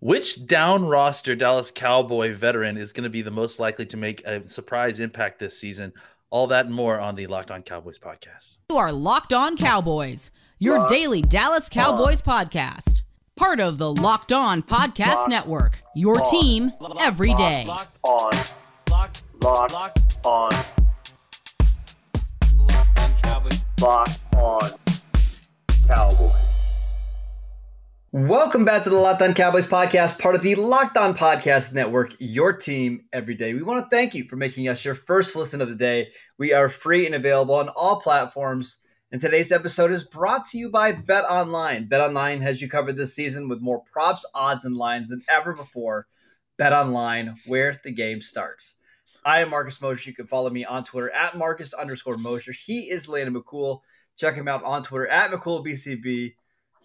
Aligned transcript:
Which 0.00 0.46
down 0.46 0.84
roster 0.86 1.34
Dallas 1.34 1.72
Cowboy 1.72 2.32
veteran 2.32 2.76
is 2.76 2.92
going 2.92 3.02
to 3.04 3.10
be 3.10 3.22
the 3.22 3.32
most 3.32 3.58
likely 3.58 3.84
to 3.86 3.96
make 3.96 4.24
a 4.24 4.48
surprise 4.48 5.00
impact 5.00 5.40
this 5.40 5.58
season? 5.58 5.92
All 6.30 6.46
that 6.48 6.66
and 6.66 6.74
more 6.74 7.00
on 7.00 7.16
the 7.16 7.26
Locked 7.26 7.50
On 7.50 7.62
Cowboys 7.62 7.98
podcast. 7.98 8.58
You 8.70 8.76
are 8.76 8.92
Locked 8.92 9.32
On 9.32 9.56
Cowboys, 9.56 10.30
your 10.60 10.78
Locked 10.78 10.90
daily 10.90 11.22
Dallas 11.22 11.68
Cowboys 11.68 12.22
on. 12.24 12.46
podcast. 12.46 13.02
Part 13.34 13.58
of 13.58 13.78
the 13.78 13.92
Locked 13.92 14.32
On 14.32 14.62
Podcast 14.62 15.14
Locked 15.14 15.30
Network, 15.30 15.82
your 15.96 16.20
on. 16.20 16.30
team 16.30 16.72
every 17.00 17.34
day. 17.34 17.64
Locked 17.66 17.98
on. 18.04 18.30
Locked, 18.90 19.22
Locked, 19.42 19.72
Locked 19.72 20.18
on. 20.24 20.50
Locked 23.80 24.34
on 24.36 24.70
Cowboys. 25.88 26.47
Welcome 28.26 28.64
back 28.64 28.82
to 28.82 28.90
the 28.90 28.96
Locked 28.96 29.22
On 29.22 29.32
Cowboys 29.32 29.68
podcast, 29.68 30.18
part 30.18 30.34
of 30.34 30.42
the 30.42 30.56
Locked 30.56 30.96
On 30.96 31.16
Podcast 31.16 31.72
Network, 31.72 32.16
your 32.18 32.52
team 32.52 33.04
every 33.12 33.36
day. 33.36 33.54
We 33.54 33.62
want 33.62 33.84
to 33.84 33.96
thank 33.96 34.12
you 34.12 34.24
for 34.24 34.34
making 34.34 34.66
us 34.66 34.84
your 34.84 34.96
first 34.96 35.36
listen 35.36 35.60
of 35.60 35.68
the 35.68 35.76
day. 35.76 36.08
We 36.36 36.52
are 36.52 36.68
free 36.68 37.06
and 37.06 37.14
available 37.14 37.54
on 37.54 37.68
all 37.68 38.00
platforms. 38.00 38.80
And 39.12 39.20
today's 39.20 39.52
episode 39.52 39.92
is 39.92 40.02
brought 40.02 40.44
to 40.46 40.58
you 40.58 40.68
by 40.68 40.90
Bet 40.90 41.26
Online. 41.26 41.86
Bet 41.86 42.00
Online 42.00 42.40
has 42.40 42.60
you 42.60 42.68
covered 42.68 42.96
this 42.96 43.14
season 43.14 43.48
with 43.48 43.60
more 43.60 43.84
props, 43.84 44.26
odds, 44.34 44.64
and 44.64 44.76
lines 44.76 45.10
than 45.10 45.22
ever 45.28 45.54
before. 45.54 46.08
Bet 46.56 46.72
Online, 46.72 47.36
where 47.46 47.80
the 47.84 47.92
game 47.92 48.20
starts. 48.20 48.74
I 49.24 49.42
am 49.42 49.50
Marcus 49.50 49.80
Mosher. 49.80 50.10
You 50.10 50.16
can 50.16 50.26
follow 50.26 50.50
me 50.50 50.64
on 50.64 50.82
Twitter 50.82 51.10
at 51.12 51.38
Marcus 51.38 51.72
underscore 51.72 52.16
Mosher. 52.16 52.50
He 52.50 52.90
is 52.90 53.08
Landon 53.08 53.40
McCool. 53.40 53.82
Check 54.16 54.34
him 54.34 54.48
out 54.48 54.64
on 54.64 54.82
Twitter 54.82 55.06
at 55.06 55.30
McCoolBCB. 55.30 56.34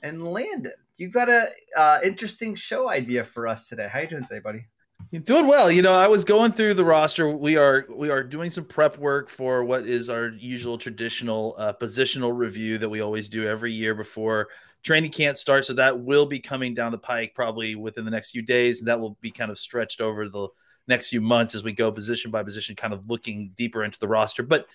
And 0.04 0.24
Landon, 0.24 0.74
you've 0.98 1.12
got 1.12 1.30
a 1.30 1.50
uh, 1.78 2.00
interesting 2.04 2.56
show 2.56 2.90
idea 2.90 3.24
for 3.24 3.48
us 3.48 3.68
today. 3.68 3.88
How 3.92 4.00
you 4.00 4.08
doing 4.08 4.24
today, 4.24 4.40
buddy? 4.40 4.66
You're 5.12 5.22
doing 5.22 5.48
well. 5.48 5.70
You 5.70 5.82
know, 5.82 5.94
I 5.94 6.08
was 6.08 6.24
going 6.24 6.54
through 6.54 6.76
the 6.76 6.86
roster. 6.86 7.30
We 7.30 7.58
are 7.58 7.86
we 7.90 8.10
are 8.10 8.24
doing 8.24 8.50
some 8.50 8.66
prep 8.66 8.98
work 8.98 9.30
for 9.30 9.64
what 9.64 9.86
is 9.86 10.10
our 10.10 10.30
usual 10.30 10.78
traditional 10.78 11.56
uh, 11.58 11.74
positional 11.74 12.36
review 12.36 12.78
that 12.80 12.90
we 12.90 13.02
always 13.02 13.30
do 13.30 13.48
every 13.48 13.74
year 13.74 13.94
before 13.94 14.50
training 14.82 15.12
camp 15.12 15.38
starts. 15.38 15.68
So 15.68 15.74
that 15.74 16.00
will 16.00 16.26
be 16.26 16.40
coming 16.40 16.74
down 16.74 16.92
the 16.92 16.98
pike 16.98 17.34
probably 17.36 17.76
within 17.76 18.06
the 18.06 18.12
next 18.12 18.32
few 18.32 18.42
days, 18.42 18.80
and 18.80 18.88
that 18.88 19.00
will 19.00 19.18
be 19.22 19.32
kind 19.32 19.52
of 19.52 19.60
stretched 19.60 20.02
over 20.02 20.30
the 20.30 20.48
next 20.88 21.10
few 21.10 21.22
months 21.22 21.56
as 21.56 21.64
we 21.64 21.74
go 21.74 21.92
position 21.92 22.32
by 22.32 22.44
position, 22.44 22.76
kind 22.76 22.94
of 22.94 23.10
looking 23.10 23.52
deeper 23.56 23.84
into 23.84 24.00
the 24.00 24.08
roster. 24.08 24.44
But 24.44 24.68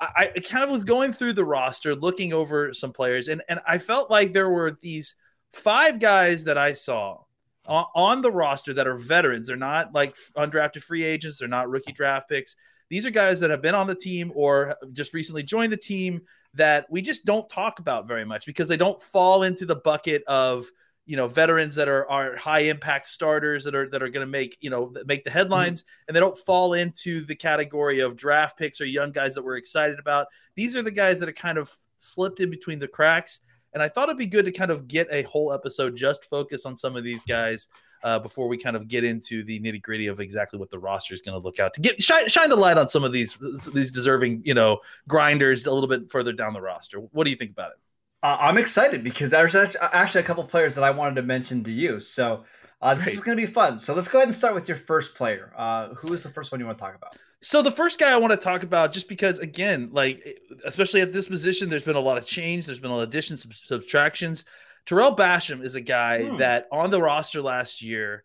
I, 0.00 0.30
I 0.36 0.40
kind 0.40 0.64
of 0.64 0.70
was 0.70 0.84
going 0.84 1.12
through 1.12 1.34
the 1.34 1.44
roster, 1.44 1.94
looking 1.94 2.32
over 2.32 2.72
some 2.72 2.92
players, 2.92 3.28
and 3.28 3.42
and 3.48 3.60
I 3.66 3.78
felt 3.78 4.10
like 4.10 4.32
there 4.32 4.50
were 4.50 4.78
these 4.80 5.16
five 5.52 5.98
guys 5.98 6.44
that 6.44 6.58
I 6.58 6.72
saw 6.72 7.18
on, 7.66 7.86
on 7.94 8.20
the 8.20 8.30
roster 8.30 8.74
that 8.74 8.86
are 8.86 8.96
veterans. 8.96 9.48
They're 9.48 9.56
not 9.56 9.94
like 9.94 10.16
undrafted 10.36 10.82
free 10.82 11.04
agents. 11.04 11.38
They're 11.38 11.48
not 11.48 11.68
rookie 11.68 11.92
draft 11.92 12.28
picks. 12.28 12.56
These 12.88 13.06
are 13.06 13.10
guys 13.10 13.40
that 13.40 13.50
have 13.50 13.62
been 13.62 13.74
on 13.74 13.86
the 13.86 13.94
team 13.94 14.32
or 14.34 14.76
just 14.92 15.14
recently 15.14 15.42
joined 15.42 15.72
the 15.72 15.76
team 15.76 16.22
that 16.54 16.86
we 16.90 17.00
just 17.00 17.24
don't 17.24 17.48
talk 17.48 17.78
about 17.78 18.08
very 18.08 18.24
much 18.24 18.46
because 18.46 18.68
they 18.68 18.76
don't 18.76 19.00
fall 19.00 19.44
into 19.44 19.64
the 19.64 19.76
bucket 19.76 20.24
of 20.26 20.66
you 21.06 21.16
know 21.16 21.26
veterans 21.26 21.74
that 21.76 21.88
are 21.88 22.08
are 22.10 22.36
high 22.36 22.60
impact 22.60 23.06
starters 23.06 23.64
that 23.64 23.74
are 23.74 23.88
that 23.88 24.02
are 24.02 24.08
going 24.08 24.26
to 24.26 24.30
make 24.30 24.58
you 24.60 24.70
know 24.70 24.92
make 25.06 25.24
the 25.24 25.30
headlines 25.30 25.82
mm-hmm. 25.82 26.04
and 26.08 26.16
they 26.16 26.20
don't 26.20 26.38
fall 26.38 26.74
into 26.74 27.20
the 27.22 27.34
category 27.34 28.00
of 28.00 28.16
draft 28.16 28.58
picks 28.58 28.80
or 28.80 28.84
young 28.84 29.12
guys 29.12 29.34
that 29.34 29.44
we're 29.44 29.56
excited 29.56 29.98
about 29.98 30.26
these 30.56 30.76
are 30.76 30.82
the 30.82 30.90
guys 30.90 31.20
that 31.20 31.28
are 31.28 31.32
kind 31.32 31.58
of 31.58 31.74
slipped 31.96 32.40
in 32.40 32.50
between 32.50 32.78
the 32.78 32.88
cracks 32.88 33.40
and 33.72 33.82
i 33.82 33.88
thought 33.88 34.08
it'd 34.08 34.18
be 34.18 34.26
good 34.26 34.44
to 34.44 34.52
kind 34.52 34.70
of 34.70 34.88
get 34.88 35.08
a 35.10 35.22
whole 35.22 35.52
episode 35.52 35.96
just 35.96 36.24
focus 36.24 36.66
on 36.66 36.76
some 36.76 36.96
of 36.96 37.04
these 37.04 37.22
guys 37.24 37.68
uh, 38.02 38.18
before 38.18 38.48
we 38.48 38.56
kind 38.56 38.76
of 38.76 38.88
get 38.88 39.04
into 39.04 39.44
the 39.44 39.60
nitty 39.60 39.82
gritty 39.82 40.06
of 40.06 40.20
exactly 40.20 40.58
what 40.58 40.70
the 40.70 40.78
roster 40.78 41.12
is 41.12 41.20
going 41.20 41.38
to 41.38 41.44
look 41.44 41.60
out 41.60 41.74
to 41.74 41.82
get 41.82 42.02
shine, 42.02 42.26
shine 42.28 42.48
the 42.48 42.56
light 42.56 42.78
on 42.78 42.88
some 42.88 43.04
of 43.04 43.12
these 43.12 43.38
these 43.74 43.90
deserving 43.90 44.40
you 44.44 44.54
know 44.54 44.78
grinders 45.06 45.66
a 45.66 45.72
little 45.72 45.88
bit 45.88 46.10
further 46.10 46.32
down 46.32 46.54
the 46.54 46.60
roster 46.60 46.98
what 46.98 47.24
do 47.24 47.30
you 47.30 47.36
think 47.36 47.50
about 47.50 47.72
it 47.72 47.78
uh, 48.22 48.36
I'm 48.38 48.58
excited 48.58 49.02
because 49.02 49.30
there's 49.30 49.54
actually 49.80 50.20
a 50.20 50.24
couple 50.24 50.44
players 50.44 50.74
that 50.74 50.84
I 50.84 50.90
wanted 50.90 51.14
to 51.16 51.22
mention 51.22 51.64
to 51.64 51.70
you. 51.70 52.00
So 52.00 52.44
uh, 52.82 52.94
this 52.94 53.04
Great. 53.04 53.14
is 53.14 53.20
going 53.20 53.38
to 53.38 53.46
be 53.46 53.50
fun. 53.50 53.78
So 53.78 53.94
let's 53.94 54.08
go 54.08 54.18
ahead 54.18 54.28
and 54.28 54.34
start 54.34 54.54
with 54.54 54.68
your 54.68 54.76
first 54.76 55.14
player. 55.14 55.52
Uh, 55.56 55.88
who 55.94 56.12
is 56.12 56.22
the 56.22 56.28
first 56.28 56.52
one 56.52 56.60
you 56.60 56.66
want 56.66 56.76
to 56.76 56.84
talk 56.84 56.94
about? 56.94 57.16
So 57.42 57.62
the 57.62 57.70
first 57.70 57.98
guy 57.98 58.12
I 58.12 58.18
want 58.18 58.32
to 58.32 58.36
talk 58.36 58.62
about, 58.62 58.92
just 58.92 59.08
because 59.08 59.38
again, 59.38 59.90
like 59.92 60.40
especially 60.64 61.00
at 61.00 61.12
this 61.12 61.26
position, 61.26 61.70
there's 61.70 61.82
been 61.82 61.96
a 61.96 62.00
lot 62.00 62.18
of 62.18 62.26
change. 62.26 62.66
There's 62.66 62.80
been 62.80 62.90
a 62.90 62.94
lot 62.94 63.02
of 63.02 63.08
additions, 63.08 63.46
subtractions. 63.64 64.44
Terrell 64.86 65.16
Basham 65.16 65.62
is 65.62 65.74
a 65.74 65.80
guy 65.80 66.24
hmm. 66.24 66.36
that 66.38 66.68
on 66.70 66.90
the 66.90 67.00
roster 67.00 67.40
last 67.40 67.82
year, 67.82 68.24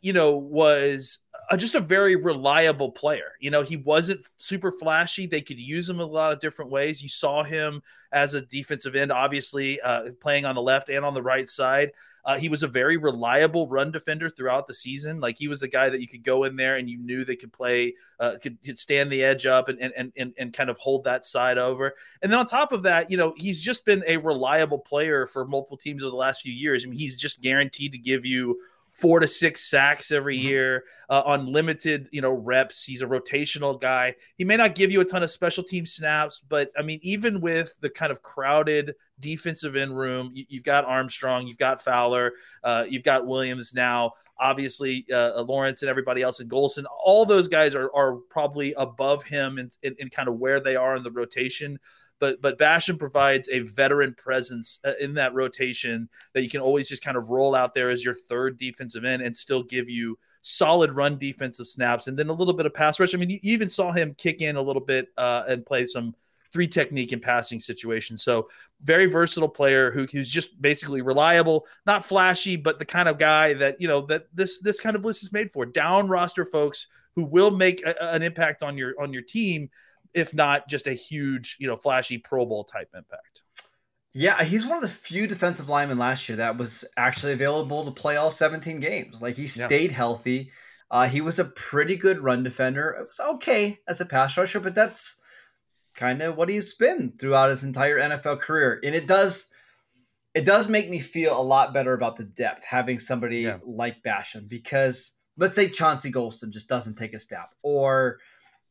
you 0.00 0.12
know, 0.12 0.36
was 0.36 1.18
a, 1.50 1.56
just 1.56 1.74
a 1.74 1.80
very 1.80 2.16
reliable 2.16 2.90
player. 2.90 3.32
You 3.40 3.50
know, 3.50 3.62
he 3.62 3.76
wasn't 3.76 4.26
super 4.36 4.72
flashy. 4.72 5.26
They 5.26 5.40
could 5.40 5.58
use 5.58 5.88
him 5.88 6.00
a 6.00 6.06
lot 6.06 6.32
of 6.32 6.40
different 6.40 6.70
ways. 6.70 7.02
You 7.02 7.08
saw 7.08 7.42
him 7.42 7.82
as 8.12 8.34
a 8.34 8.42
defensive 8.42 8.94
end, 8.94 9.10
obviously 9.10 9.80
uh, 9.80 10.12
playing 10.20 10.44
on 10.44 10.54
the 10.54 10.62
left 10.62 10.88
and 10.88 11.04
on 11.04 11.14
the 11.14 11.22
right 11.22 11.48
side. 11.48 11.92
Uh, 12.24 12.38
he 12.38 12.48
was 12.48 12.62
a 12.62 12.68
very 12.68 12.96
reliable 12.96 13.66
run 13.66 13.90
defender 13.90 14.30
throughout 14.30 14.66
the 14.66 14.74
season. 14.74 15.18
Like 15.18 15.36
he 15.36 15.48
was 15.48 15.58
the 15.58 15.68
guy 15.68 15.88
that 15.88 16.00
you 16.00 16.06
could 16.06 16.22
go 16.22 16.44
in 16.44 16.54
there 16.54 16.76
and 16.76 16.88
you 16.88 16.98
knew 16.98 17.24
they 17.24 17.34
could 17.34 17.52
play, 17.52 17.94
uh, 18.20 18.34
could, 18.40 18.62
could 18.62 18.78
stand 18.78 19.10
the 19.10 19.24
edge 19.24 19.44
up 19.44 19.68
and, 19.68 19.80
and 19.80 20.12
and 20.16 20.32
and 20.38 20.52
kind 20.52 20.70
of 20.70 20.76
hold 20.76 21.02
that 21.04 21.26
side 21.26 21.58
over. 21.58 21.94
And 22.22 22.30
then 22.30 22.38
on 22.38 22.46
top 22.46 22.70
of 22.70 22.84
that, 22.84 23.10
you 23.10 23.16
know, 23.16 23.34
he's 23.36 23.60
just 23.60 23.84
been 23.84 24.04
a 24.06 24.18
reliable 24.18 24.78
player 24.78 25.26
for 25.26 25.44
multiple 25.44 25.76
teams 25.76 26.04
over 26.04 26.10
the 26.10 26.16
last 26.16 26.42
few 26.42 26.52
years. 26.52 26.84
I 26.84 26.88
mean, 26.88 26.98
he's 26.98 27.16
just 27.16 27.42
guaranteed 27.42 27.90
to 27.90 27.98
give 27.98 28.24
you 28.24 28.60
four 28.92 29.20
to 29.20 29.26
six 29.26 29.68
sacks 29.68 30.10
every 30.10 30.36
mm-hmm. 30.36 30.48
year 30.48 30.84
uh, 31.08 31.22
on 31.24 31.46
limited 31.46 32.08
you 32.12 32.20
know 32.20 32.32
reps. 32.32 32.84
He's 32.84 33.02
a 33.02 33.06
rotational 33.06 33.80
guy. 33.80 34.14
He 34.36 34.44
may 34.44 34.56
not 34.56 34.74
give 34.74 34.90
you 34.90 35.00
a 35.00 35.04
ton 35.04 35.22
of 35.22 35.30
special 35.30 35.64
team 35.64 35.86
snaps 35.86 36.40
but 36.48 36.70
i 36.76 36.82
mean 36.82 36.98
even 37.02 37.40
with 37.40 37.74
the 37.80 37.90
kind 37.90 38.12
of 38.12 38.22
crowded 38.22 38.94
defensive 39.20 39.76
end 39.76 39.96
room 39.96 40.30
you, 40.34 40.44
have 40.52 40.64
got 40.64 40.84
armstrong 40.84 41.46
you've 41.46 41.58
got 41.58 41.82
fowler 41.82 42.32
uh, 42.64 42.84
you've 42.88 43.02
got 43.02 43.26
williams 43.26 43.72
now 43.74 44.12
obviously 44.38 45.06
uh, 45.10 45.38
uh 45.38 45.42
lawrence 45.42 45.82
and 45.82 45.88
everybody 45.88 46.20
else 46.20 46.40
in 46.40 46.48
golson. 46.48 46.84
All 47.04 47.24
those 47.24 47.48
guys 47.48 47.74
are, 47.74 47.90
are 47.94 48.16
probably 48.28 48.74
above 48.76 49.22
him 49.22 49.58
in, 49.58 49.70
in, 49.82 49.94
in 49.98 50.10
kind 50.10 50.28
of 50.28 50.36
where 50.38 50.60
they 50.60 50.76
are 50.76 50.96
in 50.96 51.02
the 51.02 51.10
rotation 51.10 51.78
but 52.22 52.40
but 52.40 52.56
Basham 52.56 53.00
provides 53.00 53.48
a 53.48 53.58
veteran 53.58 54.14
presence 54.14 54.78
uh, 54.84 54.92
in 55.00 55.14
that 55.14 55.34
rotation 55.34 56.08
that 56.34 56.44
you 56.44 56.48
can 56.48 56.60
always 56.60 56.88
just 56.88 57.02
kind 57.02 57.16
of 57.16 57.30
roll 57.30 57.52
out 57.52 57.74
there 57.74 57.90
as 57.90 58.04
your 58.04 58.14
third 58.14 58.58
defensive 58.58 59.04
end 59.04 59.22
and 59.22 59.36
still 59.36 59.64
give 59.64 59.90
you 59.90 60.16
solid 60.40 60.92
run 60.92 61.18
defensive 61.18 61.66
snaps 61.66 62.06
and 62.06 62.16
then 62.16 62.28
a 62.28 62.32
little 62.32 62.54
bit 62.54 62.64
of 62.64 62.72
pass 62.72 63.00
rush. 63.00 63.12
I 63.12 63.18
mean, 63.18 63.30
you 63.30 63.40
even 63.42 63.68
saw 63.68 63.90
him 63.90 64.14
kick 64.16 64.40
in 64.40 64.54
a 64.54 64.62
little 64.62 64.80
bit 64.80 65.08
uh, 65.18 65.42
and 65.48 65.66
play 65.66 65.84
some 65.84 66.14
three 66.52 66.68
technique 66.68 67.12
in 67.12 67.18
passing 67.18 67.58
situations. 67.58 68.22
So 68.22 68.48
very 68.84 69.06
versatile 69.06 69.48
player 69.48 69.90
who, 69.90 70.04
who's 70.04 70.30
just 70.30 70.62
basically 70.62 71.02
reliable, 71.02 71.66
not 71.86 72.04
flashy, 72.04 72.54
but 72.54 72.78
the 72.78 72.84
kind 72.84 73.08
of 73.08 73.18
guy 73.18 73.54
that 73.54 73.80
you 73.80 73.88
know 73.88 74.02
that 74.02 74.28
this 74.32 74.60
this 74.60 74.80
kind 74.80 74.94
of 74.94 75.04
list 75.04 75.24
is 75.24 75.32
made 75.32 75.50
for. 75.50 75.66
Down 75.66 76.06
roster 76.06 76.44
folks 76.44 76.86
who 77.16 77.24
will 77.24 77.50
make 77.50 77.84
a, 77.84 78.14
an 78.14 78.22
impact 78.22 78.62
on 78.62 78.78
your 78.78 78.94
on 79.00 79.12
your 79.12 79.22
team 79.22 79.70
if 80.14 80.34
not 80.34 80.68
just 80.68 80.86
a 80.86 80.92
huge, 80.92 81.56
you 81.58 81.66
know, 81.66 81.76
flashy 81.76 82.18
Pro 82.18 82.44
Bowl 82.44 82.64
type 82.64 82.90
impact. 82.94 83.42
Yeah, 84.14 84.42
he's 84.44 84.66
one 84.66 84.76
of 84.76 84.82
the 84.82 84.88
few 84.88 85.26
defensive 85.26 85.68
linemen 85.68 85.98
last 85.98 86.28
year 86.28 86.36
that 86.36 86.58
was 86.58 86.84
actually 86.96 87.32
available 87.32 87.84
to 87.84 87.90
play 87.90 88.16
all 88.16 88.30
17 88.30 88.78
games. 88.78 89.22
Like 89.22 89.36
he 89.36 89.46
stayed 89.46 89.90
yeah. 89.90 89.96
healthy. 89.96 90.50
Uh, 90.90 91.08
he 91.08 91.22
was 91.22 91.38
a 91.38 91.46
pretty 91.46 91.96
good 91.96 92.20
run 92.20 92.42
defender. 92.42 92.90
It 92.90 93.06
was 93.06 93.20
okay 93.36 93.78
as 93.88 94.02
a 94.02 94.04
pass 94.04 94.36
rusher, 94.36 94.60
but 94.60 94.74
that's 94.74 95.20
kind 95.94 96.20
of 96.20 96.36
what 96.36 96.50
he's 96.50 96.74
been 96.74 97.14
throughout 97.18 97.48
his 97.48 97.64
entire 97.64 97.98
NFL 97.98 98.40
career. 98.40 98.78
And 98.84 98.94
it 98.94 99.06
does 99.06 99.50
it 100.34 100.44
does 100.44 100.68
make 100.68 100.88
me 100.88 100.98
feel 100.98 101.38
a 101.38 101.42
lot 101.42 101.74
better 101.74 101.92
about 101.92 102.16
the 102.16 102.24
depth 102.24 102.64
having 102.64 102.98
somebody 102.98 103.40
yeah. 103.40 103.58
like 103.64 104.02
Basham 104.02 104.48
because 104.48 105.12
let's 105.36 105.54
say 105.54 105.68
Chauncey 105.68 106.10
Golston 106.10 106.50
just 106.50 106.68
doesn't 106.68 106.96
take 106.96 107.12
a 107.12 107.18
step 107.18 107.54
or 107.62 108.18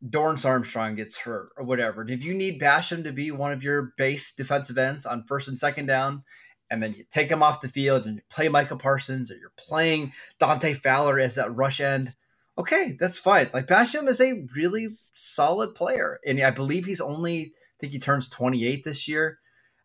Dorance 0.07 0.45
Armstrong 0.45 0.95
gets 0.95 1.18
hurt 1.18 1.51
or 1.57 1.63
whatever, 1.63 2.07
if 2.07 2.24
you 2.24 2.33
need 2.33 2.59
Basham 2.59 3.03
to 3.03 3.12
be 3.12 3.31
one 3.31 3.51
of 3.51 3.63
your 3.63 3.94
base 3.98 4.33
defensive 4.33 4.77
ends 4.77 5.06
on 5.06 5.24
first 5.24 5.48
and 5.48 5.57
second 5.57 5.86
down, 5.86 6.24
and 6.69 6.81
then 6.81 6.94
you 6.94 7.03
take 7.12 7.30
him 7.30 7.44
off 7.44 7.62
the 7.62 7.68
field 7.68 8.06
and 8.06 8.15
you 8.15 8.21
play 8.30 8.48
Micah 8.48 8.77
Parsons 8.77 9.30
or 9.30 9.36
you're 9.36 9.53
playing 9.57 10.13
Dante 10.39 10.74
Fowler 10.74 11.19
as 11.19 11.36
that 11.36 11.53
rush 11.53 11.81
end, 11.81 12.13
okay, 12.57 12.95
that's 13.00 13.19
fine. 13.19 13.50
Like 13.53 13.68
Basham 13.68 14.07
is 14.07 14.21
a 14.21 14.45
really 14.56 14.98
solid 15.13 15.75
player, 15.75 16.19
and 16.25 16.39
I 16.42 16.51
believe 16.51 16.86
he's 16.86 17.01
only 17.01 17.42
I 17.42 17.75
think 17.80 17.94
he 17.94 18.00
turns 18.00 18.30
28 18.30 18.83
this 18.83 19.07
year. 19.07 19.39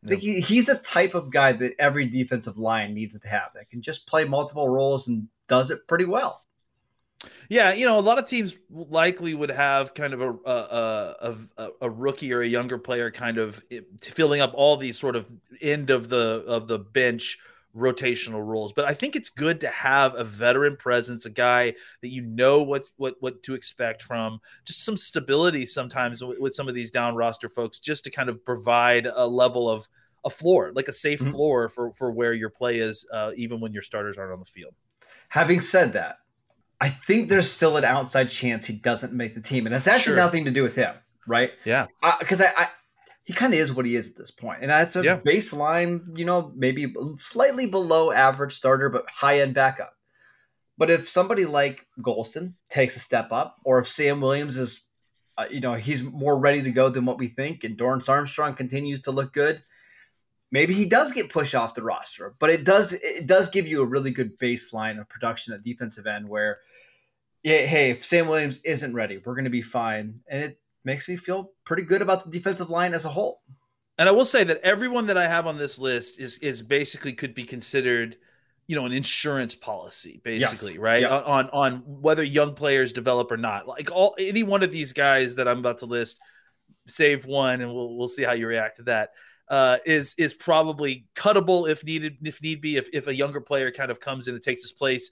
I 0.04 0.08
think 0.08 0.22
he, 0.22 0.40
he's 0.40 0.66
the 0.66 0.76
type 0.76 1.14
of 1.14 1.32
guy 1.32 1.52
that 1.52 1.72
every 1.78 2.06
defensive 2.06 2.58
line 2.58 2.94
needs 2.94 3.18
to 3.18 3.28
have 3.28 3.48
that 3.54 3.70
can 3.70 3.82
just 3.82 4.06
play 4.06 4.24
multiple 4.24 4.68
roles 4.68 5.08
and 5.08 5.28
does 5.48 5.70
it 5.70 5.88
pretty 5.88 6.04
well. 6.04 6.45
Yeah, 7.48 7.72
you 7.72 7.86
know, 7.86 7.98
a 7.98 8.00
lot 8.00 8.18
of 8.18 8.28
teams 8.28 8.54
likely 8.70 9.34
would 9.34 9.50
have 9.50 9.94
kind 9.94 10.14
of 10.14 10.20
a 10.20 10.30
a, 10.44 11.36
a, 11.56 11.68
a 11.82 11.90
rookie 11.90 12.32
or 12.32 12.40
a 12.40 12.46
younger 12.46 12.78
player 12.78 13.10
kind 13.10 13.38
of 13.38 13.62
filling 14.00 14.40
up 14.40 14.52
all 14.54 14.76
these 14.76 14.98
sort 14.98 15.16
of 15.16 15.30
end 15.60 15.90
of 15.90 16.08
the 16.08 16.44
of 16.46 16.68
the 16.68 16.78
bench 16.78 17.38
rotational 17.76 18.44
roles. 18.44 18.72
But 18.72 18.86
I 18.86 18.94
think 18.94 19.14
it's 19.14 19.28
good 19.28 19.60
to 19.60 19.68
have 19.68 20.14
a 20.14 20.24
veteran 20.24 20.76
presence, 20.76 21.26
a 21.26 21.30
guy 21.30 21.74
that 22.00 22.08
you 22.08 22.22
know 22.22 22.62
what's 22.62 22.94
what 22.96 23.16
what 23.20 23.42
to 23.44 23.54
expect 23.54 24.02
from, 24.02 24.40
just 24.64 24.84
some 24.84 24.96
stability 24.96 25.66
sometimes 25.66 26.24
with, 26.24 26.38
with 26.38 26.54
some 26.54 26.68
of 26.68 26.74
these 26.74 26.90
down 26.90 27.14
roster 27.14 27.48
folks, 27.48 27.78
just 27.78 28.04
to 28.04 28.10
kind 28.10 28.28
of 28.28 28.44
provide 28.44 29.06
a 29.06 29.26
level 29.26 29.68
of 29.68 29.88
a 30.24 30.30
floor, 30.30 30.72
like 30.74 30.88
a 30.88 30.92
safe 30.92 31.20
mm-hmm. 31.20 31.32
floor 31.32 31.68
for 31.68 31.92
for 31.92 32.10
where 32.10 32.32
your 32.32 32.50
play 32.50 32.78
is, 32.78 33.06
uh, 33.12 33.32
even 33.36 33.60
when 33.60 33.72
your 33.72 33.82
starters 33.82 34.18
aren't 34.18 34.32
on 34.32 34.40
the 34.40 34.46
field. 34.46 34.74
Having 35.28 35.60
said 35.60 35.92
that, 35.92 36.18
I 36.80 36.88
think 36.88 37.28
there's 37.28 37.50
still 37.50 37.76
an 37.76 37.84
outside 37.84 38.28
chance 38.28 38.66
he 38.66 38.74
doesn't 38.74 39.12
make 39.12 39.34
the 39.34 39.40
team, 39.40 39.66
and 39.66 39.74
it's 39.74 39.86
actually 39.86 40.14
sure. 40.14 40.24
nothing 40.24 40.44
to 40.44 40.50
do 40.50 40.62
with 40.62 40.76
him, 40.76 40.94
right? 41.26 41.52
Yeah, 41.64 41.86
because 42.18 42.40
uh, 42.40 42.50
I, 42.56 42.64
I, 42.64 42.68
he 43.24 43.32
kind 43.32 43.54
of 43.54 43.60
is 43.60 43.72
what 43.72 43.86
he 43.86 43.96
is 43.96 44.10
at 44.10 44.16
this 44.16 44.30
point, 44.30 44.58
and 44.60 44.70
that's 44.70 44.94
a 44.96 45.02
yeah. 45.02 45.18
baseline, 45.18 46.16
you 46.18 46.24
know, 46.24 46.52
maybe 46.54 46.92
slightly 47.16 47.66
below 47.66 48.12
average 48.12 48.54
starter, 48.54 48.90
but 48.90 49.08
high 49.08 49.40
end 49.40 49.54
backup. 49.54 49.92
But 50.78 50.90
if 50.90 51.08
somebody 51.08 51.46
like 51.46 51.86
Golston 52.00 52.54
takes 52.68 52.96
a 52.96 53.00
step 53.00 53.32
up, 53.32 53.56
or 53.64 53.78
if 53.78 53.88
Sam 53.88 54.20
Williams 54.20 54.58
is, 54.58 54.84
uh, 55.38 55.46
you 55.50 55.60
know, 55.60 55.74
he's 55.74 56.02
more 56.02 56.38
ready 56.38 56.62
to 56.62 56.70
go 56.70 56.90
than 56.90 57.06
what 57.06 57.18
we 57.18 57.28
think, 57.28 57.64
and 57.64 57.78
Dorance 57.78 58.08
Armstrong 58.08 58.54
continues 58.54 59.00
to 59.02 59.10
look 59.10 59.32
good, 59.32 59.62
maybe 60.50 60.74
he 60.74 60.84
does 60.84 61.12
get 61.12 61.30
pushed 61.30 61.54
off 61.54 61.74
the 61.74 61.82
roster, 61.82 62.34
but 62.38 62.50
it 62.50 62.64
does 62.64 62.92
it 62.92 63.26
does 63.26 63.48
give 63.48 63.66
you 63.66 63.82
a 63.82 63.86
really 63.86 64.10
good 64.10 64.38
baseline 64.38 65.00
of 65.00 65.08
production 65.08 65.52
at 65.52 65.62
defensive 65.62 66.06
end 66.06 66.28
where 66.28 66.58
yeah, 67.42 67.58
hey, 67.58 67.90
if 67.90 68.04
Sam 68.04 68.26
Williams 68.26 68.58
isn't 68.64 68.92
ready, 68.92 69.18
we're 69.18 69.34
going 69.36 69.44
to 69.44 69.50
be 69.50 69.62
fine. 69.62 70.18
And 70.26 70.42
it 70.42 70.60
makes 70.84 71.08
me 71.08 71.14
feel 71.16 71.52
pretty 71.64 71.84
good 71.84 72.02
about 72.02 72.24
the 72.24 72.30
defensive 72.30 72.70
line 72.70 72.92
as 72.92 73.04
a 73.04 73.08
whole. 73.08 73.40
And 73.98 74.08
I 74.08 74.12
will 74.12 74.24
say 74.24 74.42
that 74.42 74.60
everyone 74.62 75.06
that 75.06 75.16
I 75.16 75.28
have 75.28 75.46
on 75.46 75.56
this 75.56 75.78
list 75.78 76.18
is 76.18 76.38
is 76.38 76.60
basically 76.60 77.12
could 77.12 77.34
be 77.34 77.44
considered, 77.44 78.16
you 78.66 78.76
know, 78.76 78.84
an 78.84 78.92
insurance 78.92 79.54
policy, 79.54 80.20
basically, 80.24 80.72
yes. 80.72 80.80
right? 80.80 81.02
Yep. 81.02 81.10
On 81.26 81.50
on 81.50 81.82
whether 81.86 82.24
young 82.24 82.54
players 82.54 82.92
develop 82.92 83.30
or 83.30 83.36
not. 83.36 83.68
Like 83.68 83.92
all 83.92 84.16
any 84.18 84.42
one 84.42 84.64
of 84.64 84.72
these 84.72 84.92
guys 84.92 85.36
that 85.36 85.46
I'm 85.46 85.60
about 85.60 85.78
to 85.78 85.86
list, 85.86 86.20
save 86.88 87.26
one, 87.26 87.60
and 87.60 87.72
we'll 87.72 87.96
we'll 87.96 88.08
see 88.08 88.24
how 88.24 88.32
you 88.32 88.48
react 88.48 88.78
to 88.78 88.82
that 88.82 89.10
uh, 89.48 89.78
is 89.86 90.14
is 90.18 90.34
probably 90.34 91.06
cuttable 91.14 91.68
if 91.68 91.84
needed, 91.84 92.16
if 92.22 92.42
need 92.42 92.60
be, 92.60 92.76
if, 92.76 92.88
if 92.92 93.06
a 93.06 93.14
younger 93.14 93.40
player 93.40 93.70
kind 93.70 93.90
of 93.90 94.00
comes 94.00 94.28
in 94.28 94.34
and 94.34 94.42
takes 94.42 94.62
his 94.62 94.72
place. 94.72 95.10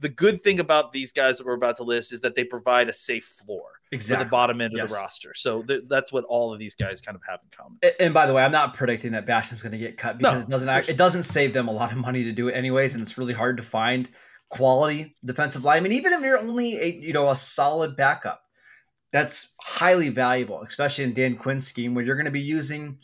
The 0.00 0.08
good 0.08 0.42
thing 0.42 0.60
about 0.60 0.92
these 0.92 1.12
guys 1.12 1.38
that 1.38 1.46
we're 1.46 1.54
about 1.54 1.76
to 1.76 1.82
list 1.82 2.12
is 2.12 2.20
that 2.20 2.36
they 2.36 2.44
provide 2.44 2.88
a 2.88 2.92
safe 2.92 3.24
floor 3.24 3.80
exactly. 3.90 4.24
for 4.24 4.28
the 4.28 4.30
bottom 4.30 4.60
end 4.60 4.74
yes. 4.76 4.84
of 4.84 4.90
the 4.90 4.96
roster. 4.96 5.32
So 5.34 5.62
th- 5.62 5.84
that's 5.88 6.12
what 6.12 6.24
all 6.24 6.52
of 6.52 6.60
these 6.60 6.74
guys 6.74 7.00
kind 7.00 7.16
of 7.16 7.22
have 7.28 7.40
in 7.42 7.48
common. 7.50 7.78
And, 7.82 7.92
and 7.98 8.14
by 8.14 8.26
the 8.26 8.34
way, 8.34 8.44
I'm 8.44 8.52
not 8.52 8.74
predicting 8.74 9.12
that 9.12 9.26
Basham's 9.26 9.62
going 9.62 9.72
to 9.72 9.78
get 9.78 9.96
cut 9.96 10.18
because 10.18 10.42
no, 10.42 10.48
it 10.48 10.50
doesn't 10.50 10.68
act, 10.68 10.88
it 10.88 10.96
doesn't 10.96 11.24
save 11.24 11.52
them 11.52 11.68
a 11.68 11.72
lot 11.72 11.90
of 11.90 11.98
money 11.98 12.22
to 12.22 12.32
do 12.32 12.48
it 12.48 12.52
anyways, 12.52 12.94
and 12.94 13.02
it's 13.02 13.18
really 13.18 13.32
hard 13.32 13.56
to 13.56 13.62
find 13.62 14.08
quality 14.50 15.16
defensive 15.24 15.64
linemen, 15.64 15.92
even 15.92 16.12
if 16.12 16.20
you're 16.20 16.38
only 16.38 16.78
a 16.78 16.86
you 16.86 17.12
know 17.12 17.30
a 17.30 17.36
solid 17.36 17.96
backup. 17.96 18.42
That's 19.10 19.54
highly 19.60 20.08
valuable, 20.08 20.62
especially 20.62 21.04
in 21.04 21.12
Dan 21.12 21.36
Quinn's 21.36 21.66
scheme 21.66 21.94
where 21.94 22.02
you're 22.04 22.16
going 22.16 22.24
to 22.24 22.30
be 22.30 22.40
using 22.40 22.98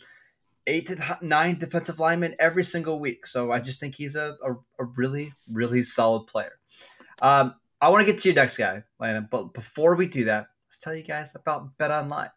eight 0.69 0.87
to 0.89 1.19
nine 1.23 1.59
defensive 1.59 1.99
linemen 1.99 2.37
every 2.39 2.63
single 2.63 3.01
week. 3.01 3.27
So 3.27 3.51
I 3.51 3.59
just 3.59 3.81
think 3.81 3.95
he's 3.95 4.15
a, 4.15 4.37
a, 4.45 4.53
a 4.79 4.85
really, 4.97 5.33
really 5.51 5.83
solid 5.83 6.27
player. 6.27 6.53
Um, 7.21 7.55
I 7.81 7.89
want 7.89 8.07
to 8.07 8.13
get 8.13 8.21
to 8.23 8.29
your 8.29 8.37
next 8.37 8.57
guy, 8.57 8.85
Landon, 9.01 9.29
but 9.31 9.55
before 9.55 9.95
we 9.95 10.07
do 10.07 10.25
that, 10.27 10.47
let's 10.67 10.79
tell 10.79 10.95
you 10.95 11.03
guys 11.03 11.35
about 11.35 11.77
Bet 11.79 11.91
Online. 11.91 12.31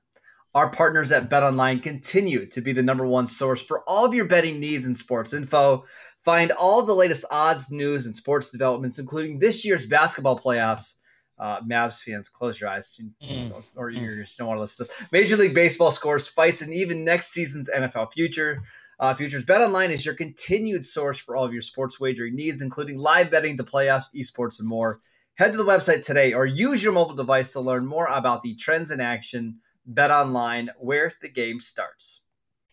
Our 0.53 0.69
partners 0.69 1.11
at 1.11 1.29
Bet 1.29 1.43
Online 1.43 1.79
continue 1.79 2.45
to 2.47 2.61
be 2.61 2.73
the 2.73 2.83
number 2.83 3.05
one 3.05 3.25
source 3.25 3.61
for 3.61 3.83
all 3.87 4.05
of 4.05 4.13
your 4.13 4.25
betting 4.25 4.59
needs 4.59 4.85
and 4.85 4.95
sports 4.95 5.33
info. 5.33 5.83
Find 6.23 6.51
all 6.51 6.83
the 6.83 6.93
latest 6.93 7.25
odds, 7.31 7.71
news, 7.71 8.05
and 8.05 8.15
sports 8.15 8.49
developments, 8.49 8.99
including 8.99 9.39
this 9.39 9.65
year's 9.65 9.87
basketball 9.87 10.37
playoffs 10.37 10.93
uh, 11.41 11.59
Mavs 11.61 12.03
fans, 12.03 12.29
close 12.29 12.61
your 12.61 12.69
eyes, 12.69 12.97
mm. 13.21 13.51
or 13.75 13.89
you 13.89 14.07
mm. 14.07 14.15
just 14.17 14.37
don't 14.37 14.47
want 14.47 14.57
to 14.57 14.61
listen 14.61 14.85
to 14.85 14.93
Major 15.11 15.35
League 15.35 15.55
Baseball 15.55 15.89
scores, 15.89 16.27
fights, 16.27 16.61
and 16.61 16.71
even 16.71 17.03
next 17.03 17.31
season's 17.31 17.69
NFL 17.75 18.13
future. 18.13 18.61
Uh, 18.99 19.15
Futures 19.15 19.43
Bet 19.43 19.61
Online 19.61 19.89
is 19.89 20.05
your 20.05 20.13
continued 20.13 20.85
source 20.85 21.17
for 21.17 21.35
all 21.35 21.43
of 21.43 21.51
your 21.51 21.63
sports 21.63 21.99
wagering 21.99 22.35
needs, 22.35 22.61
including 22.61 22.99
live 22.99 23.31
betting, 23.31 23.57
the 23.57 23.63
playoffs, 23.63 24.13
esports, 24.15 24.59
and 24.59 24.67
more. 24.67 25.01
Head 25.35 25.53
to 25.53 25.57
the 25.57 25.65
website 25.65 26.05
today 26.05 26.33
or 26.33 26.45
use 26.45 26.83
your 26.83 26.93
mobile 26.93 27.15
device 27.15 27.53
to 27.53 27.59
learn 27.59 27.87
more 27.87 28.05
about 28.05 28.43
the 28.43 28.55
trends 28.55 28.91
in 28.91 29.01
action. 29.01 29.57
Bet 29.87 30.11
Online, 30.11 30.69
where 30.77 31.11
the 31.19 31.29
game 31.29 31.59
starts. 31.59 32.20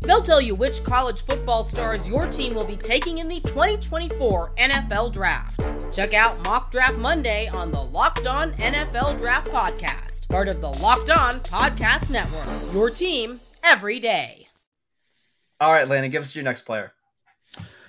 They'll 0.00 0.22
tell 0.22 0.40
you 0.40 0.54
which 0.54 0.84
college 0.84 1.24
football 1.24 1.64
stars 1.64 2.08
your 2.08 2.26
team 2.26 2.54
will 2.54 2.64
be 2.64 2.76
taking 2.76 3.18
in 3.18 3.28
the 3.28 3.40
2024 3.40 4.54
NFL 4.56 5.12
Draft. 5.12 5.60
Check 5.92 6.14
out 6.14 6.42
Mock 6.44 6.70
Draft 6.70 6.96
Monday 6.96 7.48
on 7.48 7.70
the 7.70 7.82
Locked 7.82 8.26
On 8.26 8.52
NFL 8.52 9.18
Draft 9.18 9.50
Podcast 9.50 10.18
part 10.28 10.48
of 10.48 10.60
the 10.60 10.68
Locked 10.68 11.10
On 11.10 11.40
Podcast 11.40 12.10
Network. 12.10 12.74
Your 12.74 12.90
team 12.90 13.40
every 13.64 13.98
day. 13.98 14.48
All 15.60 15.72
right, 15.72 15.88
Landon, 15.88 16.10
give 16.10 16.22
us 16.22 16.34
your 16.34 16.44
next 16.44 16.62
player. 16.62 16.92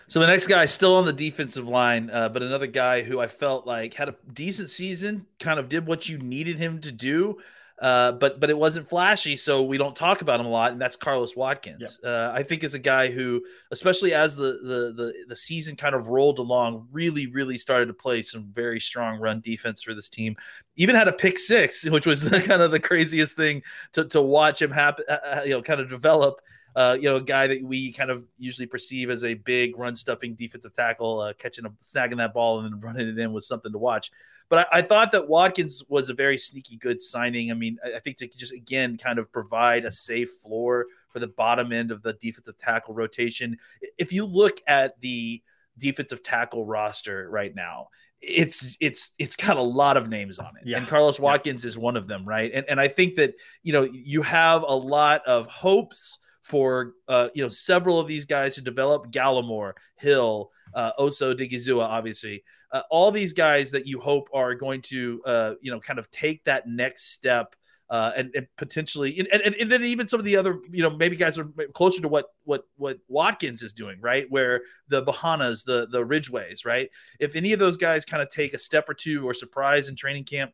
So 0.07 0.19
the 0.19 0.27
next 0.27 0.47
guy 0.47 0.63
is 0.63 0.71
still 0.71 0.95
on 0.95 1.06
the 1.06 1.13
defensive 1.13 1.67
line, 1.67 2.09
uh, 2.09 2.29
but 2.29 2.41
another 2.41 2.65
guy 2.65 3.03
who 3.03 3.19
I 3.19 3.27
felt 3.27 3.67
like 3.67 3.94
had 3.94 4.09
a 4.09 4.15
decent 4.31 4.69
season, 4.69 5.28
kind 5.39 5.59
of 5.59 5.69
did 5.69 5.85
what 5.85 6.09
you 6.09 6.18
needed 6.18 6.57
him 6.57 6.80
to 6.81 6.92
do. 6.92 7.37
Uh, 7.81 8.12
but 8.12 8.42
but 8.42 8.50
it 8.50 8.57
wasn't 8.57 8.88
flashy, 8.88 9.38
so 9.38 9.64
we 9.64 9.78
don't 9.78 9.95
talk 9.95 10.21
about 10.21 10.40
him 10.40 10.45
a 10.45 10.50
lot, 10.50 10.74
and 10.74 10.81
that's 10.81 10.98
Carlos 10.98 11.36
Watkins. 11.36 11.80
Yep. 11.80 11.92
Uh, 12.04 12.31
I 12.33 12.44
think 12.44 12.64
is 12.64 12.74
a 12.74 12.80
guy 12.80 13.09
who, 13.09 13.42
especially 13.71 14.14
as 14.14 14.36
the, 14.36 14.59
the 14.64 14.94
the 14.95 15.14
the 15.30 15.36
season 15.36 15.78
kind 15.78 15.95
of 15.95 16.09
rolled 16.09 16.40
along, 16.40 16.88
really 16.92 17.28
really 17.28 17.57
started 17.57 17.86
to 17.86 17.94
play 17.94 18.21
some 18.21 18.50
very 18.52 18.81
strong 18.81 19.18
run 19.18 19.40
defense 19.40 19.81
for 19.81 19.94
this 19.94 20.09
team. 20.09 20.36
Even 20.76 20.94
had 20.94 21.07
a 21.07 21.14
pick 21.14 21.40
six, 21.40 21.86
which 21.90 22.06
was 22.06 22.24
kind 22.30 22.62
of 22.62 22.71
the 22.71 22.80
craziest 22.81 23.38
thing 23.38 23.62
to 23.94 24.04
to 24.06 24.21
watch 24.21 24.62
him 24.62 24.71
happen, 24.71 25.06
uh, 25.07 25.18
uh, 25.24 25.42
you 25.45 25.52
know, 25.52 25.62
kind 25.62 25.80
of 25.80 25.90
develop. 25.90 26.42
Uh, 26.76 26.97
you 26.99 27.09
know, 27.09 27.18
a 27.18 27.21
guy 27.21 27.47
that 27.47 27.61
we 27.64 27.92
kind 27.92 28.09
of 28.09 28.26
usually 28.38 28.68
perceive 28.68 29.09
as 29.09 29.23
a 29.23 29.33
big 29.33 29.78
run 29.78 29.95
stuffing 29.95 30.35
defensive 30.35 30.73
tackle, 30.73 31.19
uh, 31.19 31.33
catching 31.33 31.66
a 31.66 31.69
snagging 31.71 32.18
that 32.18 32.33
ball 32.33 32.59
and 32.59 32.71
then 32.71 32.80
running 32.80 33.07
it 33.07 33.18
in 33.18 33.33
was 33.33 33.47
something 33.47 33.71
to 33.71 33.78
watch. 33.78 34.11
But 34.49 34.68
I, 34.71 34.80
I, 34.80 34.81
thought 34.81 35.11
that 35.11 35.28
Watkins 35.28 35.83
was 35.90 36.09
a 36.09 36.14
very 36.14 36.38
sneaky 36.38 36.78
good 36.78 37.02
signing. 37.02 37.52
I 37.52 37.54
mean, 37.54 37.78
I, 37.85 37.97
I 37.97 37.99
think 37.99 38.18
to 38.18 38.28
just 38.28 38.54
again 38.54 38.97
kind 38.97 39.19
of 39.19 39.31
provide 39.31 39.85
a 39.85 39.92
safe 39.92 40.30
floor 40.42 40.88
for 41.09 41.19
the 41.19 41.28
bottom 41.28 41.71
end 41.71 41.92
of 41.92 42.02
the 42.02 42.14
defensive 42.14 42.57
tackle 42.57 42.94
rotation. 42.94 43.57
If 43.97 44.11
you 44.11 44.26
look 44.26 44.61
at 44.68 44.99
the 45.02 45.42
defensive 45.78 46.23
tackle 46.23 46.66
roster 46.66 47.30
right 47.30 47.54
now, 47.54 47.90
it's 48.21 48.78
it's 48.81 49.11
it's 49.18 49.35
got 49.35 49.57
a 49.57 49.61
lot 49.61 49.95
of 49.97 50.09
names 50.09 50.40
on 50.40 50.52
it 50.59 50.68
yeah. 50.68 50.78
and 50.78 50.88
carlos 50.88 51.19
watkins 51.19 51.64
yeah. 51.64 51.69
is 51.69 51.78
one 51.78 51.95
of 51.95 52.06
them 52.07 52.28
right 52.28 52.52
and, 52.54 52.66
and 52.68 52.80
i 52.80 52.88
think 52.88 53.16
that 53.16 53.33
you 53.64 53.71
know 53.71 53.83
you 53.83 54.21
have 54.21 54.64
a 54.64 54.76
lot 54.76 55.26
of 55.26 55.47
hopes 55.47 56.19
for 56.49 56.94
uh, 57.07 57.29
you 57.33 57.44
know 57.44 57.49
several 57.49 57.99
of 57.99 58.07
these 58.07 58.25
guys 58.25 58.56
to 58.56 58.61
develop. 58.61 59.11
Gallimore 59.11 59.73
hill 59.95 60.51
uh, 60.73 60.91
osa 60.97 61.25
odighizuwa 61.25 61.83
obviously. 61.83 62.44
Uh, 62.71 62.81
all 62.91 63.09
these 63.09 63.33
guys 63.33 63.71
that 63.71 63.87
you 63.87 63.99
hope 63.99 64.29
are 64.33 64.53
going 64.53 64.81
to 64.81 65.21
uh, 65.25 65.53
you 65.61 65.71
know 65.71 65.79
kind 65.79 65.99
of 65.99 66.09
take 66.11 66.44
that 66.44 66.68
next 66.68 67.11
step 67.11 67.56
uh, 67.89 68.11
and, 68.15 68.31
and, 68.35 68.47
potentially 68.56 69.18
and, 69.18 69.27
and, 69.29 69.56
and, 69.56 69.71
then 69.71 69.83
even 69.83 70.07
some 70.07 70.19
of 70.19 70.25
the 70.25 70.37
other 70.37 70.59
you 70.69 70.83
know 70.83 70.91
maybe 70.91 71.15
guys 71.15 71.39
are 71.39 71.45
closer 71.73 72.01
to 72.01 72.07
what 72.07 72.25
what 72.44 72.65
what 72.75 72.97
Watkins 73.07 73.61
is 73.61 73.73
doing 73.73 73.99
right? 74.01 74.25
Where 74.29 74.61
the 74.87 75.03
Bohannas 75.03 75.63
the 75.63 75.87
the 75.87 76.03
Ridgeways 76.03 76.65
right? 76.65 76.89
If 77.19 77.35
any 77.35 77.53
of 77.53 77.59
those 77.59 77.77
guys 77.77 78.06
kind 78.06 78.21
of 78.21 78.29
take 78.29 78.53
a 78.53 78.59
step 78.59 78.89
or 78.89 78.94
two 78.94 79.27
or 79.27 79.33
surprise 79.33 79.87
in 79.87 79.95
training 79.95 80.25
camp 80.25 80.51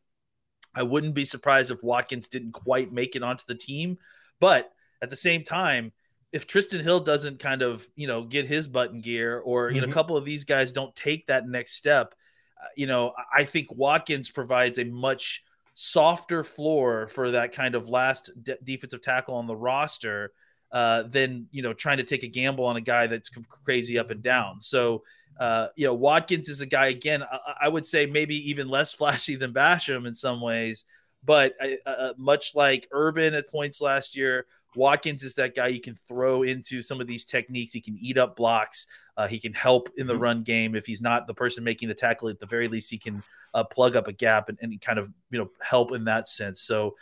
I 0.75 0.83
wouldn't 0.83 1.13
be 1.13 1.25
surprised 1.25 1.71
if 1.71 1.83
Watkins 1.83 2.27
didn't 2.27 2.51
quite 2.51 2.91
make 2.91 3.15
it 3.15 3.23
onto 3.23 3.45
the 3.47 3.55
team. 3.55 3.97
But 4.39 4.71
at 5.05 5.09
the 5.12 5.15
same 5.15 5.43
time 5.43 5.91
if 6.31 6.47
Trysten 6.47 6.81
Hill 6.81 7.00
doesn't 7.00 7.39
kind 7.39 7.62
of 7.62 7.88
you 7.95 8.07
know 8.07 8.24
get 8.24 8.45
his 8.45 8.67
button 8.67 9.00
gear, 9.00 9.39
or 9.39 9.69
you 9.69 9.79
know 9.79 9.88
a 9.88 9.89
Mhm. 9.89 9.93
couple 9.93 10.17
of 10.17 10.25
these 10.25 10.43
guys 10.43 10.71
don't 10.74 10.93
take 10.95 11.27
that 11.27 11.47
next 11.47 11.75
step, 11.75 12.13
uh, 12.62 12.67
you 12.75 12.88
know 12.88 13.13
I- 13.33 13.45
think 13.45 13.71
Watkins 13.71 14.29
provides 14.31 14.77
a 14.79 14.83
much 14.83 15.43
softer 15.75 16.43
floor 16.43 17.07
for 17.07 17.31
that 17.31 17.51
kind 17.53 17.75
of 17.75 17.88
last 17.88 18.31
de- 18.41 18.57
defensive 18.63 19.01
tackle 19.01 19.35
on 19.35 19.45
the 19.45 19.55
roster 19.55 20.31
uh, 20.71 21.03
than 21.03 21.47
you 21.51 21.62
know 21.62 21.74
trying 21.74 21.97
to 21.97 22.03
take 22.03 22.24
a 22.24 22.27
gamble 22.27 22.65
on 22.65 22.75
a 22.75 22.81
guy 22.81 23.07
that's 23.07 23.29
crazy 23.63 23.97
up 24.00 24.09
and 24.09 24.24
down. 24.24 24.59
So 24.59 25.03
uh, 25.39 25.67
you 25.77 25.85
know 25.85 25.93
Watkins 25.93 26.50
is 26.50 26.59
a 26.59 26.65
guy 26.65 26.88
again. 26.88 27.24
I, 27.24 27.39
I 27.62 27.67
would 27.69 27.85
say 27.88 28.07
maybe 28.07 28.50
even 28.50 28.67
less 28.67 28.93
flashy 29.00 29.35
than 29.38 29.53
Basham 29.53 30.05
in 30.07 30.15
some 30.15 30.41
ways, 30.41 30.83
but 31.24 31.53
uh, 31.62 31.89
uh, 31.89 32.13
much 32.17 32.55
like 32.55 32.88
Urban 32.91 33.35
at 33.35 33.47
points 33.50 33.79
last 33.79 34.17
year, 34.17 34.47
Watkins 34.75 35.24
is 35.24 35.34
that 35.36 35.55
guy 35.55 35.67
you 35.67 35.82
can 35.82 35.96
throw 35.96 36.44
into 36.44 36.82
some 36.82 37.00
of 37.01 37.08
these 37.08 37.25
techniques. 37.25 37.72
He 37.74 37.82
can 37.82 37.98
eat 38.00 38.17
up 38.17 38.36
blocks. 38.36 38.88
Uh, 39.17 39.27
he 39.27 39.39
can 39.39 39.53
help 39.53 39.89
in 39.98 40.08
the 40.08 40.13
Mhm. 40.13 40.20
run 40.22 40.44
game 40.44 40.75
if 40.75 40.86
he's 40.86 41.01
not 41.01 41.27
the 41.27 41.34
person 41.34 41.63
making 41.63 41.88
the 41.88 41.94
tackle. 41.96 42.29
At 42.29 42.39
the 42.39 42.46
very 42.46 42.67
least, 42.67 42.89
he 42.89 42.98
can 42.98 43.24
uh, 43.53 43.63
plug 43.63 43.96
up 43.96 44.08
a 44.10 44.12
gap 44.12 44.50
and, 44.50 44.58
and 44.62 44.82
kind 44.82 45.00
of 45.00 45.10
you 45.32 45.39
know 45.39 45.50
help 45.62 45.94
in 45.94 46.03
that 46.05 46.27
sense. 46.27 46.62
So 46.62 46.98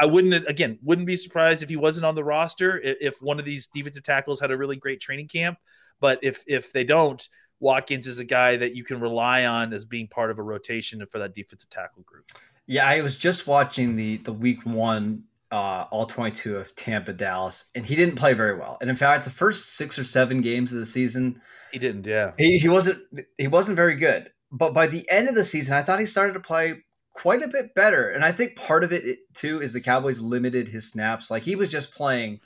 I- 0.00 0.06
wouldn't 0.06 0.48
again 0.48 0.78
wouldn't 0.82 1.06
be 1.06 1.16
surprised 1.18 1.62
if 1.62 1.68
he 1.68 1.76
wasn't 1.76 2.06
on 2.06 2.14
the 2.14 2.24
roster 2.24 2.80
if, 2.80 2.96
if 3.00 3.22
one 3.22 3.38
of 3.38 3.44
these 3.44 3.66
defensive 3.66 4.02
tackles 4.04 4.40
had 4.40 4.50
a 4.50 4.56
really 4.56 4.76
great 4.76 5.00
training 5.00 5.28
camp. 5.28 5.58
But 6.00 6.18
if 6.22 6.42
if 6.46 6.72
they 6.72 6.82
don't, 6.84 7.28
Watkins 7.60 8.06
is 8.06 8.18
a 8.18 8.24
guy 8.24 8.56
that 8.56 8.74
you 8.74 8.84
can 8.84 9.00
rely 9.00 9.44
on 9.44 9.72
as 9.74 9.84
being 9.84 10.08
part 10.08 10.30
of 10.30 10.38
a 10.38 10.42
rotation 10.42 11.04
for 11.06 11.18
that 11.18 11.34
defensive 11.34 11.68
tackle 11.68 12.02
group. 12.04 12.24
Yeah, 12.66 12.86
I 12.88 13.00
was 13.02 13.16
just 13.18 13.46
watching 13.46 13.94
the 13.94 14.16
the 14.18 14.32
week 14.32 14.64
one 14.64 15.24
uh, 15.50 15.86
all 15.90 16.06
22 16.06 16.56
of 16.56 16.74
Tampa 16.74 17.12
Dallas, 17.12 17.66
and 17.74 17.86
he 17.86 17.96
didn't 17.96 18.16
play 18.16 18.34
very 18.34 18.56
well. 18.56 18.78
And 18.80 18.90
in 18.90 18.96
fact, 18.96 19.24
the 19.24 19.30
first 19.30 19.76
six 19.76 19.98
or 19.98 20.04
seven 20.04 20.40
games 20.40 20.72
of 20.72 20.80
the 20.80 20.86
season, 20.86 21.40
He 21.72 21.78
didn't, 21.78 22.06
yeah. 22.06 22.32
he, 22.38 22.58
he 22.58 22.68
wasn't 22.68 22.98
he 23.36 23.48
wasn't 23.48 23.76
very 23.76 23.96
good. 23.96 24.30
But 24.50 24.72
by 24.74 24.86
the 24.86 25.08
end 25.10 25.28
of 25.28 25.34
the 25.34 25.44
season, 25.44 25.74
I 25.74 25.82
thought 25.82 26.00
he 26.00 26.06
started 26.06 26.32
to 26.34 26.40
play 26.40 26.78
quite 27.12 27.42
a 27.42 27.48
bit 27.48 27.74
better. 27.74 28.10
And 28.10 28.24
I 28.24 28.32
think 28.32 28.56
part 28.56 28.84
of 28.84 28.92
it 28.92 29.18
too 29.34 29.60
is 29.60 29.72
the 29.72 29.80
Cowboys 29.80 30.20
limited 30.20 30.68
his 30.68 30.90
snaps. 30.90 31.30
Like 31.30 31.42
he 31.42 31.56
was 31.56 31.68
just 31.68 31.94
playing 31.94 32.40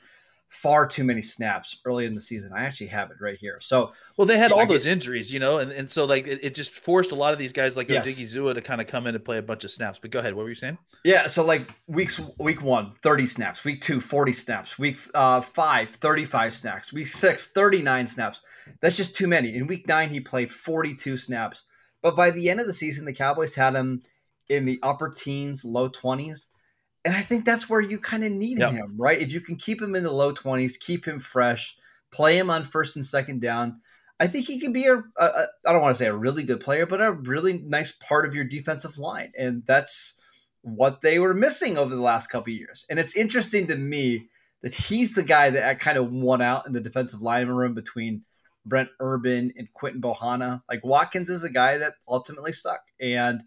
far 0.52 0.86
too 0.86 1.02
many 1.02 1.22
snaps 1.22 1.80
early 1.86 2.04
in 2.04 2.14
the 2.14 2.20
season. 2.20 2.52
I 2.54 2.64
actually 2.64 2.88
have 2.88 3.10
it 3.10 3.16
right 3.22 3.38
here. 3.38 3.58
So 3.60 3.92
Well, 4.18 4.26
they 4.26 4.36
had 4.36 4.50
Yeah, 4.50 4.58
I 4.58 4.60
all 4.60 4.66
get- 4.66 4.74
those 4.74 4.84
injuries, 4.86 5.32
you 5.32 5.40
know, 5.40 5.56
and, 5.58 5.72
and 5.72 5.90
so 5.90 6.04
like 6.04 6.26
it, 6.26 6.40
it 6.42 6.54
just 6.54 6.72
forced 6.72 7.10
a 7.10 7.14
lot 7.14 7.32
of 7.32 7.38
these 7.38 7.52
guys 7.54 7.74
like 7.74 7.88
Yes. 7.88 8.06
Odighizuwa 8.06 8.52
to 8.54 8.60
kind 8.60 8.80
of 8.82 8.86
come 8.86 9.06
in 9.06 9.14
and 9.14 9.24
play 9.24 9.38
a 9.38 9.42
bunch 9.42 9.64
of 9.64 9.70
snaps. 9.70 9.98
But 9.98 10.10
go 10.10 10.18
ahead, 10.18 10.34
what 10.34 10.42
were 10.42 10.50
you 10.50 10.54
saying? 10.54 10.76
Yeah, 11.04 11.26
so 11.26 11.42
like 11.42 11.70
weeks 11.86 12.20
week 12.38 12.62
one, 12.62 12.92
30 13.02 13.26
snaps, 13.26 13.64
week 13.64 13.80
two, 13.80 13.98
40 13.98 14.34
snaps, 14.34 14.78
week 14.78 14.98
uh, 15.14 15.40
five, 15.40 15.88
35 15.88 16.52
snaps, 16.52 16.92
week 16.92 17.06
six, 17.06 17.48
39 17.48 18.06
snaps. 18.06 18.40
That's 18.82 18.96
just 18.98 19.16
too 19.16 19.26
many. 19.28 19.54
In 19.54 19.66
week 19.66 19.88
nine, 19.88 20.10
he 20.10 20.20
played 20.20 20.52
42 20.52 21.16
snaps. 21.16 21.64
But 22.02 22.14
by 22.14 22.30
the 22.30 22.50
end 22.50 22.60
of 22.60 22.66
the 22.66 22.72
season, 22.74 23.06
the 23.06 23.12
Cowboys 23.14 23.54
had 23.54 23.74
him 23.74 24.02
in 24.50 24.66
the 24.66 24.78
upper 24.82 25.08
teens, 25.08 25.64
low 25.64 25.88
20s. 25.88 26.48
And 27.04 27.16
I 27.16 27.22
think 27.22 27.44
that's 27.44 27.68
where 27.68 27.80
you 27.80 27.98
kind 27.98 28.24
of 28.24 28.32
need 28.32 28.58
Yep. 28.58 28.72
him, 28.72 28.94
right? 28.96 29.20
If 29.20 29.32
you 29.32 29.40
can 29.40 29.56
keep 29.56 29.82
him 29.82 29.94
in 29.94 30.02
the 30.02 30.12
low 30.12 30.32
20s, 30.32 30.78
keep 30.78 31.06
him 31.06 31.18
fresh, 31.18 31.76
play 32.12 32.38
him 32.38 32.50
on 32.50 32.64
first 32.64 32.96
and 32.96 33.04
second 33.04 33.40
down, 33.40 33.80
I 34.20 34.28
think 34.28 34.46
he 34.46 34.60
could 34.60 34.72
be 34.72 34.86
a, 34.86 34.98
a, 34.98 35.24
a 35.24 35.46
I 35.66 35.72
don't 35.72 35.82
want 35.82 35.96
to 35.96 35.98
say 35.98 36.06
a 36.06 36.14
really 36.14 36.44
good 36.44 36.60
player, 36.60 36.86
but 36.86 37.00
a 37.00 37.10
really 37.10 37.54
nice 37.54 37.90
part 37.90 38.24
of 38.24 38.34
your 38.34 38.44
defensive 38.44 38.98
line. 38.98 39.32
And 39.36 39.64
that's 39.66 40.20
what 40.60 41.00
they 41.00 41.18
were 41.18 41.34
missing 41.34 41.76
over 41.76 41.94
the 41.94 42.00
last 42.00 42.28
couple 42.28 42.52
of 42.52 42.58
years. 42.58 42.86
And 42.88 43.00
it's 43.00 43.16
interesting 43.16 43.66
to 43.66 43.76
me 43.76 44.28
that 44.62 44.74
he's 44.74 45.14
the 45.14 45.24
guy 45.24 45.50
that 45.50 45.80
kind 45.80 45.98
of 45.98 46.12
won 46.12 46.40
out 46.40 46.66
in 46.66 46.72
the 46.72 46.80
defensive 46.80 47.20
lineman 47.20 47.56
room 47.56 47.74
between 47.74 48.22
Brent 48.64 48.90
Urban 49.00 49.52
and 49.56 49.72
Quinton 49.72 50.00
Bohanna. 50.00 50.62
Like 50.68 50.84
Watkins 50.84 51.28
is 51.28 51.42
a 51.42 51.50
guy 51.50 51.78
that 51.78 51.94
ultimately 52.08 52.52
stuck. 52.52 52.82
And 53.00 53.42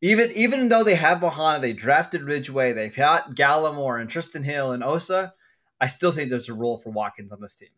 even 0.00 0.30
even 0.32 0.68
though 0.68 0.84
they 0.84 0.94
have 0.94 1.18
Bohanna, 1.18 1.60
they 1.60 1.72
drafted 1.72 2.22
Ridgeway, 2.22 2.72
they've 2.72 2.94
got 2.94 3.34
Gallimore 3.34 4.00
and 4.00 4.08
Trysten 4.08 4.44
Hill 4.44 4.72
and 4.72 4.84
Osa, 4.84 5.34
I 5.80 5.86
still 5.86 6.12
think 6.12 6.30
there's 6.30 6.48
a 6.48 6.54
role 6.54 6.78
for 6.78 6.90
Watkins 6.90 7.32
on 7.32 7.40
this 7.40 7.56
team. 7.56 7.68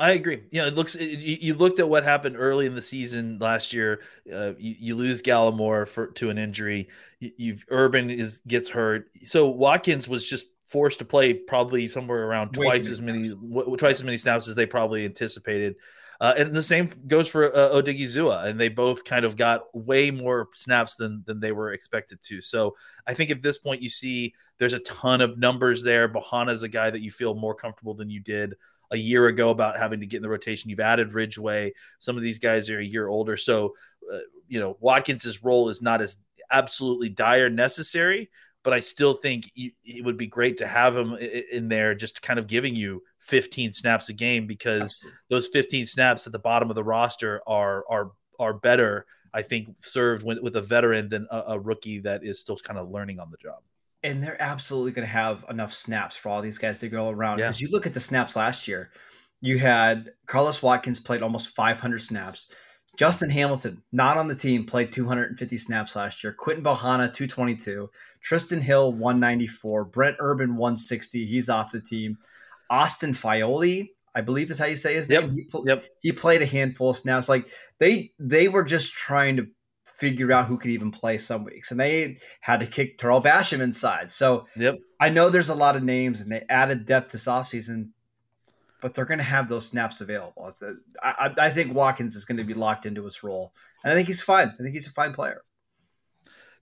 I 0.00 0.12
agree. 0.12 0.42
You 0.50 0.62
know, 0.62 0.68
it 0.68 0.74
looks. 0.74 0.94
It, 0.94 1.18
you, 1.18 1.36
you 1.40 1.54
looked 1.54 1.78
at 1.78 1.88
what 1.88 2.02
happened 2.02 2.36
early 2.38 2.66
in 2.66 2.74
the 2.74 2.82
season 2.82 3.38
last 3.38 3.74
year. 3.74 4.00
Uh, 4.32 4.52
you, 4.58 4.74
you 4.78 4.94
lose 4.96 5.22
Gallimore 5.22 5.86
for 5.86 6.08
to 6.12 6.30
an 6.30 6.38
injury. 6.38 6.88
You, 7.20 7.30
you've 7.36 7.64
Urban 7.68 8.08
is 8.08 8.40
gets 8.46 8.70
hurt. 8.70 9.10
So 9.22 9.48
Watkins 9.50 10.08
was 10.08 10.26
just 10.26 10.46
forced 10.64 11.00
to 11.00 11.04
play 11.04 11.34
probably 11.34 11.88
somewhere 11.88 12.24
around 12.24 12.56
Way 12.56 12.64
twice 12.64 12.88
as 12.88 13.02
many 13.02 13.28
w- 13.28 13.76
twice 13.76 13.96
as 13.96 14.04
many 14.04 14.16
snaps 14.16 14.48
as 14.48 14.54
they 14.54 14.64
probably 14.64 15.04
anticipated. 15.04 15.76
Uh, 16.20 16.34
and 16.36 16.54
the 16.54 16.62
same 16.62 16.90
goes 17.06 17.28
for 17.28 17.54
uh, 17.54 17.70
Odighizuwa, 17.70 18.46
and 18.46 18.58
they 18.58 18.68
both 18.68 19.04
kind 19.04 19.24
of 19.24 19.36
got 19.36 19.62
way 19.74 20.10
more 20.10 20.48
snaps 20.54 20.96
than 20.96 21.22
than 21.26 21.40
they 21.40 21.52
were 21.52 21.72
expected 21.72 22.20
to. 22.22 22.40
So 22.40 22.76
I 23.06 23.14
think 23.14 23.30
at 23.30 23.42
this 23.42 23.58
point 23.58 23.82
you 23.82 23.90
see 23.90 24.34
there's 24.58 24.74
a 24.74 24.80
ton 24.80 25.20
of 25.20 25.38
numbers 25.38 25.82
there. 25.82 26.08
Bohanna 26.08 26.52
is 26.52 26.62
a 26.62 26.68
guy 26.68 26.90
that 26.90 27.02
you 27.02 27.10
feel 27.10 27.34
more 27.34 27.54
comfortable 27.54 27.94
than 27.94 28.10
you 28.10 28.20
did 28.20 28.54
a 28.92 28.96
year 28.96 29.26
ago 29.26 29.50
about 29.50 29.78
having 29.78 30.00
to 30.00 30.06
get 30.06 30.18
in 30.18 30.22
the 30.22 30.28
rotation. 30.28 30.70
You've 30.70 30.80
added 30.80 31.14
Ridgeway. 31.14 31.72
Some 31.98 32.16
of 32.16 32.22
these 32.22 32.38
guys 32.38 32.70
are 32.70 32.78
a 32.78 32.84
year 32.84 33.08
older, 33.08 33.36
so 33.36 33.74
uh, 34.12 34.18
you 34.48 34.60
know 34.60 34.76
Watkins's 34.80 35.42
role 35.42 35.68
is 35.70 35.82
not 35.82 36.02
as 36.02 36.18
absolutely 36.50 37.08
dire 37.08 37.50
necessary. 37.50 38.30
But 38.64 38.74
I 38.74 38.78
still 38.78 39.14
think 39.14 39.50
you, 39.56 39.72
it 39.84 40.04
would 40.04 40.16
be 40.16 40.28
great 40.28 40.58
to 40.58 40.68
have 40.68 40.96
him 40.96 41.14
in 41.16 41.68
there, 41.68 41.96
just 41.96 42.22
kind 42.22 42.38
of 42.38 42.46
giving 42.46 42.76
you 42.76 43.02
15 43.22 43.72
snaps 43.72 44.08
a 44.08 44.12
game 44.12 44.46
because 44.46 45.04
those 45.30 45.48
15 45.48 45.86
snaps 45.86 46.26
at 46.26 46.32
the 46.32 46.38
bottom 46.38 46.70
of 46.70 46.76
the 46.76 46.84
roster 46.84 47.40
are 47.46 47.84
are 47.88 48.12
are 48.38 48.54
better. 48.54 49.06
I 49.34 49.40
think 49.42 49.68
served 49.82 50.24
with, 50.24 50.40
with 50.42 50.56
a 50.56 50.62
veteran 50.62 51.08
than 51.08 51.26
a, 51.30 51.42
a 51.48 51.58
rookie 51.58 52.00
that 52.00 52.22
is 52.22 52.38
still 52.40 52.56
kind 52.56 52.78
of 52.78 52.90
learning 52.90 53.18
on 53.18 53.30
the 53.30 53.38
job. 53.38 53.60
and 54.02 54.22
they're 54.22 54.40
absolutely 54.42 54.92
going 54.92 55.06
to 55.06 55.12
have 55.12 55.44
enough 55.48 55.72
snaps 55.72 56.16
for 56.16 56.28
all 56.28 56.42
these 56.42 56.58
guys 56.58 56.80
to 56.80 56.88
go 56.88 57.08
around. 57.10 57.38
Yeah. 57.38 57.46
Because 57.46 57.60
you 57.60 57.68
look 57.70 57.86
at 57.86 57.94
the 57.94 58.00
snaps 58.00 58.36
last 58.36 58.66
year, 58.68 58.90
you 59.40 59.58
had 59.58 60.12
Carlos 60.26 60.62
Watkins 60.62 61.00
played 61.00 61.22
almost 61.22 61.54
500 61.54 62.00
snaps. 62.00 62.48
Justin 62.98 63.30
Hamilton, 63.30 63.82
not 63.92 64.18
on 64.18 64.28
the 64.28 64.34
team, 64.34 64.66
played 64.66 64.92
250 64.92 65.56
snaps 65.56 65.96
last 65.96 66.22
year. 66.22 66.32
Quinton 66.34 66.62
Bohanna, 66.62 67.12
222. 67.12 67.88
Trysten 68.28 68.60
Hill, 68.60 68.92
194. 68.92 69.84
Brent 69.86 70.16
Urban, 70.18 70.56
160. 70.56 71.24
He's 71.24 71.48
off 71.48 71.72
the 71.72 71.80
team. 71.80 72.18
Austin 72.72 73.12
Faoliu, 73.12 73.88
I 74.14 74.22
believe 74.22 74.50
is 74.50 74.58
how 74.58 74.64
you 74.64 74.76
say 74.76 74.94
his 74.94 75.08
Yep. 75.08 75.22
name. 75.24 75.32
He, 75.34 75.44
pl- 75.44 75.64
Yep. 75.66 75.84
he 76.00 76.12
played 76.12 76.42
a 76.42 76.46
handful 76.46 76.90
of 76.90 76.96
snaps. 76.96 77.28
Like 77.28 77.46
they 77.78 78.10
they 78.18 78.48
were 78.48 78.64
just 78.64 78.92
trying 78.94 79.36
to 79.36 79.46
figure 79.84 80.32
out 80.32 80.46
who 80.46 80.56
could 80.58 80.70
even 80.70 80.90
play 80.90 81.18
some 81.18 81.44
weeks, 81.44 81.70
and 81.70 81.78
they 81.78 82.18
had 82.40 82.60
to 82.60 82.66
kick 82.66 82.98
Terrell 82.98 83.22
Basham 83.22 83.60
inside. 83.60 84.10
So 84.10 84.46
Yep. 84.56 84.78
I 84.98 85.10
know 85.10 85.28
there's 85.28 85.50
a 85.50 85.54
lot 85.54 85.76
of 85.76 85.82
names, 85.82 86.20
and 86.20 86.32
they 86.32 86.44
added 86.48 86.86
depth 86.86 87.12
this 87.12 87.26
offseason, 87.26 87.90
but 88.80 88.94
they're 88.94 89.04
going 89.04 89.18
to 89.18 89.24
have 89.24 89.48
those 89.48 89.66
snaps 89.66 90.00
available. 90.00 90.54
I 91.02 91.26
I 91.26 91.34
I 91.46 91.50
think 91.50 91.74
Watkins 91.74 92.16
is 92.16 92.24
going 92.24 92.38
to 92.38 92.44
be 92.44 92.54
locked 92.54 92.86
into 92.86 93.04
his 93.04 93.22
role, 93.22 93.52
and 93.84 93.92
I 93.92 93.94
think 93.96 94.08
he's 94.08 94.22
fine. 94.22 94.48
I 94.58 94.62
think 94.62 94.74
he's 94.74 94.86
a 94.88 94.90
fine 94.92 95.12
player. 95.12 95.42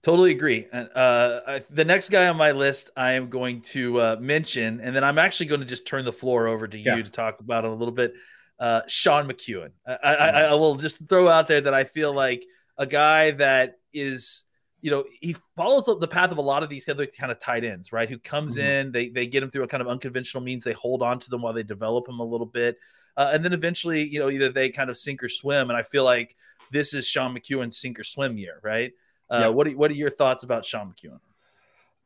Totally 0.03 0.31
agree. 0.31 0.67
And 0.71 0.89
uh, 0.95 1.41
I- 1.47 1.61
the 1.69 1.85
next 1.85 2.09
guy 2.09 2.27
on 2.27 2.35
my 2.37 2.51
list, 2.53 2.89
I 2.97 3.13
am 3.13 3.29
going 3.29 3.61
to 3.61 4.01
uh, 4.01 4.17
mention, 4.19 4.79
and 4.81 4.95
then 4.95 5.03
I'm 5.03 5.19
actually 5.19 5.45
going 5.45 5.61
to 5.61 5.67
just 5.67 5.85
turn 5.85 6.05
the 6.05 6.13
floor 6.13 6.47
over 6.47 6.67
to 6.67 6.77
you 6.77 6.83
Yeah. 6.85 6.95
to 7.03 7.11
talk 7.11 7.39
about 7.39 7.65
it 7.65 7.71
a 7.71 7.73
little 7.73 7.93
bit. 7.93 8.13
Uh, 8.59 8.81
Sean 8.87 9.27
McKeon. 9.27 9.71
I, 9.87 9.93
I, 10.15 10.41
I 10.43 10.53
will 10.55 10.75
just 10.75 11.07
throw 11.07 11.27
out 11.27 11.47
there 11.47 11.61
that 11.61 11.73
I 11.73 11.83
feel 11.83 12.13
like 12.13 12.43
a 12.77 12.85
guy 12.85 13.31
that 13.31 13.75
is, 13.93 14.43
you 14.81 14.89
know, 14.91 15.03
he 15.19 15.35
follows 15.55 15.85
the 15.85 16.07
path 16.07 16.31
of 16.31 16.37
a 16.37 16.41
lot 16.43 16.63
of 16.63 16.69
these 16.69 16.87
other 16.89 17.05
kind 17.05 17.31
of 17.31 17.39
tight 17.39 17.63
ends, 17.63 17.91
right? 17.91 18.09
Who 18.09 18.17
comes 18.19 18.57
Mhm. 18.57 18.63
in, 18.63 18.91
they 18.91 19.09
they 19.09 19.27
get 19.27 19.43
him 19.43 19.51
through 19.51 19.63
a 19.63 19.67
kind 19.67 19.81
of 19.81 19.87
unconventional 19.87 20.43
means, 20.43 20.63
they 20.63 20.73
hold 20.73 21.01
on 21.03 21.19
to 21.19 21.29
them 21.29 21.41
while 21.43 21.53
they 21.53 21.63
develop 21.63 22.07
him 22.07 22.19
a 22.19 22.23
little 22.25 22.45
bit, 22.47 22.77
uh, 23.17 23.29
and 23.33 23.43
then 23.45 23.53
eventually, 23.53 24.03
you 24.03 24.19
know, 24.19 24.29
either 24.29 24.49
they 24.49 24.69
kind 24.69 24.89
of 24.89 24.97
sink 24.97 25.23
or 25.23 25.29
swim. 25.29 25.69
And 25.69 25.77
I 25.77 25.83
feel 25.83 26.03
like 26.03 26.35
this 26.71 26.93
is 26.95 27.07
Sean 27.07 27.35
McKeon's 27.35 27.77
sink 27.77 27.99
or 27.99 28.03
swim 28.03 28.37
year, 28.37 28.59
right? 28.63 28.91
Uh, 29.31 29.39
Yeah. 29.39 29.47
What 29.47 29.67
are, 29.67 29.71
what 29.71 29.91
are 29.91 29.95
your 29.95 30.09
thoughts 30.09 30.43
about 30.43 30.65
Sean 30.65 30.93
McKeon? 30.93 31.19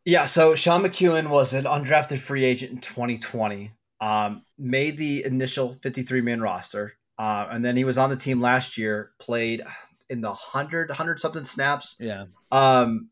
Yeah, 0.05 0.25
so 0.25 0.53
Sean 0.53 0.83
McKeon 0.83 1.29
was 1.29 1.53
an 1.53 1.65
undrafted 1.65 2.19
free 2.19 2.45
agent 2.45 2.71
in 2.71 2.77
2020. 2.79 3.71
Um, 3.99 4.43
made 4.57 4.97
the 4.97 5.25
initial 5.25 5.77
53 5.81 6.21
man 6.21 6.41
roster, 6.41 6.93
uh, 7.17 7.47
and 7.49 7.65
then 7.65 7.75
he 7.75 7.83
was 7.83 7.97
on 7.97 8.09
the 8.09 8.15
team 8.15 8.39
last 8.39 8.77
year. 8.77 9.11
Played 9.17 9.63
in 10.09 10.21
the 10.21 10.27
100 10.27 10.89
100 10.89 11.19
something 11.19 11.45
snaps. 11.45 11.95
Yeah, 11.99 12.25
Um, 12.51 13.09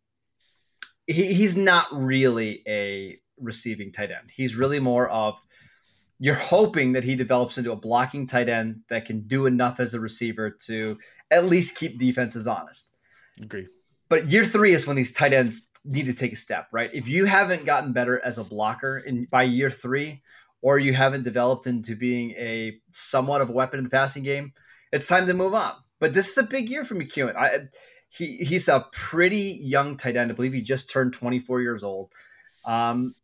he, 1.07 1.33
he's 1.33 1.57
not 1.57 1.87
really 1.91 2.61
a 2.67 3.19
receiving 3.39 3.91
tight 3.91 4.11
end. 4.11 4.29
He's 4.31 4.55
really 4.55 4.79
more 4.79 5.09
of 5.09 5.39
you're 6.19 6.35
hoping 6.35 6.93
that 6.93 7.03
he 7.03 7.15
develops 7.15 7.57
into 7.57 7.71
a 7.71 7.75
blocking 7.75 8.27
tight 8.27 8.49
end 8.49 8.81
that 8.89 9.05
can 9.05 9.21
do 9.21 9.45
enough 9.45 9.79
as 9.79 9.93
a 9.93 9.99
receiver 9.99 10.51
to 10.65 10.97
at 11.31 11.45
least 11.45 11.75
keep 11.75 11.97
defenses 11.97 12.45
honest. 12.45 12.93
agree. 13.41 13.67
But 14.13 14.29
year 14.29 14.45
three 14.45 14.75
is 14.75 14.85
when 14.85 14.95
these 14.95 15.11
tight 15.11 15.33
ends 15.33 15.71
need 15.83 16.05
to 16.05 16.13
take 16.13 16.33
a 16.33 16.35
step, 16.35 16.67
right? 16.71 16.91
If 16.93 17.07
you 17.07 17.25
haven't 17.25 17.65
gotten 17.65 17.93
better 17.93 18.23
as 18.23 18.37
a 18.37 18.43
blocker 18.43 18.99
in 18.99 19.25
by 19.25 19.41
year 19.41 19.71
three, 19.71 20.21
or 20.61 20.77
you 20.77 20.93
haven't 20.93 21.23
developed 21.23 21.65
into 21.65 21.95
being 21.95 22.29
a 22.37 22.77
somewhat 22.91 23.41
of 23.41 23.49
a 23.49 23.53
weapon 23.53 23.79
in 23.79 23.83
the 23.83 23.89
passing 23.89 24.21
game, 24.21 24.53
it's 24.91 25.07
time 25.07 25.25
to 25.25 25.33
move 25.33 25.55
on. 25.55 25.73
But 25.99 26.13
this 26.13 26.29
is 26.29 26.37
a 26.37 26.43
big 26.43 26.69
year 26.69 26.83
for 26.83 26.93
McKeon. 26.93 27.35
I, 27.35 27.61
he 28.09 28.37
he's 28.37 28.67
a 28.67 28.85
pretty 28.91 29.57
young 29.59 29.97
tight 29.97 30.15
end. 30.15 30.31
I 30.31 30.35
believe 30.35 30.53
he 30.53 30.61
just 30.61 30.91
turned 30.91 31.13
24 31.13 31.61
years 31.63 31.81
old. 31.81 32.11
Um, 32.65 33.15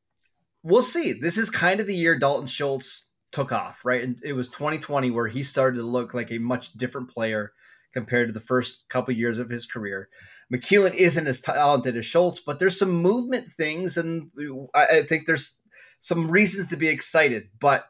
we'll 0.64 0.82
see. 0.82 1.14
This 1.14 1.38
is 1.38 1.52
kind 1.52 1.80
of 1.80 1.86
the 1.86 1.96
year 1.96 2.18
Dalton 2.18 2.48
Schultz 2.48 3.12
took 3.32 3.52
off, 3.52 3.86
right? 3.86 4.04
And 4.04 4.20
it 4.24 4.34
was 4.34 4.50
2020 4.50 5.12
where 5.12 5.28
he 5.28 5.44
started 5.44 5.78
to 5.78 5.84
look 5.84 6.16
like 6.16 6.32
a 6.32 6.40
much 6.40 6.74
different 6.74 7.12
player 7.12 7.54
compared 7.94 8.28
to 8.28 8.34
the 8.34 8.40
first 8.40 8.88
couple 8.90 9.14
years 9.14 9.38
of 9.38 9.50
his 9.50 9.68
career. 9.68 10.10
McKeon 10.54 10.96
isn't 10.96 11.28
as 11.28 11.42
talented 11.42 11.96
as 11.96 12.06
Schultz, 12.06 12.40
but 12.40 12.58
there's 12.58 12.78
some 12.78 12.92
movement 12.92 13.50
things, 13.50 13.98
and 13.98 14.32
I 14.74 15.04
think 15.04 15.26
there's 15.26 15.60
some 16.00 16.30
reasons 16.32 16.68
to 16.68 16.78
be 16.78 16.88
excited. 16.88 17.50
But 17.60 17.86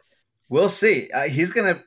we'll 0.49 0.69
see. 0.69 1.09
Uh, 1.11 1.29
he's 1.29 1.51
gonna 1.51 1.81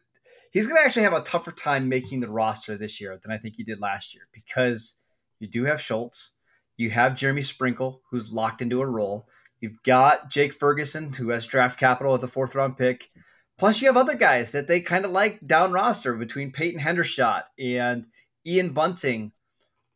he's 0.50 0.67
gonna 0.67 0.81
actually 0.81 1.02
have 1.02 1.12
a 1.12 1.21
tougher 1.21 1.52
time 1.52 1.88
making 1.88 2.21
the 2.21 2.31
roster 2.31 2.76
this 2.76 3.00
year 3.00 3.19
than 3.23 3.33
I 3.33 3.38
think 3.38 3.57
he 3.57 3.64
did 3.64 3.81
last 3.81 4.14
year 4.14 4.25
because 4.33 4.97
you 5.41 5.49
do 5.49 5.64
have 5.64 5.81
Schultz, 5.81 6.33
you 6.76 6.91
have 6.91 7.17
Jeremy 7.17 7.43
Sprinkle, 7.43 8.00
who's 8.11 8.33
locked 8.33 8.62
into 8.62 8.81
a 8.81 8.87
role. 8.87 9.29
You've 9.61 9.83
got 9.83 10.31
Jake 10.31 10.55
Ferguson, 10.55 11.12
who 11.12 11.29
has 11.29 11.47
draft 11.47 11.79
capital 11.79 12.12
with 12.12 12.25
a 12.25 12.29
fourth 12.29 12.55
round 12.55 12.79
pick. 12.79 13.11
Plus, 13.59 13.81
you 13.81 13.87
have 13.88 13.97
other 13.97 14.17
guys 14.17 14.52
that 14.52 14.67
they 14.67 14.81
kind 14.81 15.05
of 15.05 15.11
like 15.11 15.47
down 15.47 15.71
roster 15.71 16.14
between 16.14 16.50
Peyton 16.50 16.81
Hendershot 16.81 17.45
and 17.59 18.07
Ian 18.47 18.71
Bunting 18.71 19.33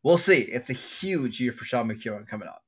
we'll 0.07 0.17
see. 0.17 0.39
It's 0.39 0.71
a 0.71 0.73
huge 0.73 1.41
year 1.41 1.51
for 1.51 1.65
Sean 1.65 1.89
McKeon 1.89 2.29
coming 2.29 2.47
up. 2.47 2.63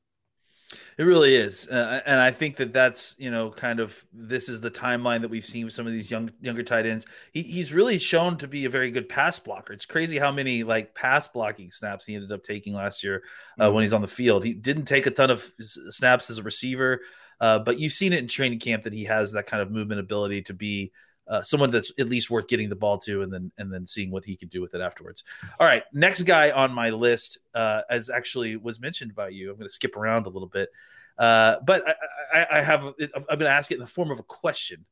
It 0.99 1.05
really 1.05 1.37
is, 1.37 1.69
uh, 1.69 2.01
and 2.05 2.21
I 2.21 2.33
think 2.33 2.57
that 2.57 2.75
that's 2.75 3.15
you 3.19 3.31
know 3.31 3.51
kind 3.51 3.79
of 3.79 3.97
this 4.13 4.49
is 4.49 4.61
the 4.61 4.71
timeline 4.71 5.23
that 5.23 5.31
we've 5.31 5.45
seen 5.45 5.65
with 5.65 5.73
some 5.73 5.87
of 5.87 5.93
these 5.93 6.11
young 6.11 6.31
younger 6.41 6.65
tight 6.65 6.85
ends. 6.85 7.07
He, 7.33 7.43
he's 7.43 7.73
really 7.73 7.99
shown 7.99 8.37
to 8.39 8.49
be 8.49 8.65
a 8.65 8.69
very 8.69 8.91
good 8.91 9.09
pass 9.09 9.39
blocker. 9.39 9.73
It's 9.73 9.87
crazy 9.87 10.19
how 10.19 10.33
many 10.33 10.65
like 10.65 10.95
pass 10.95 11.29
blocking 11.29 11.71
snaps 11.71 12.05
he 12.05 12.17
ended 12.17 12.33
up 12.33 12.43
taking 12.43 12.75
last 12.75 13.05
year 13.05 13.23
uh, 13.59 13.67
mm-hmm. 13.67 13.75
when 13.77 13.83
he's 13.83 13.93
on 13.93 14.03
the 14.03 14.09
field. 14.09 14.45
He 14.45 14.53
didn't 14.53 14.87
take 14.87 15.07
a 15.07 15.11
ton 15.11 15.31
of 15.31 15.49
snaps 15.61 16.29
as 16.29 16.39
a 16.39 16.43
receiver, 16.43 17.01
uh, 17.41 17.61
but 17.61 17.79
you've 17.79 17.93
seen 17.93 18.13
it 18.13 18.19
in 18.19 18.29
training 18.29 18.59
camp 18.59 18.83
that 18.83 18.93
he 18.93 19.05
has 19.05 19.33
that 19.33 19.47
kind 19.47 19.63
of 19.63 19.71
movement 19.71 20.01
ability 20.01 20.43
to 20.43 20.55
be 20.55 20.93
uh, 21.29 21.43
someone 21.43 21.71
that's 21.71 21.93
at 21.99 22.09
least 22.09 22.31
worth 22.31 22.49
getting 22.49 22.69
the 22.69 22.77
ball 22.77 22.99
to, 22.99 23.23
and 23.23 23.33
then 23.33 23.53
and 23.59 23.73
then 23.73 23.87
seeing 23.87 24.11
what 24.11 24.25
he 24.25 24.37
can 24.37 24.49
do 24.49 24.61
with 24.61 24.75
it 24.75 24.81
afterwards. 24.81 25.25
All 25.61 25.67
right, 25.67 25.83
next 25.93 26.23
guy 26.23 26.51
on 26.51 26.73
my 26.73 26.91
list, 26.91 27.39
uh, 27.55 27.83
as 27.91 28.11
actually 28.11 28.57
was 28.57 28.81
mentioned 28.81 29.15
by 29.15 29.29
you. 29.29 29.51
I'm 29.51 29.57
going 29.57 29.69
to 29.69 29.75
skip 29.75 29.97
around 29.97 30.27
a 30.27 30.31
little 30.31 30.49
bit, 30.49 30.71
uh, 31.19 31.57
but 31.65 31.85
I, 31.87 32.41
I, 32.41 32.59
I 32.59 32.63
have 32.63 32.85
I'm 32.85 32.95
going 32.95 33.41
to 33.41 33.49
ask 33.51 33.71
it 33.71 33.75
in 33.75 33.81
the 33.81 33.87
form 33.87 34.11
of 34.11 34.19
a 34.19 34.25
question. 34.25 34.85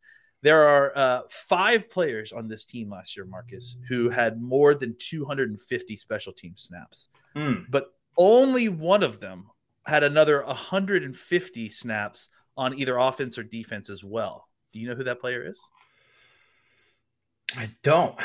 There 0.43 0.62
are 0.62 0.93
uh, 0.97 1.23
five 1.31 1.90
players 1.90 2.33
on 2.33 2.47
this 2.47 2.64
team 2.64 2.90
last 2.90 3.16
year, 3.16 3.25
Marcus, 3.25 3.76
who 3.88 4.11
had 4.11 4.40
more 4.40 4.75
than 4.75 4.95
250 4.99 5.97
special 5.97 6.33
team 6.33 6.52
snaps, 6.57 7.09
mm. 7.35 7.64
but 7.71 7.95
only 8.19 8.69
one 8.69 9.02
of 9.02 9.19
them 9.19 9.47
had 9.87 10.05
another 10.05 10.45
150 10.45 11.69
snaps 11.71 12.28
on 12.57 12.78
either 12.78 12.97
offense 12.99 13.38
or 13.38 13.43
defense 13.43 13.88
as 13.88 14.05
well. 14.05 14.49
Do 14.73 14.81
you 14.81 14.88
know 14.88 14.95
who 14.95 15.05
that 15.05 15.21
player 15.21 15.49
is? 15.49 15.61
I 17.55 17.71
don't. 17.83 18.17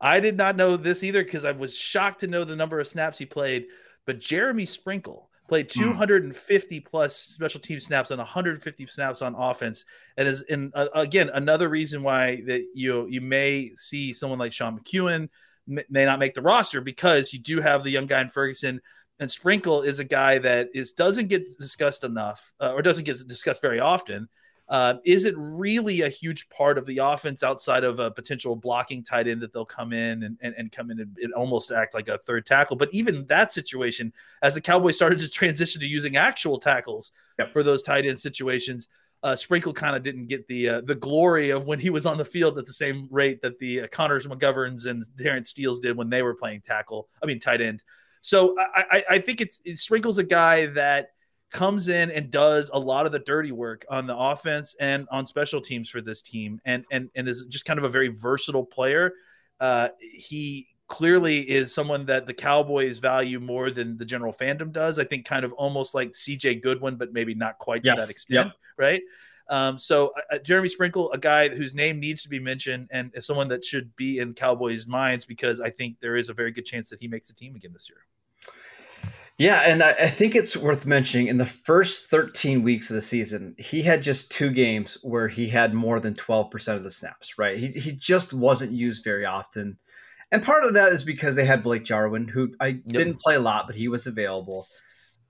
I 0.00 0.20
did 0.20 0.36
not 0.36 0.56
know 0.56 0.76
this 0.76 1.02
either 1.02 1.24
because 1.24 1.44
I 1.44 1.52
was 1.52 1.76
shocked 1.76 2.20
to 2.20 2.26
know 2.26 2.44
the 2.44 2.56
number 2.56 2.78
of 2.78 2.86
snaps 2.86 3.18
he 3.18 3.26
played. 3.26 3.66
But 4.06 4.20
Jeremy 4.20 4.66
Sprinkle 4.66 5.28
played 5.48 5.72
hmm. 5.72 5.82
250 5.82 6.80
plus 6.80 7.16
special 7.16 7.60
team 7.60 7.80
snaps 7.80 8.10
and 8.10 8.18
150 8.18 8.86
snaps 8.86 9.22
on 9.22 9.34
offense, 9.34 9.84
and 10.16 10.28
is 10.28 10.42
in 10.42 10.72
uh, 10.74 10.88
again 10.94 11.30
another 11.32 11.68
reason 11.68 12.02
why 12.02 12.42
that 12.46 12.66
you 12.74 13.06
you 13.08 13.20
may 13.20 13.72
see 13.76 14.12
someone 14.12 14.38
like 14.38 14.52
Sean 14.52 14.78
McKeon 14.78 15.28
may 15.66 16.04
not 16.04 16.18
make 16.18 16.34
the 16.34 16.42
roster 16.42 16.80
because 16.80 17.32
you 17.32 17.38
do 17.38 17.60
have 17.60 17.84
the 17.84 17.90
young 17.90 18.06
guy 18.06 18.20
in 18.20 18.28
Ferguson. 18.28 18.80
And 19.20 19.30
Sprinkle 19.30 19.82
is 19.82 19.98
a 19.98 20.04
guy 20.04 20.38
that 20.38 20.68
is 20.74 20.92
doesn't 20.92 21.26
get 21.26 21.58
discussed 21.58 22.04
enough, 22.04 22.52
uh, 22.60 22.72
or 22.72 22.82
doesn't 22.82 23.04
get 23.04 23.18
discussed 23.26 23.60
very 23.60 23.80
often 23.80 24.28
uh, 24.68 24.94
isn't 25.04 25.34
really 25.38 26.02
a 26.02 26.08
huge 26.08 26.48
part 26.50 26.76
of 26.76 26.84
the 26.84 26.98
offense 26.98 27.42
outside 27.42 27.84
of 27.84 28.00
a 28.00 28.10
potential 28.10 28.54
blocking 28.54 29.02
tight 29.02 29.26
end 29.26 29.40
that 29.40 29.52
they'll 29.52 29.64
come 29.64 29.94
in 29.94 30.24
and, 30.24 30.36
and, 30.42 30.54
and 30.58 30.70
come 30.70 30.90
in 30.90 31.00
and, 31.00 31.16
and, 31.22 31.32
almost 31.32 31.70
act 31.70 31.94
like 31.94 32.08
a 32.08 32.18
third 32.18 32.44
tackle. 32.44 32.76
But 32.76 32.92
even 32.92 33.26
that 33.28 33.50
situation, 33.50 34.12
as 34.42 34.54
the 34.54 34.60
Cowboys 34.60 34.96
started 34.96 35.20
to 35.20 35.28
transition 35.28 35.80
to 35.80 35.86
using 35.86 36.16
actual 36.16 36.58
tackles 36.58 37.12
yep. 37.38 37.52
for 37.52 37.62
those 37.62 37.82
tight 37.82 38.04
end 38.04 38.20
situations, 38.20 38.88
uh, 39.22 39.34
Sprinkle 39.34 39.72
kind 39.72 39.96
of 39.96 40.02
didn't 40.02 40.26
get 40.26 40.46
the 40.48 40.68
uh, 40.68 40.80
the 40.82 40.94
glory 40.94 41.50
of 41.50 41.64
when 41.64 41.78
he 41.78 41.90
was 41.90 42.06
on 42.06 42.18
the 42.18 42.24
field 42.24 42.58
at 42.58 42.66
the 42.66 42.72
same 42.72 43.08
rate 43.10 43.40
that 43.42 43.58
the 43.58 43.82
uh, 43.82 43.86
Connors 43.88 44.26
McGoverns 44.26 44.86
and 44.86 45.04
Terence 45.18 45.50
Steeles 45.50 45.80
did 45.80 45.96
when 45.96 46.10
they 46.10 46.22
were 46.22 46.34
playing 46.34 46.60
tackle. 46.60 47.08
I 47.22 47.26
mean 47.26 47.40
tight 47.40 47.60
end. 47.60 47.82
So 48.20 48.54
I, 48.58 48.84
I, 48.90 49.04
I 49.10 49.18
think 49.18 49.40
it's 49.40 49.60
it 49.64 49.78
Sprinkle's 49.78 50.18
a 50.18 50.24
guy 50.24 50.66
that 50.66 51.08
comes 51.50 51.88
in 51.88 52.10
and 52.10 52.30
does 52.30 52.70
a 52.72 52.78
lot 52.78 53.06
of 53.06 53.12
the 53.12 53.18
dirty 53.20 53.52
work 53.52 53.84
on 53.88 54.06
the 54.06 54.16
offense 54.16 54.76
and 54.80 55.06
on 55.10 55.26
special 55.26 55.60
teams 55.60 55.88
for 55.88 56.00
this 56.00 56.20
team 56.20 56.60
and 56.64 56.84
and 56.90 57.08
and 57.14 57.28
is 57.28 57.44
just 57.48 57.64
kind 57.64 57.78
of 57.78 57.84
a 57.84 57.88
very 57.88 58.08
versatile 58.08 58.64
player 58.64 59.14
uh, 59.60 59.88
he 60.00 60.68
clearly 60.88 61.40
is 61.40 61.74
someone 61.74 62.06
that 62.06 62.26
the 62.26 62.34
cowboys 62.34 62.98
value 62.98 63.40
more 63.40 63.70
than 63.70 63.96
the 63.96 64.04
general 64.04 64.32
fandom 64.32 64.72
does 64.72 64.98
i 64.98 65.04
think 65.04 65.24
kind 65.24 65.44
of 65.44 65.52
almost 65.54 65.94
like 65.94 66.12
cj 66.12 66.62
goodwin 66.62 66.96
but 66.96 67.12
maybe 67.12 67.34
not 67.34 67.58
quite 67.58 67.84
yes. 67.84 67.96
to 67.96 68.00
that 68.02 68.10
extent 68.10 68.46
yep. 68.46 68.54
right 68.76 69.02
um, 69.50 69.78
so 69.78 70.08
uh, 70.08 70.34
uh, 70.34 70.38
Jeremy 70.38 70.68
Sprinkle, 70.68 71.10
a 71.12 71.18
guy 71.18 71.48
whose 71.48 71.74
name 71.74 72.00
needs 72.00 72.22
to 72.22 72.28
be 72.28 72.38
mentioned, 72.38 72.88
and 72.90 73.10
is 73.14 73.26
someone 73.26 73.48
that 73.48 73.64
should 73.64 73.96
be 73.96 74.18
in 74.18 74.34
Cowboys' 74.34 74.86
minds 74.86 75.24
because 75.24 75.58
I 75.58 75.70
think 75.70 75.96
there 76.00 76.16
is 76.16 76.28
a 76.28 76.34
very 76.34 76.52
good 76.52 76.66
chance 76.66 76.90
that 76.90 77.00
he 77.00 77.08
makes 77.08 77.28
the 77.28 77.34
team 77.34 77.56
again 77.56 77.72
this 77.72 77.88
year. 77.88 78.04
Yeah, 79.38 79.62
and 79.64 79.84
I, 79.84 79.90
I 79.90 80.08
think 80.08 80.34
it's 80.34 80.56
worth 80.56 80.84
mentioning 80.84 81.28
in 81.28 81.38
the 81.38 81.46
first 81.46 82.10
13 82.10 82.64
weeks 82.64 82.90
of 82.90 82.94
the 82.94 83.00
season, 83.00 83.54
he 83.56 83.82
had 83.82 84.02
just 84.02 84.32
two 84.32 84.50
games 84.50 84.98
where 85.02 85.28
he 85.28 85.48
had 85.48 85.74
more 85.74 86.00
than 86.00 86.14
12% 86.14 86.76
of 86.76 86.82
the 86.82 86.90
snaps, 86.90 87.38
right? 87.38 87.56
He, 87.56 87.68
he 87.68 87.92
just 87.92 88.34
wasn't 88.34 88.72
used 88.72 89.04
very 89.04 89.24
often. 89.24 89.78
And 90.32 90.42
part 90.42 90.64
of 90.64 90.74
that 90.74 90.92
is 90.92 91.04
because 91.04 91.36
they 91.36 91.44
had 91.44 91.62
Blake 91.62 91.84
Jarwin, 91.84 92.26
who 92.26 92.52
I 92.60 92.66
yep. 92.66 92.82
didn't 92.86 93.20
play 93.20 93.36
a 93.36 93.40
lot, 93.40 93.68
but 93.68 93.76
he 93.76 93.86
was 93.86 94.08
available. 94.08 94.66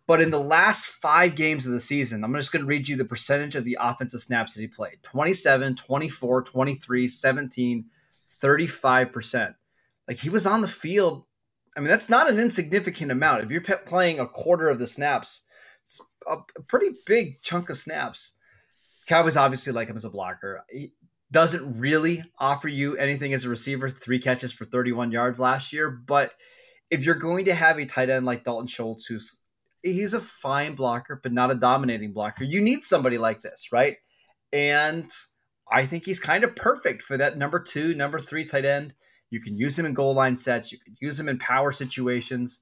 But 0.06 0.22
in 0.22 0.30
the 0.30 0.40
last 0.40 0.86
five 0.86 1.34
games 1.34 1.66
of 1.66 1.72
the 1.72 1.80
season, 1.80 2.24
I'm 2.24 2.34
just 2.34 2.50
going 2.50 2.62
to 2.62 2.68
read 2.68 2.88
you 2.88 2.96
the 2.96 3.04
percentage 3.04 3.56
of 3.56 3.64
the 3.64 3.76
offensive 3.78 4.20
snaps 4.20 4.54
that 4.54 4.62
he 4.62 4.68
played 4.68 5.02
27, 5.02 5.76
24, 5.76 6.42
23, 6.44 7.08
17, 7.08 7.84
35%. 8.42 9.54
Like 10.08 10.18
he 10.18 10.30
was 10.30 10.46
on 10.46 10.62
the 10.62 10.68
field 10.68 11.24
I 11.78 11.80
mean, 11.80 11.90
that's 11.90 12.08
not 12.08 12.28
an 12.28 12.40
insignificant 12.40 13.12
amount. 13.12 13.44
If 13.44 13.52
you're 13.52 13.60
playing 13.60 14.18
a 14.18 14.26
quarter 14.26 14.68
of 14.68 14.80
the 14.80 14.86
snaps, 14.88 15.42
it's 15.80 16.00
a 16.28 16.38
pretty 16.62 16.90
big 17.06 17.40
chunk 17.40 17.70
of 17.70 17.78
snaps. 17.78 18.34
Cowboys 19.06 19.36
obviously 19.36 19.72
like 19.72 19.86
him 19.86 19.96
as 19.96 20.04
a 20.04 20.10
blocker. 20.10 20.64
He 20.68 20.92
doesn't 21.30 21.78
really 21.78 22.24
offer 22.36 22.66
you 22.66 22.96
anything 22.96 23.32
as 23.32 23.44
a 23.44 23.48
receiver. 23.48 23.88
Three 23.88 24.18
catches 24.18 24.52
for 24.52 24.64
31 24.64 25.12
yards 25.12 25.38
last 25.38 25.72
year, 25.72 25.88
but 25.88 26.32
if 26.90 27.04
you're 27.04 27.14
going 27.14 27.44
to 27.44 27.54
have 27.54 27.78
a 27.78 27.86
tight 27.86 28.10
end 28.10 28.26
like 28.26 28.42
Dalton 28.42 28.66
Schultz, 28.66 29.06
who's 29.06 29.38
he's 29.80 30.14
a 30.14 30.20
fine 30.20 30.74
blocker, 30.74 31.20
but 31.22 31.32
not 31.32 31.52
a 31.52 31.54
dominating 31.54 32.12
blocker, 32.12 32.42
you 32.42 32.60
need 32.60 32.82
somebody 32.82 33.18
like 33.18 33.40
this, 33.40 33.68
right? 33.70 33.98
And 34.52 35.08
I 35.70 35.86
think 35.86 36.04
he's 36.04 36.18
kind 36.18 36.42
of 36.42 36.56
perfect 36.56 37.02
for 37.02 37.16
that 37.18 37.38
number 37.38 37.60
two, 37.60 37.94
number 37.94 38.18
three 38.18 38.46
tight 38.46 38.64
end. 38.64 38.94
You 39.30 39.40
can 39.40 39.56
use 39.56 39.78
him 39.78 39.86
in 39.86 39.94
goal 39.94 40.14
line 40.14 40.36
sets. 40.36 40.72
You 40.72 40.78
can 40.78 40.96
use 41.00 41.18
him 41.18 41.28
in 41.28 41.38
power 41.38 41.72
situations. 41.72 42.60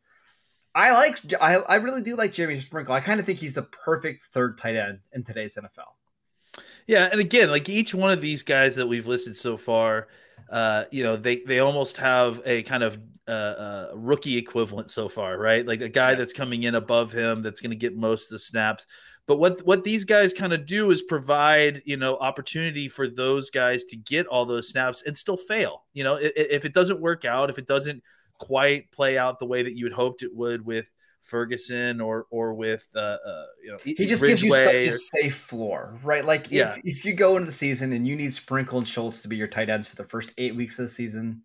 I 0.75 0.93
like. 0.93 1.19
I, 1.41 1.57
I 1.57 1.77
really 1.77 2.03
do 2.03 2.17
like 2.17 2.33
Jeremy 2.33 2.61
Sprinkle. 2.61 2.95
I 2.95 3.01
kind 3.01 3.19
of 3.19 3.25
think 3.25 3.39
he's 3.39 3.55
the 3.55 3.63
perfect 3.63 4.25
third 4.25 4.59
tight 4.59 4.77
end 4.77 4.99
in 5.13 5.25
today's 5.25 5.57
NFL. 5.57 6.63
Yeah, 6.87 7.09
and 7.11 7.21
again, 7.21 7.51
like 7.51 7.69
each 7.69 7.95
one 7.95 8.11
of 8.11 8.21
these 8.21 8.43
guys 8.43 8.77
that 8.77 8.87
we've 8.87 9.07
listed 9.07 9.37
so 9.37 9.57
far, 9.57 10.09
uh, 10.51 10.85
you 10.91 11.03
know, 11.03 11.17
they 11.17 11.39
they 11.39 11.61
almost 11.61 11.97
have 11.97 12.43
a 12.45 12.63
kind 12.65 12.83
of 12.83 12.99
uh, 13.29 13.31
uh, 13.31 13.91
rookie 13.95 14.37
equivalent 14.37 14.91
so 14.91 15.09
far, 15.09 15.37
right? 15.39 15.67
Like 15.67 15.81
a 15.81 15.89
guy 15.89 16.15
that's 16.15 16.33
coming 16.33 16.63
in 16.63 16.75
above 16.75 17.13
him 17.13 17.43
that's 17.43 17.61
going 17.61 17.71
to 17.71 17.77
get 17.77 17.97
most 17.97 18.25
of 18.25 18.31
the 18.31 18.39
snaps. 18.39 18.87
But 19.27 19.39
what 19.39 19.61
what 19.67 19.83
these 19.83 20.05
guys 20.05 20.33
kind 20.33 20.53
of 20.53 20.67
do 20.67 20.91
is 20.91 21.03
provide 21.03 21.83
you 21.85 21.97
know 21.97 22.17
opportunity 22.17 22.89
for 22.89 23.09
those 23.09 23.51
guys 23.51 23.83
to 23.85 23.97
get 23.97 24.27
all 24.27 24.47
those 24.47 24.69
snaps 24.69 25.03
and 25.03 25.19
still 25.19 25.37
fail. 25.37 25.85
You 25.93 26.05
know, 26.05 26.15
if, 26.15 26.33
if 26.37 26.65
it 26.65 26.73
doesn't 26.73 27.01
work 27.01 27.25
out, 27.25 27.51
if 27.51 27.59
it 27.59 27.67
doesn't 27.67 28.03
quite 28.39 28.93
play 28.93 29.19
out 29.19 29.39
the 29.39 29.47
way 29.47 29.63
that 29.63 29.77
you 29.77 29.87
had 29.87 29.95
hoped 29.95 30.23
it 30.23 30.35
would 30.35 30.65
with 30.65 30.89
Ferguson 31.23 32.01
or 32.01 32.27
or 32.31 32.55
with 32.55 32.89
uh, 32.95 32.99
uh 32.99 33.45
you 33.65 33.73
know 33.73 33.79
he 33.85 34.07
just 34.07 34.23
gives 34.23 34.43
you 34.43 34.53
such 34.53 34.75
a 34.75 34.93
safe 34.93 35.35
floor, 35.35 35.99
right? 36.05 36.25
Like 36.25 36.47
if 36.47 36.53
yeah. 36.53 36.77
if 36.85 37.05
you 37.05 37.13
go 37.13 37.37
into 37.37 37.47
the 37.47 37.53
season 37.53 37.93
and 37.93 38.07
you 38.07 38.15
need 38.15 38.33
Sprinkle 38.33 38.79
and 38.79 38.87
Schultz 38.87 39.23
to 39.23 39.29
be 39.29 39.37
your 39.37 39.49
tight 39.49 39.69
ends 39.69 39.89
for 39.89 39.97
the 39.97 40.05
first 40.05 40.33
eight 40.39 40.55
weeks 40.55 40.79
of 40.79 40.85
the 40.85 40.89
season, 40.89 41.43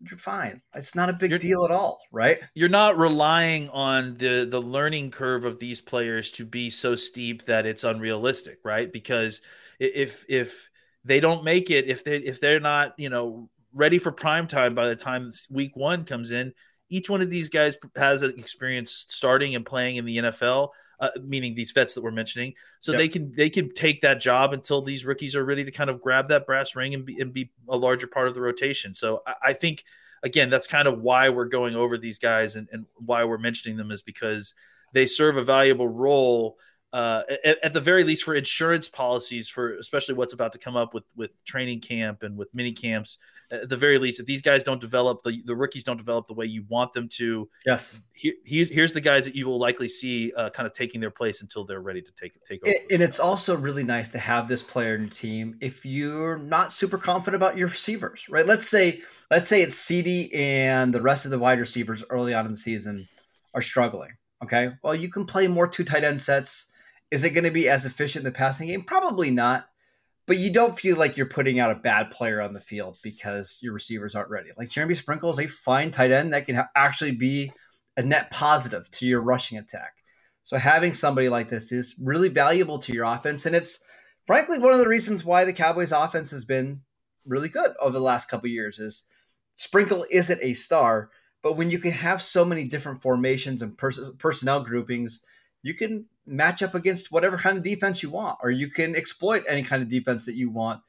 you're 0.00 0.18
fine. 0.18 0.60
It's 0.74 0.94
not 0.94 1.08
a 1.08 1.12
big 1.12 1.30
You're- 1.30 1.40
deal 1.40 1.64
at 1.64 1.70
all, 1.70 1.98
right? 2.12 2.38
you're 2.54 2.68
not 2.68 2.96
relying 2.98 3.68
on 3.70 4.14
the 4.16 4.46
the 4.48 4.60
learning 4.60 5.10
curve 5.10 5.44
of 5.44 5.58
these 5.58 5.80
players 5.80 6.30
to 6.32 6.44
be 6.44 6.70
so 6.70 6.94
steep 6.94 7.44
that 7.46 7.66
it's 7.66 7.84
unrealistic, 7.84 8.58
right? 8.64 8.92
Because 8.92 9.40
if 9.78 10.24
if 10.28 10.70
they 11.04 11.20
don't 11.20 11.44
make 11.44 11.70
it, 11.70 11.86
if 11.88 12.04
they 12.04 12.16
if 12.18 12.40
they're 12.40 12.60
not, 12.60 12.94
you 12.98 13.08
know, 13.08 13.48
ready 13.72 13.98
for 13.98 14.12
prime 14.12 14.46
time 14.46 14.74
by 14.74 14.88
the 14.88 14.96
time 14.96 15.30
week 15.50 15.74
one 15.76 16.04
comes 16.04 16.30
in, 16.30 16.52
each 16.88 17.10
one 17.10 17.20
of 17.22 17.30
these 17.30 17.48
guys 17.48 17.76
has 17.96 18.22
experience 18.22 19.06
starting 19.08 19.54
and 19.54 19.66
playing 19.66 19.96
in 19.96 20.04
the 20.04 20.18
NFL. 20.18 20.68
Uh, 21.00 21.10
meaning 21.22 21.54
these 21.54 21.72
vets 21.72 21.94
that 21.94 22.02
we're 22.02 22.10
mentioning, 22.10 22.54
so 22.80 22.92
Yep. 22.92 22.98
they 22.98 23.08
can 23.08 23.32
they 23.32 23.50
can 23.50 23.68
take 23.74 24.02
that 24.02 24.20
job 24.20 24.52
until 24.52 24.80
these 24.80 25.04
rookies 25.04 25.34
are 25.34 25.44
ready 25.44 25.64
to 25.64 25.72
kind 25.72 25.90
of 25.90 26.00
grab 26.00 26.28
that 26.28 26.46
brass 26.46 26.76
ring 26.76 26.94
and 26.94 27.04
be, 27.04 27.20
and 27.20 27.32
be 27.32 27.50
a 27.68 27.76
larger 27.76 28.06
part 28.06 28.28
of 28.28 28.34
the 28.34 28.40
rotation. 28.40 28.94
So 28.94 29.22
I, 29.26 29.34
I 29.50 29.52
think 29.54 29.84
again, 30.22 30.50
that's 30.50 30.66
kind 30.66 30.88
of 30.88 31.00
why 31.00 31.28
we're 31.28 31.44
going 31.44 31.76
over 31.76 31.98
these 31.98 32.18
guys 32.18 32.56
and, 32.56 32.68
and 32.72 32.86
why 32.94 33.24
we're 33.24 33.38
mentioning 33.38 33.76
them 33.76 33.90
is 33.90 34.02
because 34.02 34.54
they 34.92 35.06
serve 35.06 35.36
a 35.36 35.44
valuable 35.44 35.88
role 35.88 36.56
uh, 36.94 37.22
at, 37.44 37.58
at 37.64 37.72
the 37.72 37.80
very 37.80 38.04
least 38.04 38.22
for 38.22 38.34
insurance 38.36 38.88
policies 38.88 39.48
for 39.48 39.76
especially 39.78 40.14
what's 40.14 40.32
about 40.32 40.52
to 40.52 40.58
come 40.58 40.76
up 40.76 40.94
with 40.94 41.04
with 41.16 41.32
training 41.44 41.80
camp 41.80 42.22
and 42.22 42.36
with 42.36 42.48
mini 42.54 42.72
camps. 42.72 43.18
At 43.50 43.68
the 43.68 43.76
very 43.76 43.98
least, 43.98 44.20
if 44.20 44.26
these 44.26 44.40
guys 44.40 44.64
don't 44.64 44.80
develop 44.80 45.22
the 45.22 45.42
the 45.44 45.54
rookies 45.56 45.84
don't 45.84 45.96
develop 45.98 46.28
the 46.28 46.34
way 46.34 46.46
you 46.46 46.64
want 46.68 46.92
them 46.92 47.08
to, 47.10 47.48
Yes. 47.66 48.00
here, 48.14 48.32
here- 48.44 48.66
here's 48.70 48.92
the 48.94 49.00
guys 49.02 49.24
that 49.26 49.34
you 49.34 49.46
will 49.46 49.58
likely 49.58 49.86
see 49.88 50.32
uh, 50.34 50.48
kind 50.50 50.66
of 50.66 50.72
taking 50.72 51.00
their 51.00 51.10
place 51.10 51.42
until 51.42 51.64
they're 51.64 51.82
ready 51.82 52.00
to 52.00 52.12
take 52.12 52.32
take 52.44 52.64
over. 52.66 52.74
And, 52.74 52.92
and 52.92 53.02
it's 53.02 53.20
also 53.20 53.56
really 53.56 53.84
nice 53.84 54.08
to 54.10 54.18
have 54.18 54.48
this 54.48 54.62
player 54.62 54.94
in 54.94 55.02
your 55.02 55.10
team 55.10 55.56
if 55.60 55.84
you're 55.84 56.38
not 56.38 56.72
super 56.72 56.96
confident 56.96 57.36
about 57.42 57.58
your 57.58 57.68
receivers, 57.68 58.24
right? 58.30 58.46
Let's 58.46 58.68
say 58.68 59.02
let's 59.30 59.48
say 59.50 59.62
it's 59.62 59.76
CeeDee 59.76 60.34
and 60.34 60.94
the 60.94 61.02
rest 61.02 61.24
of 61.26 61.30
the 61.30 61.38
wide 61.38 61.58
receivers 61.58 62.02
early 62.08 62.32
on 62.34 62.46
in 62.46 62.52
the 62.52 62.58
season 62.58 63.08
are 63.52 63.62
struggling. 63.62 64.12
Okay, 64.42 64.70
well 64.82 64.94
you 64.94 65.08
can 65.10 65.26
play 65.26 65.48
more 65.48 65.66
two 65.68 65.84
tight 65.84 66.04
end 66.04 66.20
sets. 66.20 66.70
Is 67.14 67.22
it 67.22 67.30
going 67.30 67.44
to 67.44 67.52
be 67.52 67.68
as 67.68 67.84
efficient 67.84 68.24
in 68.26 68.32
the 68.32 68.36
passing 68.36 68.66
game? 68.66 68.82
Probably 68.82 69.30
not. 69.30 69.68
But 70.26 70.38
you 70.38 70.52
don't 70.52 70.76
feel 70.76 70.96
like 70.96 71.16
you're 71.16 71.26
putting 71.26 71.60
out 71.60 71.70
a 71.70 71.76
bad 71.76 72.10
player 72.10 72.42
on 72.42 72.54
the 72.54 72.60
field 72.60 72.96
because 73.04 73.58
your 73.62 73.72
receivers 73.72 74.16
aren't 74.16 74.30
ready. 74.30 74.50
Like 74.58 74.68
Jeremy 74.68 74.96
Sprinkle 74.96 75.30
is 75.30 75.38
a 75.38 75.46
fine 75.46 75.92
tight 75.92 76.10
end 76.10 76.32
that 76.32 76.46
can 76.46 76.56
ha- 76.56 76.70
actually 76.74 77.12
be 77.12 77.52
a 77.96 78.02
net 78.02 78.32
positive 78.32 78.90
to 78.90 79.06
your 79.06 79.20
rushing 79.20 79.58
attack. 79.58 79.92
So 80.42 80.56
having 80.56 80.92
somebody 80.92 81.28
like 81.28 81.48
this 81.48 81.70
is 81.70 81.94
really 82.02 82.30
valuable 82.30 82.80
to 82.80 82.92
your 82.92 83.04
offense, 83.04 83.46
and 83.46 83.54
it's 83.54 83.78
frankly 84.26 84.58
one 84.58 84.72
of 84.72 84.80
the 84.80 84.88
reasons 84.88 85.24
why 85.24 85.44
the 85.44 85.52
Cowboys' 85.52 85.92
offense 85.92 86.32
has 86.32 86.44
been 86.44 86.80
really 87.24 87.48
good 87.48 87.74
over 87.80 87.92
the 87.92 88.04
last 88.04 88.28
couple 88.28 88.48
years. 88.48 88.80
Is 88.80 89.04
Sprinkle 89.54 90.04
isn't 90.10 90.40
a 90.42 90.52
star, 90.54 91.10
but 91.44 91.56
when 91.56 91.70
you 91.70 91.78
can 91.78 91.92
have 91.92 92.20
so 92.20 92.44
many 92.44 92.64
different 92.64 93.02
formations 93.02 93.62
and 93.62 93.78
pers- 93.78 94.00
personnel 94.18 94.64
groupings, 94.64 95.22
you 95.62 95.74
can 95.74 96.06
match 96.26 96.62
up 96.62 96.74
against 96.74 97.12
whatever 97.12 97.36
kind 97.36 97.56
of 97.56 97.64
defense 97.64 98.02
you 98.02 98.10
want, 98.10 98.38
or 98.42 98.50
you 98.50 98.68
can 98.70 98.96
exploit 98.96 99.44
any 99.48 99.62
kind 99.62 99.82
of 99.82 99.88
defense 99.88 100.26
that 100.26 100.34
you 100.34 100.50
want. 100.50 100.80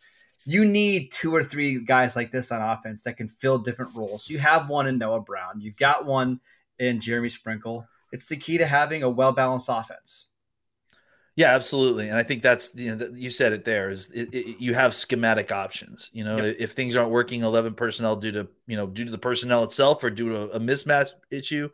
You 0.46 0.64
need 0.64 1.12
two 1.12 1.34
or 1.34 1.44
three 1.44 1.80
guys 1.84 2.16
like 2.16 2.32
this 2.32 2.52
on 2.52 2.62
offense 2.62 3.04
that 3.04 3.18
can 3.18 3.28
fill 3.28 3.58
different 3.58 3.96
roles. 3.96 4.30
You 4.30 4.38
have 4.40 4.70
one 4.70 4.88
in 4.88 4.98
Noah 4.98 5.22
Brown. 5.22 5.60
You've 5.60 5.78
got 5.78 6.06
one 6.06 6.40
in 6.78 7.02
Jeremy 7.02 7.30
Sprinkle. 7.30 7.88
It's 8.12 8.28
the 8.28 8.38
key 8.38 8.58
to 8.60 8.66
having 8.66 9.04
a 9.04 9.10
well 9.10 9.32
balanced 9.32 9.68
offense. 9.70 10.28
Yeah, 11.36 11.54
absolutely, 11.54 12.08
and 12.08 12.18
I 12.18 12.24
think 12.24 12.42
that's 12.42 12.74
you 12.76 12.96
know 12.96 13.10
you 13.14 13.30
said 13.30 13.52
it 13.52 13.66
there 13.66 13.90
is 13.90 14.10
it, 14.12 14.34
it, 14.34 14.62
you 14.62 14.74
have 14.74 14.94
schematic 14.94 15.52
options. 15.52 16.10
You 16.14 16.24
know, 16.24 16.38
if 16.38 16.72
things 16.72 16.96
aren't 16.96 17.12
working, 17.12 17.44
eleven 17.44 17.74
personnel 17.74 18.16
due 18.16 18.32
to 18.32 18.48
you 18.68 18.78
know 18.78 18.88
due 18.88 19.04
to 19.04 19.12
the 19.12 19.18
personnel 19.18 19.66
itself 19.66 20.02
or 20.02 20.10
due 20.10 20.30
to 20.30 20.52
a 20.52 20.60
mismatch 20.62 21.12
issue, 21.32 21.70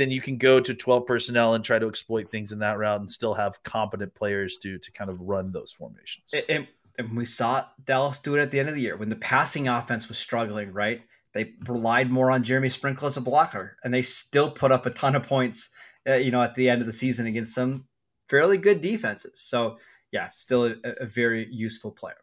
then 0.00 0.10
you 0.10 0.20
can 0.20 0.38
go 0.38 0.60
to 0.60 0.74
twelve 0.74 1.06
personnel 1.06 1.54
and 1.54 1.64
try 1.64 1.78
to 1.78 1.86
exploit 1.86 2.30
things 2.30 2.52
in 2.52 2.58
that 2.60 2.78
route 2.78 3.00
and 3.00 3.10
still 3.10 3.34
have 3.34 3.62
competent 3.62 4.14
players 4.14 4.56
to 4.58 4.78
to 4.78 4.92
kind 4.92 5.10
of 5.10 5.20
run 5.20 5.52
those 5.52 5.70
formations. 5.72 6.32
And, 6.48 6.66
and 6.98 7.16
we 7.16 7.24
saw 7.24 7.64
Dallas 7.84 8.18
do 8.18 8.36
it 8.36 8.40
at 8.40 8.50
the 8.50 8.58
end 8.58 8.68
of 8.68 8.74
the 8.74 8.80
year 8.80 8.96
when 8.96 9.08
the 9.08 9.16
passing 9.16 9.68
offense 9.68 10.08
was 10.08 10.18
struggling, 10.18 10.72
right? 10.72 11.02
They 11.32 11.54
relied 11.68 12.10
more 12.10 12.30
on 12.30 12.42
Jeremy 12.42 12.68
Sprinkle 12.68 13.06
as 13.06 13.16
a 13.16 13.20
blocker, 13.20 13.76
and 13.84 13.94
they 13.94 14.02
still 14.02 14.50
put 14.50 14.72
up 14.72 14.86
a 14.86 14.90
ton 14.90 15.14
of 15.14 15.22
points, 15.22 15.70
uh, 16.08 16.14
you 16.14 16.30
know, 16.30 16.42
at 16.42 16.54
the 16.54 16.68
end 16.68 16.80
of 16.80 16.86
the 16.86 16.92
season 16.92 17.26
against 17.26 17.54
some 17.54 17.84
fairly 18.28 18.58
good 18.58 18.80
defenses. 18.80 19.40
So, 19.40 19.78
yeah, 20.10 20.28
still 20.30 20.64
a, 20.66 20.74
a 21.00 21.06
very 21.06 21.46
useful 21.52 21.92
player. 21.92 22.16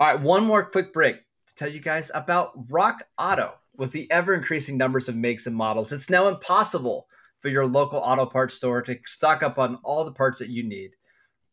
All 0.00 0.06
right, 0.06 0.20
one 0.20 0.44
more 0.44 0.64
quick 0.64 0.92
break 0.92 1.16
to 1.48 1.54
tell 1.54 1.68
you 1.68 1.80
guys 1.80 2.10
about 2.14 2.52
Rock 2.70 3.02
Auto. 3.18 3.54
With 3.78 3.92
the 3.92 4.10
ever 4.10 4.32
increasing 4.32 4.78
numbers 4.78 5.06
of 5.06 5.16
makes 5.16 5.46
and 5.46 5.54
models, 5.54 5.92
it's 5.92 6.08
now 6.08 6.28
impossible 6.28 7.08
for 7.40 7.48
your 7.48 7.66
local 7.66 7.98
auto 7.98 8.26
parts 8.26 8.54
store 8.54 8.82
to 8.82 8.98
stock 9.06 9.42
up 9.42 9.58
on 9.58 9.78
all 9.82 10.04
the 10.04 10.12
parts 10.12 10.38
that 10.38 10.48
you 10.48 10.62
need. 10.62 10.92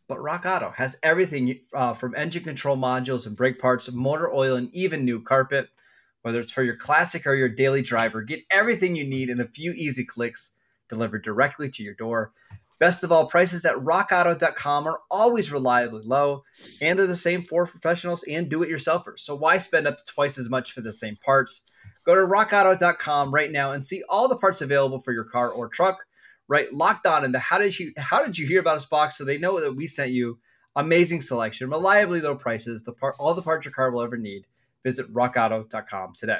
But 0.07 0.21
Rock 0.21 0.45
Auto 0.45 0.71
has 0.71 0.99
everything 1.01 1.61
uh, 1.73 1.93
from 1.93 2.15
engine 2.15 2.43
control 2.43 2.77
modules 2.77 3.25
and 3.25 3.35
brake 3.35 3.59
parts, 3.59 3.91
motor 3.91 4.33
oil, 4.33 4.55
and 4.55 4.73
even 4.73 5.05
new 5.05 5.21
carpet. 5.21 5.69
Whether 6.21 6.39
it's 6.39 6.51
for 6.51 6.63
your 6.63 6.77
classic 6.77 7.27
or 7.27 7.35
your 7.35 7.49
daily 7.49 7.81
driver, 7.81 8.21
get 8.21 8.43
everything 8.49 8.95
you 8.95 9.05
need 9.05 9.29
in 9.29 9.41
a 9.41 9.47
few 9.47 9.71
easy 9.73 10.05
clicks 10.05 10.51
delivered 10.89 11.23
directly 11.23 11.69
to 11.69 11.83
your 11.83 11.95
door. 11.95 12.31
Best 12.79 13.03
of 13.03 13.11
all, 13.11 13.27
prices 13.27 13.65
at 13.65 13.75
rockauto.com 13.75 14.87
are 14.87 14.99
always 15.09 15.51
reliably 15.51 16.01
low, 16.03 16.43
and 16.81 16.97
they're 16.97 17.07
the 17.07 17.15
same 17.15 17.41
for 17.41 17.65
professionals 17.65 18.23
and 18.23 18.49
do 18.49 18.61
it 18.63 18.69
yourselfers. 18.69 19.19
So 19.19 19.35
why 19.35 19.57
spend 19.57 19.87
up 19.87 19.97
to 19.99 20.05
twice 20.05 20.37
as 20.37 20.49
much 20.49 20.73
for 20.73 20.81
the 20.81 20.91
same 20.91 21.17
parts? 21.17 21.63
Go 22.05 22.15
to 22.15 22.21
rockauto.com 22.21 23.33
right 23.33 23.51
now 23.51 23.71
and 23.71 23.85
see 23.85 24.03
all 24.09 24.27
the 24.27 24.35
parts 24.35 24.61
available 24.61 24.99
for 24.99 25.13
your 25.13 25.23
car 25.23 25.49
or 25.49 25.69
truck. 25.69 26.05
Right, 26.49 26.73
locked 26.73 27.07
on 27.07 27.23
into 27.23 27.39
how 27.39 27.57
did 27.57 27.79
you 27.79 27.93
how 27.97 28.23
did 28.25 28.37
you 28.37 28.45
hear 28.45 28.59
about 28.59 28.75
us 28.75 28.85
box 28.85 29.17
so 29.17 29.23
they 29.23 29.37
know 29.37 29.61
that 29.61 29.75
we 29.75 29.87
sent 29.87 30.11
you 30.11 30.39
amazing 30.75 31.21
selection, 31.21 31.69
reliably 31.69 32.19
low 32.19 32.35
prices, 32.35 32.83
the 32.83 32.91
part 32.91 33.15
all 33.17 33.33
the 33.33 33.41
parts 33.41 33.65
your 33.65 33.73
car 33.73 33.91
will 33.91 34.01
ever 34.01 34.17
need. 34.17 34.45
Visit 34.83 35.11
rockauto.com 35.13 36.13
today. 36.17 36.39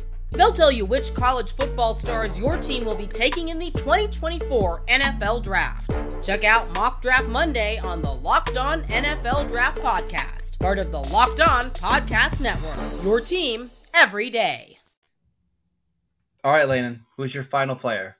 They'll 0.31 0.53
tell 0.53 0.71
you 0.71 0.85
which 0.85 1.13
college 1.13 1.53
football 1.53 1.93
stars 1.93 2.39
your 2.39 2.57
team 2.57 2.85
will 2.85 2.95
be 2.95 3.07
taking 3.07 3.49
in 3.49 3.59
the 3.59 3.71
2024 3.71 4.85
NFL 4.85 5.43
Draft. 5.43 5.91
Check 6.23 6.43
out 6.43 6.73
Mock 6.75 7.01
Draft 7.01 7.27
Monday 7.27 7.79
on 7.79 8.01
the 8.01 8.13
Locked 8.13 8.57
On 8.57 8.83
NFL 8.83 9.49
Draft 9.49 9.81
Podcast, 9.81 10.59
part 10.59 10.79
of 10.79 10.91
the 10.91 10.99
Locked 10.99 11.41
On 11.41 11.69
Podcast 11.71 12.41
Network. 12.41 13.03
Your 13.03 13.19
team 13.19 13.71
every 13.93 14.29
day. 14.29 14.77
All 16.43 16.51
right, 16.51 16.67
Landon, 16.67 17.05
who's 17.17 17.35
your 17.35 17.43
final 17.43 17.75
player? 17.75 18.17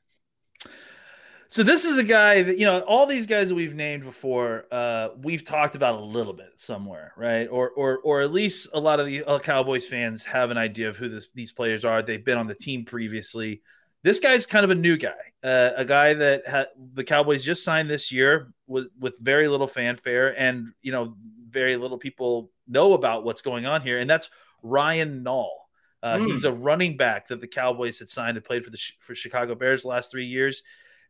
So 1.51 1.63
this 1.63 1.83
is 1.83 1.97
a 1.97 2.03
guy 2.05 2.43
that 2.43 2.59
you 2.59 2.65
know 2.65 2.79
all 2.83 3.05
these 3.05 3.27
guys 3.27 3.49
that 3.49 3.55
we've 3.55 3.75
named 3.75 4.05
before. 4.05 4.67
Uh, 4.71 5.09
we've 5.21 5.43
talked 5.43 5.75
about 5.75 5.95
a 5.95 6.03
little 6.03 6.31
bit 6.31 6.53
somewhere, 6.55 7.11
right? 7.17 7.45
Or 7.51 7.71
or 7.71 7.99
or 8.05 8.21
at 8.21 8.31
least 8.31 8.69
a 8.73 8.79
lot 8.79 9.01
of 9.01 9.05
the 9.05 9.25
uh, 9.25 9.37
Cowboys 9.37 9.85
fans 9.85 10.23
have 10.23 10.49
an 10.49 10.57
idea 10.57 10.87
of 10.87 10.95
who 10.95 11.09
this, 11.09 11.27
these 11.35 11.51
players 11.51 11.83
are. 11.83 12.01
They've 12.01 12.23
been 12.23 12.37
on 12.37 12.47
the 12.47 12.55
team 12.55 12.85
previously. 12.85 13.61
This 14.01 14.21
guy's 14.21 14.45
kind 14.45 14.63
of 14.63 14.69
a 14.69 14.75
new 14.75 14.95
guy, 14.95 15.11
uh, 15.43 15.71
a 15.75 15.83
guy 15.83 16.13
that 16.13 16.47
ha- 16.47 16.65
the 16.93 17.03
Cowboys 17.03 17.43
just 17.43 17.65
signed 17.65 17.89
this 17.89 18.13
year 18.13 18.53
with 18.65 18.87
with 18.97 19.19
very 19.19 19.49
little 19.49 19.67
fanfare, 19.67 20.39
and 20.39 20.69
you 20.81 20.93
know 20.93 21.15
very 21.49 21.75
little 21.75 21.97
people 21.97 22.49
know 22.65 22.93
about 22.93 23.25
what's 23.25 23.41
going 23.41 23.65
on 23.65 23.81
here, 23.81 23.99
and 23.99 24.09
that's 24.09 24.29
Ryan 24.63 25.21
Nall. 25.21 25.49
Uh, 26.01 26.15
Mm. 26.15 26.27
He's 26.27 26.45
a 26.45 26.53
running 26.53 26.95
back 26.95 27.27
that 27.27 27.41
the 27.41 27.47
Cowboys 27.47 27.99
had 27.99 28.09
signed 28.09 28.37
and 28.37 28.45
played 28.45 28.63
for 28.63 28.71
the 28.71 28.81
for 29.01 29.13
Chicago 29.13 29.53
Bears 29.53 29.81
the 29.81 29.89
last 29.89 30.09
three 30.11 30.25
years. 30.25 30.63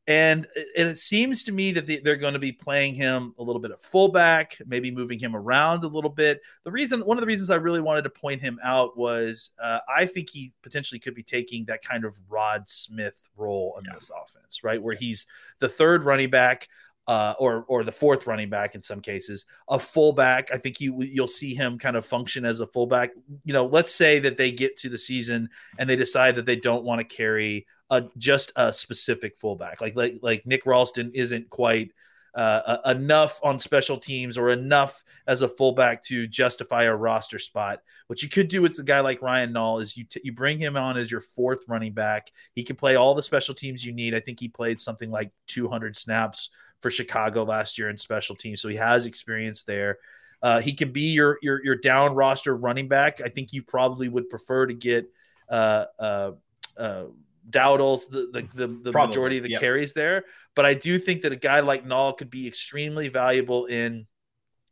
And, 0.07 0.47
and 0.75 0.89
it 0.89 0.97
seems 0.97 1.43
to 1.43 1.51
me 1.51 1.71
that 1.73 1.85
they, 1.85 1.99
they're 1.99 2.15
going 2.15 2.33
to 2.33 2.39
be 2.39 2.51
playing 2.51 2.95
him 2.95 3.35
a 3.37 3.43
little 3.43 3.61
bit 3.61 3.71
of 3.71 3.79
fullback, 3.79 4.57
maybe 4.65 4.89
moving 4.89 5.19
him 5.19 5.35
around 5.35 5.83
a 5.83 5.87
little 5.87 6.09
bit. 6.09 6.41
The 6.63 6.71
reason, 6.71 7.01
one 7.01 7.17
of 7.17 7.21
the 7.21 7.27
reasons 7.27 7.49
I 7.51 7.55
really 7.55 7.81
wanted 7.81 8.01
to 8.03 8.09
point 8.09 8.41
him 8.41 8.59
out 8.63 8.97
was 8.97 9.51
uh, 9.61 9.79
I 9.87 10.07
think 10.07 10.29
he 10.29 10.53
potentially 10.63 10.99
could 10.99 11.13
be 11.13 11.23
taking 11.23 11.65
that 11.65 11.83
kind 11.83 12.03
of 12.03 12.15
Rod 12.29 12.67
Smith 12.67 13.29
role 13.37 13.77
in 13.77 13.93
this 13.93 14.09
offense, 14.09 14.63
right? 14.63 14.81
Where 14.81 14.95
he's 14.95 15.27
the 15.59 15.69
third 15.69 16.03
running 16.03 16.31
back, 16.31 16.67
uh, 17.07 17.33
or 17.39 17.65
or 17.67 17.83
the 17.83 17.91
fourth 17.91 18.27
running 18.27 18.49
back 18.49 18.75
in 18.75 18.81
some 18.81 19.01
cases, 19.01 19.45
a 19.67 19.79
fullback. 19.79 20.51
I 20.53 20.57
think 20.57 20.79
you 20.79 21.01
you'll 21.01 21.27
see 21.27 21.53
him 21.53 21.77
kind 21.77 21.95
of 21.95 22.05
function 22.05 22.45
as 22.45 22.59
a 22.59 22.67
fullback. 22.67 23.11
You 23.43 23.53
know, 23.53 23.65
let's 23.65 23.93
say 23.93 24.19
that 24.19 24.37
they 24.37 24.51
get 24.51 24.77
to 24.77 24.89
the 24.89 24.97
season 24.97 25.49
and 25.77 25.89
they 25.89 25.95
decide 25.95 26.35
that 26.35 26.45
they 26.45 26.55
don't 26.55 26.83
want 26.83 26.99
to 27.01 27.15
carry 27.15 27.65
a 27.91 28.05
just 28.17 28.51
a 28.55 28.73
specific 28.73 29.37
fullback, 29.37 29.81
like 29.81 29.95
like 29.95 30.19
like 30.21 30.47
Nick 30.47 30.65
Ralston 30.65 31.11
isn't 31.13 31.49
quite 31.49 31.91
uh, 32.33 32.77
enough 32.85 33.39
on 33.43 33.59
special 33.59 33.97
teams 33.97 34.37
or 34.37 34.51
enough 34.51 35.03
as 35.27 35.41
a 35.41 35.49
fullback 35.49 36.01
to 36.03 36.27
justify 36.27 36.83
a 36.83 36.95
roster 36.95 37.37
spot. 37.37 37.81
What 38.07 38.23
you 38.23 38.29
could 38.29 38.47
do 38.47 38.61
with 38.61 38.79
a 38.79 38.83
guy 38.83 39.01
like 39.01 39.21
Ryan 39.21 39.51
Nall 39.51 39.81
is 39.81 39.97
you 39.97 40.05
t- 40.05 40.21
you 40.23 40.31
bring 40.31 40.57
him 40.57 40.77
on 40.77 40.97
as 40.97 41.11
your 41.11 41.19
fourth 41.19 41.65
running 41.67 41.93
back. 41.93 42.31
He 42.53 42.63
can 42.63 42.77
play 42.77 42.95
all 42.95 43.13
the 43.13 43.21
special 43.21 43.53
teams 43.53 43.85
you 43.85 43.91
need. 43.91 44.15
I 44.15 44.21
think 44.21 44.39
he 44.39 44.47
played 44.47 44.79
something 44.79 45.11
like 45.11 45.31
200 45.47 45.97
snaps 45.97 46.49
for 46.81 46.89
Chicago 46.89 47.43
last 47.43 47.77
year 47.77 47.89
in 47.89 47.97
special 47.97 48.35
teams, 48.35 48.61
so 48.61 48.69
he 48.69 48.77
has 48.77 49.05
experience 49.05 49.63
there. 49.63 49.99
Uh, 50.41 50.61
he 50.61 50.73
can 50.73 50.91
be 50.91 51.11
your 51.11 51.37
your 51.41 51.63
your 51.63 51.75
down 51.75 52.15
roster 52.15 52.55
running 52.55 52.87
back. 52.87 53.19
I 53.19 53.27
think 53.27 53.51
you 53.51 53.61
probably 53.61 54.07
would 54.07 54.29
prefer 54.29 54.65
to 54.65 54.73
get 54.73 55.07
uh, 55.49 55.85
uh, 55.99 56.31
uh, 56.77 57.03
Dowdle's 57.49 58.07
the 58.07 58.29
the, 58.31 58.47
the, 58.53 58.67
the 58.67 58.91
majority 58.91 59.37
of 59.37 59.43
the 59.43 59.51
yep. 59.51 59.59
carries 59.59 59.93
there. 59.93 60.25
But 60.55 60.65
I 60.65 60.73
do 60.73 60.99
think 60.99 61.21
that 61.21 61.31
a 61.31 61.37
guy 61.37 61.61
like 61.61 61.85
Nall 61.85 62.17
could 62.17 62.29
be 62.29 62.47
extremely 62.47 63.07
valuable 63.07 63.65
in, 63.65 64.05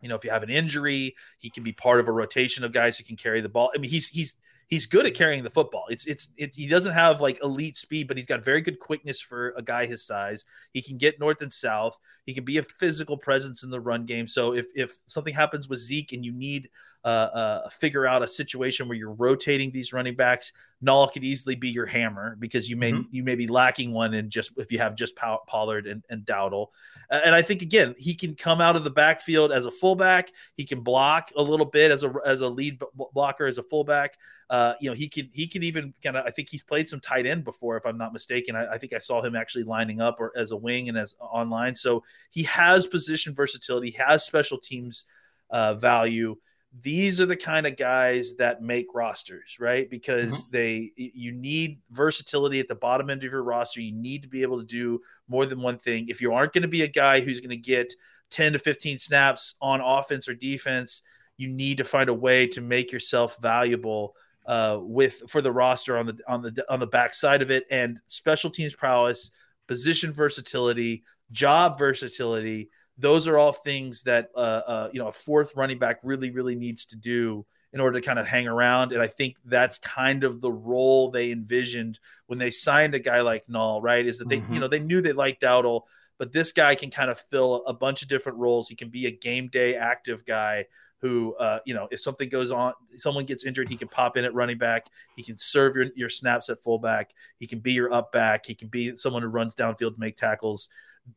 you 0.01 0.10
know, 0.10 0.15
if 0.15 0.23
you 0.23 0.29
have 0.32 0.43
an 0.43 0.49
injury, 0.49 1.15
he 1.38 1.49
can 1.49 1.63
be 1.63 1.71
part 1.71 1.99
of 1.99 2.08
a 2.08 2.12
rotation 2.12 2.63
of 2.63 2.71
guys 2.71 2.97
who 2.97 3.03
can 3.03 3.15
carry 3.15 3.41
the 3.41 3.49
ball. 3.49 3.71
I 3.73 3.79
mean, 3.79 3.89
he's 3.89 4.08
he's 4.08 4.36
he's 4.67 4.86
good 4.86 5.05
at 5.05 5.15
carrying 5.15 5.43
the 5.43 5.49
football. 5.49 5.86
It's 5.89 6.05
it's 6.05 6.29
it's 6.38 6.55
he 6.55 6.67
doesn't 6.67 6.93
have 6.93 7.21
like 7.21 7.43
elite 7.43 7.75
speed, 7.75 8.08
but 8.08 8.17
he's 8.17 8.25
got 8.25 8.43
very 8.43 8.62
good 8.62 8.79
quickness 8.79 9.19
for 9.19 9.53
a 9.58 9.62
guy 9.62 9.86
his 9.86 10.05
size. 10.05 10.45
He 10.71 10.82
can 10.82 10.97
get 10.97 11.19
north 11.19 11.41
and 11.41 11.51
south. 11.51 11.97
He 12.25 12.34
can 12.34 12.45
be 12.45 12.60
a 12.60 12.63
physical 12.63 13.17
presence 13.17 13.63
in 13.63 13.69
the 13.69 13.82
run 13.82 14.05
game. 14.05 14.27
So 14.27 14.53
if 14.53 14.67
if 14.75 14.95
something 15.08 15.34
happens 15.34 15.67
with 15.67 15.79
Zeke 15.79 16.13
and 16.13 16.23
you 16.23 16.32
need 16.32 16.69
uh, 17.05 17.07
uh, 17.07 17.69
figure 17.69 18.05
out 18.05 18.21
a 18.21 18.27
situation 18.27 18.88
where 18.88 18.97
you're 18.97 19.13
rotating 19.13 19.71
these 19.71 19.93
running 19.93 20.15
backs, 20.15 20.51
Nall 20.83 21.12
could 21.12 21.23
easily 21.23 21.55
be 21.55 21.69
your 21.69 21.85
hammer 21.85 22.35
because 22.39 22.69
you 22.69 22.75
may 22.75 22.91
mm-hmm. 22.91 23.03
you 23.12 23.23
may 23.23 23.35
be 23.35 23.47
lacking 23.47 23.93
one 23.93 24.13
and 24.13 24.29
just 24.29 24.51
if 24.57 24.71
you 24.71 24.79
have 24.79 24.95
just 24.95 25.15
Pollard 25.15 25.88
and, 25.88 26.03
and 26.09 26.25
Dowdle. 26.25 26.67
Uh, 27.09 27.21
and 27.23 27.35
I 27.35 27.41
think 27.41 27.62
again 27.62 27.95
he 27.97 28.13
can 28.13 28.35
come 28.35 28.62
out 28.62 28.75
of 28.75 28.83
the 28.83 28.89
backfield 28.89 29.51
as 29.51 29.65
a 29.65 29.71
fullback. 29.71 30.31
He 30.55 30.65
can 30.65 30.81
block 30.81 31.31
a 31.38 31.41
little 31.41 31.65
bit 31.65 31.91
as 31.91 32.03
a 32.03 32.13
as 32.25 32.41
a 32.41 32.49
lead 32.49 32.81
blocker 33.13 33.45
as 33.45 33.57
a 33.57 33.63
fullback. 33.63 34.17
Uh, 34.49 34.73
you 34.81 34.89
know 34.89 34.95
he 34.95 35.07
can 35.07 35.29
he 35.33 35.47
can 35.47 35.63
even 35.63 35.93
kind 36.03 36.17
of 36.17 36.25
I 36.25 36.31
think 36.31 36.49
he's 36.49 36.63
played 36.63 36.89
some 36.89 36.99
tight 36.99 37.25
end 37.25 37.43
before 37.43 37.77
if 37.77 37.85
I'm 37.85 37.97
not 37.97 38.13
mistaken. 38.13 38.55
I, 38.55 38.73
I 38.73 38.77
think 38.77 38.93
I 38.93 38.99
saw 38.99 39.21
him 39.21 39.35
actually 39.35 39.63
lining 39.63 40.01
up 40.01 40.17
or 40.19 40.33
as 40.35 40.51
a 40.51 40.57
wing 40.57 40.89
and 40.89 40.97
as 40.97 41.15
online. 41.19 41.75
So 41.75 42.03
he 42.29 42.43
has 42.43 42.88
position 42.88 43.33
versatility, 43.33 43.91
has 43.91 44.25
special 44.25 44.57
teams 44.57 45.05
uh, 45.49 45.73
value 45.75 46.38
these 46.82 47.19
are 47.19 47.25
the 47.25 47.36
kind 47.36 47.65
of 47.65 47.77
guys 47.77 48.36
that 48.36 48.62
make 48.62 48.88
rosters, 48.93 49.58
right? 49.60 49.89
Because 49.89 50.43
mm-hmm. 50.43 50.51
they 50.51 50.91
you 50.95 51.32
need 51.32 51.79
versatility 51.91 52.60
at 52.60 52.67
the 52.67 52.75
bottom 52.75 53.10
end 53.10 53.23
of 53.23 53.32
your 53.32 53.43
roster. 53.43 53.82
You 53.82 53.91
need 53.91 54.21
to 54.21 54.27
be 54.27 54.43
able 54.43 54.60
to 54.60 54.65
do 54.65 55.01
more 55.27 55.45
than 55.45 55.62
one 55.62 55.79
thing. 55.79 56.08
If 56.10 56.21
you 56.21 56.34
aren't 56.34 56.53
going 56.53 56.62
to 56.62 56.67
be 56.67 56.84
a 56.84 56.88
guy 56.88 57.21
who's 57.21 57.41
going 57.41 57.49
to 57.49 57.58
get 57.58 57.93
10 58.29 58.53
to 58.53 58.60
15 58.60 58.99
snaps 58.99 59.55
on 59.62 59.82
offense 59.82 60.29
or 60.29 60.36
defense, 60.36 61.01
you 61.38 61.47
need 61.47 61.77
to 61.77 61.84
find 61.84 62.10
a 62.10 62.13
way 62.13 62.45
to 62.47 62.62
make 62.62 62.91
yourself 62.91 63.38
valuable 63.41 64.15
uh, 64.45 64.77
with 64.79 65.23
for 65.27 65.41
the 65.41 65.51
roster 65.51 65.97
on 65.97 66.05
the 66.05 66.19
on 66.27 66.41
the 66.41 66.65
on 66.69 66.79
the 66.79 66.88
backside 66.88 67.41
of 67.41 67.49
it 67.49 67.65
and 67.71 67.99
special 68.05 68.49
teams 68.49 68.75
prowess, 68.75 69.32
position 69.67 70.13
versatility, 70.13 71.03
job 71.32 71.79
versatility 71.79 72.69
those 72.99 73.27
are 73.27 73.38
all 73.38 73.53
things 73.53 74.03
that 74.03 74.29
uh, 74.35 74.39
uh, 74.39 74.89
you 74.93 74.99
know 74.99 75.07
a 75.07 75.12
fourth 75.12 75.55
running 75.55 75.79
back 75.79 75.99
really 76.03 76.31
really 76.31 76.55
needs 76.55 76.85
to 76.85 76.97
do 76.97 77.45
in 77.71 77.79
order 77.79 77.99
to 77.99 78.05
kind 78.05 78.19
of 78.19 78.25
hang 78.25 78.47
around. 78.47 78.93
And 78.93 79.01
I 79.01 79.07
think 79.07 79.38
that's 79.45 79.77
kind 79.77 80.23
of 80.23 80.41
the 80.41 80.51
role 80.51 81.12
they 81.12 81.31
envisioned 81.31 81.99
when 82.27 82.39
they 82.39 82.49
signed 82.49 82.95
a 82.95 82.99
guy 82.99 83.21
like 83.21 83.47
Nall, 83.47 83.81
right? 83.81 84.05
Is 84.05 84.17
that 84.17 84.29
they, 84.29 84.39
mm-hmm. 84.39 84.53
you 84.53 84.59
know, 84.59 84.67
they 84.67 84.79
knew 84.79 85.01
they 85.01 85.13
liked 85.13 85.43
Dowdle, 85.43 85.83
but 86.17 86.31
this 86.31 86.51
guy 86.51 86.73
can 86.75 86.89
kind 86.89 87.12
of 87.12 87.19
fill 87.19 87.63
a 87.67 87.73
bunch 87.73 88.01
of 88.01 88.07
different 88.07 88.39
roles. 88.39 88.67
He 88.67 88.75
can 88.75 88.89
be 88.89 89.05
a 89.05 89.12
game 89.12 89.49
day 89.49 89.75
active 89.75 90.25
guy 90.25 90.65
who, 90.97 91.35
uh, 91.35 91.59
you 91.65 91.73
know, 91.73 91.88
if 91.91 92.01
something 92.01 92.27
goes 92.27 92.51
on, 92.51 92.73
someone 92.97 93.25
gets 93.25 93.45
injured, 93.45 93.69
he 93.69 93.77
can 93.77 93.88
pop 93.88 94.17
in 94.17 94.25
at 94.25 94.33
running 94.33 94.57
back. 94.57 94.88
He 95.15 95.23
can 95.23 95.38
serve 95.38 95.75
your, 95.75 95.85
your 95.95 96.09
snaps 96.09 96.49
at 96.49 96.62
fullback. 96.63 97.13
He 97.38 97.45
can 97.45 97.59
be 97.59 97.71
your 97.71 97.93
up 97.93 98.12
back. 98.12 98.45
He 98.45 98.55
can 98.55 98.67
be 98.67 98.95
someone 98.95 99.21
who 99.21 99.29
runs 99.29 99.55
downfield 99.55 99.93
to 99.93 99.99
make 99.99 100.17
tackles. 100.17 100.69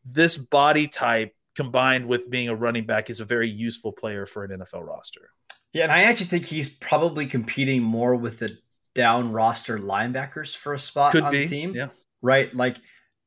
This 0.05 0.37
body 0.37 0.87
type 0.87 1.35
combined 1.55 2.07
with 2.07 2.31
being 2.31 2.49
a 2.49 2.55
running 2.55 2.87
back 2.87 3.11
is 3.11 3.21
a 3.21 3.25
very 3.25 3.49
useful 3.49 3.93
player 3.93 4.27
for 4.27 4.45
an 4.45 4.61
NFL 4.61 4.87
roster. 4.87 5.31
Yeah, 5.73 5.85
and 5.85 5.93
I 5.93 6.03
actually 6.03 6.27
think 6.27 6.45
he's 6.45 6.69
probably 6.69 7.27
competing 7.27 7.83
more 7.83 8.15
with 8.15 8.39
the 8.39 8.59
down 8.95 9.33
roster 9.33 9.79
linebackers 9.79 10.55
for 10.57 10.75
a 10.75 10.79
spot 10.79 11.13
Could 11.13 11.25
on 11.25 11.33
be. 11.33 11.45
the 11.45 11.49
team. 11.49 11.75
Yeah. 11.75 11.89
Right? 12.21 12.53
Like 12.55 12.77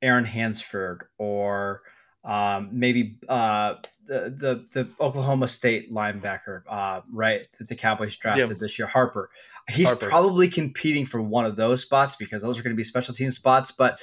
Aaron 0.02 0.26
Hansford 0.26 1.06
or 1.18 1.82
um, 2.24 2.70
maybe 2.72 3.20
uh, 3.28 3.76
the, 4.06 4.34
the, 4.36 4.66
the 4.74 4.90
Oklahoma 5.00 5.48
State 5.48 5.92
linebacker, 5.92 6.62
uh, 6.70 7.02
right? 7.12 7.46
That 7.60 7.68
the 7.68 7.76
Cowboys 7.76 8.16
drafted 8.16 8.50
yeah. 8.50 8.54
this 8.60 8.80
year, 8.80 8.88
Harper. 8.88 9.30
He's 9.70 9.88
Harper. 9.88 10.08
probably 10.08 10.48
competing 10.48 11.06
for 11.06 11.22
one 11.22 11.46
of 11.46 11.56
those 11.56 11.82
spots 11.82 12.16
because 12.16 12.42
those 12.42 12.60
are 12.60 12.64
going 12.64 12.76
to 12.76 12.78
be 12.78 12.84
special 12.84 13.14
team 13.14 13.32
spots. 13.32 13.72
But 13.72 14.00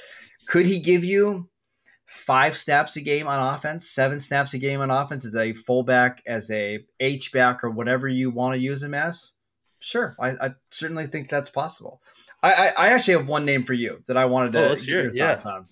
could 0.47 0.65
he 0.65 0.79
give 0.79 1.03
you 1.03 1.49
five 2.05 2.57
snaps 2.57 2.95
a 2.95 3.01
game 3.01 3.27
on 3.27 3.53
offense, 3.53 3.89
seven 3.89 4.19
snaps 4.19 4.53
a 4.53 4.57
game 4.57 4.81
on 4.81 4.91
offense 4.91 5.25
as 5.25 5.35
a 5.35 5.53
fullback, 5.53 6.21
as 6.25 6.49
a 6.51 6.79
H 6.99 7.31
back, 7.31 7.63
or 7.63 7.69
whatever 7.69 8.07
you 8.07 8.29
want 8.29 8.55
to 8.55 8.59
use 8.59 8.83
him 8.83 8.93
as, 8.93 9.33
sure, 9.83 10.15
I, 10.19 10.29
I 10.31 10.53
certainly 10.71 11.07
think 11.07 11.29
that's 11.29 11.49
possible. 11.49 12.01
I, 12.41 12.53
I, 12.53 12.67
I, 12.67 12.87
actually 12.89 13.15
have 13.15 13.27
one 13.27 13.45
name 13.45 13.63
for 13.63 13.73
you 13.73 14.01
that 14.07 14.17
I 14.17 14.25
wanted 14.25 14.53
to 14.53 14.71
oh, 14.71 14.75
hear 14.75 15.03
your 15.03 15.13
yeah. 15.13 15.29
thoughts 15.29 15.45
on. 15.45 15.65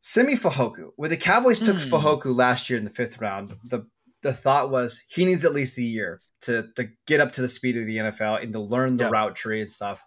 Simi 0.00 0.36
Fehoko. 0.36 0.90
When 0.96 1.10
the 1.10 1.16
Cowboys 1.16 1.60
took 1.60 1.80
hmm. 1.80 1.92
Fehoko 1.92 2.34
last 2.34 2.70
year 2.70 2.78
in 2.78 2.84
the 2.84 2.90
fifth 2.90 3.20
round, 3.20 3.56
the 3.64 3.86
the 4.22 4.32
thought 4.32 4.70
was 4.70 5.02
he 5.08 5.24
needs 5.24 5.44
at 5.44 5.52
least 5.52 5.78
a 5.78 5.82
year 5.82 6.20
to 6.42 6.68
to 6.76 6.88
get 7.06 7.20
up 7.20 7.32
to 7.32 7.42
the 7.42 7.48
speed 7.48 7.76
of 7.76 7.86
the 7.86 7.96
NFL 7.96 8.42
and 8.42 8.52
to 8.52 8.60
learn 8.60 8.96
the 8.96 9.04
yeah. 9.04 9.10
route 9.10 9.36
tree 9.36 9.60
and 9.60 9.70
stuff. 9.70 10.02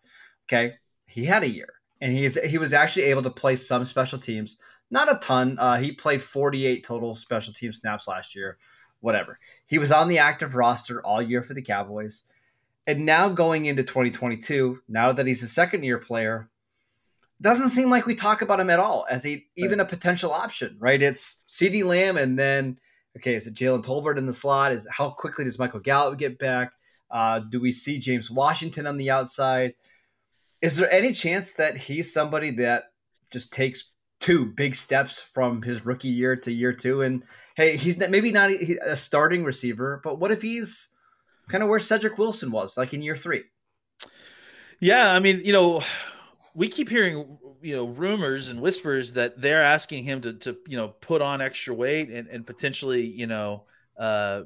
Okay, 0.47 0.75
he 1.07 1.25
had 1.25 1.43
a 1.43 1.49
year, 1.49 1.73
and 1.99 2.13
he's 2.13 2.41
he 2.41 2.57
was 2.57 2.73
actually 2.73 3.03
able 3.03 3.23
to 3.23 3.29
play 3.29 3.55
some 3.55 3.83
special 3.83 4.19
teams 4.19 4.57
not 4.91 5.11
a 5.11 5.19
ton. 5.19 5.57
Uh, 5.59 5.77
he 5.77 5.91
played 5.91 6.21
48 6.21 6.83
total 6.83 7.15
special 7.15 7.53
team 7.53 7.71
snaps 7.71 8.07
last 8.07 8.35
year. 8.35 8.57
Whatever. 9.01 9.39
He 9.65 9.77
was 9.77 9.91
on 9.91 10.09
the 10.09 10.19
active 10.19 10.55
roster 10.55 11.01
all 11.05 11.21
year 11.21 11.41
for 11.41 11.53
the 11.53 11.61
Cowboys. 11.61 12.23
And 12.87 13.05
now 13.05 13.29
going 13.29 13.65
into 13.65 13.83
2022, 13.83 14.81
now 14.89 15.11
that 15.11 15.27
he's 15.27 15.43
a 15.43 15.47
second 15.47 15.83
year 15.83 15.99
player, 15.99 16.49
doesn't 17.41 17.69
seem 17.69 17.89
like 17.89 18.05
we 18.05 18.15
talk 18.15 18.41
about 18.41 18.59
him 18.59 18.69
at 18.69 18.79
all 18.79 19.05
as 19.09 19.25
a, 19.25 19.45
even 19.55 19.79
a 19.79 19.85
potential 19.85 20.31
option, 20.31 20.75
right? 20.79 21.01
It's 21.01 21.43
CeeDee 21.47 21.85
Lamb 21.85 22.17
and 22.17 22.37
then, 22.37 22.77
okay, 23.15 23.35
is 23.35 23.47
it 23.47 23.53
Jalen 23.53 23.85
Tolbert 23.85 24.17
in 24.17 24.25
the 24.25 24.33
slot? 24.33 24.73
Is 24.73 24.87
how 24.91 25.11
quickly 25.11 25.45
does 25.45 25.59
Michael 25.59 25.79
Gallup 25.79 26.19
get 26.19 26.39
back? 26.39 26.73
Uh, 27.09 27.39
do 27.39 27.59
we 27.59 27.71
see 27.71 27.97
James 27.97 28.29
Washington 28.29 28.85
on 28.85 28.97
the 28.97 29.09
outside? 29.09 29.75
Is 30.61 30.75
there 30.75 30.91
any 30.91 31.13
chance 31.13 31.53
that 31.53 31.77
he's 31.77 32.11
somebody 32.11 32.51
that 32.51 32.91
just 33.31 33.53
takes 33.53 33.91
two 34.19 34.45
big 34.45 34.75
steps 34.75 35.19
from 35.19 35.61
his 35.61 35.85
rookie 35.85 36.09
year 36.09 36.35
to 36.35 36.51
year 36.51 36.73
two. 36.73 37.01
And 37.01 37.23
hey, 37.55 37.77
he's 37.77 37.97
maybe 37.97 38.31
not 38.31 38.51
a 38.51 38.95
starting 38.95 39.43
receiver, 39.43 40.01
but 40.03 40.19
what 40.19 40.31
if 40.31 40.41
he's 40.41 40.89
kind 41.49 41.63
of 41.63 41.69
where 41.69 41.79
Cedric 41.79 42.17
Wilson 42.17 42.51
was, 42.51 42.77
like 42.77 42.93
in 42.93 43.01
year 43.01 43.15
three? 43.15 43.43
Yeah, 44.79 45.11
I 45.11 45.19
mean, 45.19 45.41
you 45.43 45.53
know, 45.53 45.81
we 46.53 46.67
keep 46.67 46.89
hearing 46.89 47.37
you 47.61 47.75
know 47.75 47.85
rumors 47.85 48.49
and 48.49 48.61
whispers 48.61 49.13
that 49.13 49.41
they're 49.41 49.63
asking 49.63 50.03
him 50.05 50.21
to 50.21 50.33
to 50.33 50.57
you 50.67 50.77
know 50.77 50.89
put 50.89 51.21
on 51.21 51.41
extra 51.41 51.73
weight 51.73 52.09
and 52.09 52.27
and 52.27 52.47
potentially 52.47 53.05
you 53.05 53.27
know 53.27 53.65
uh 53.97 54.43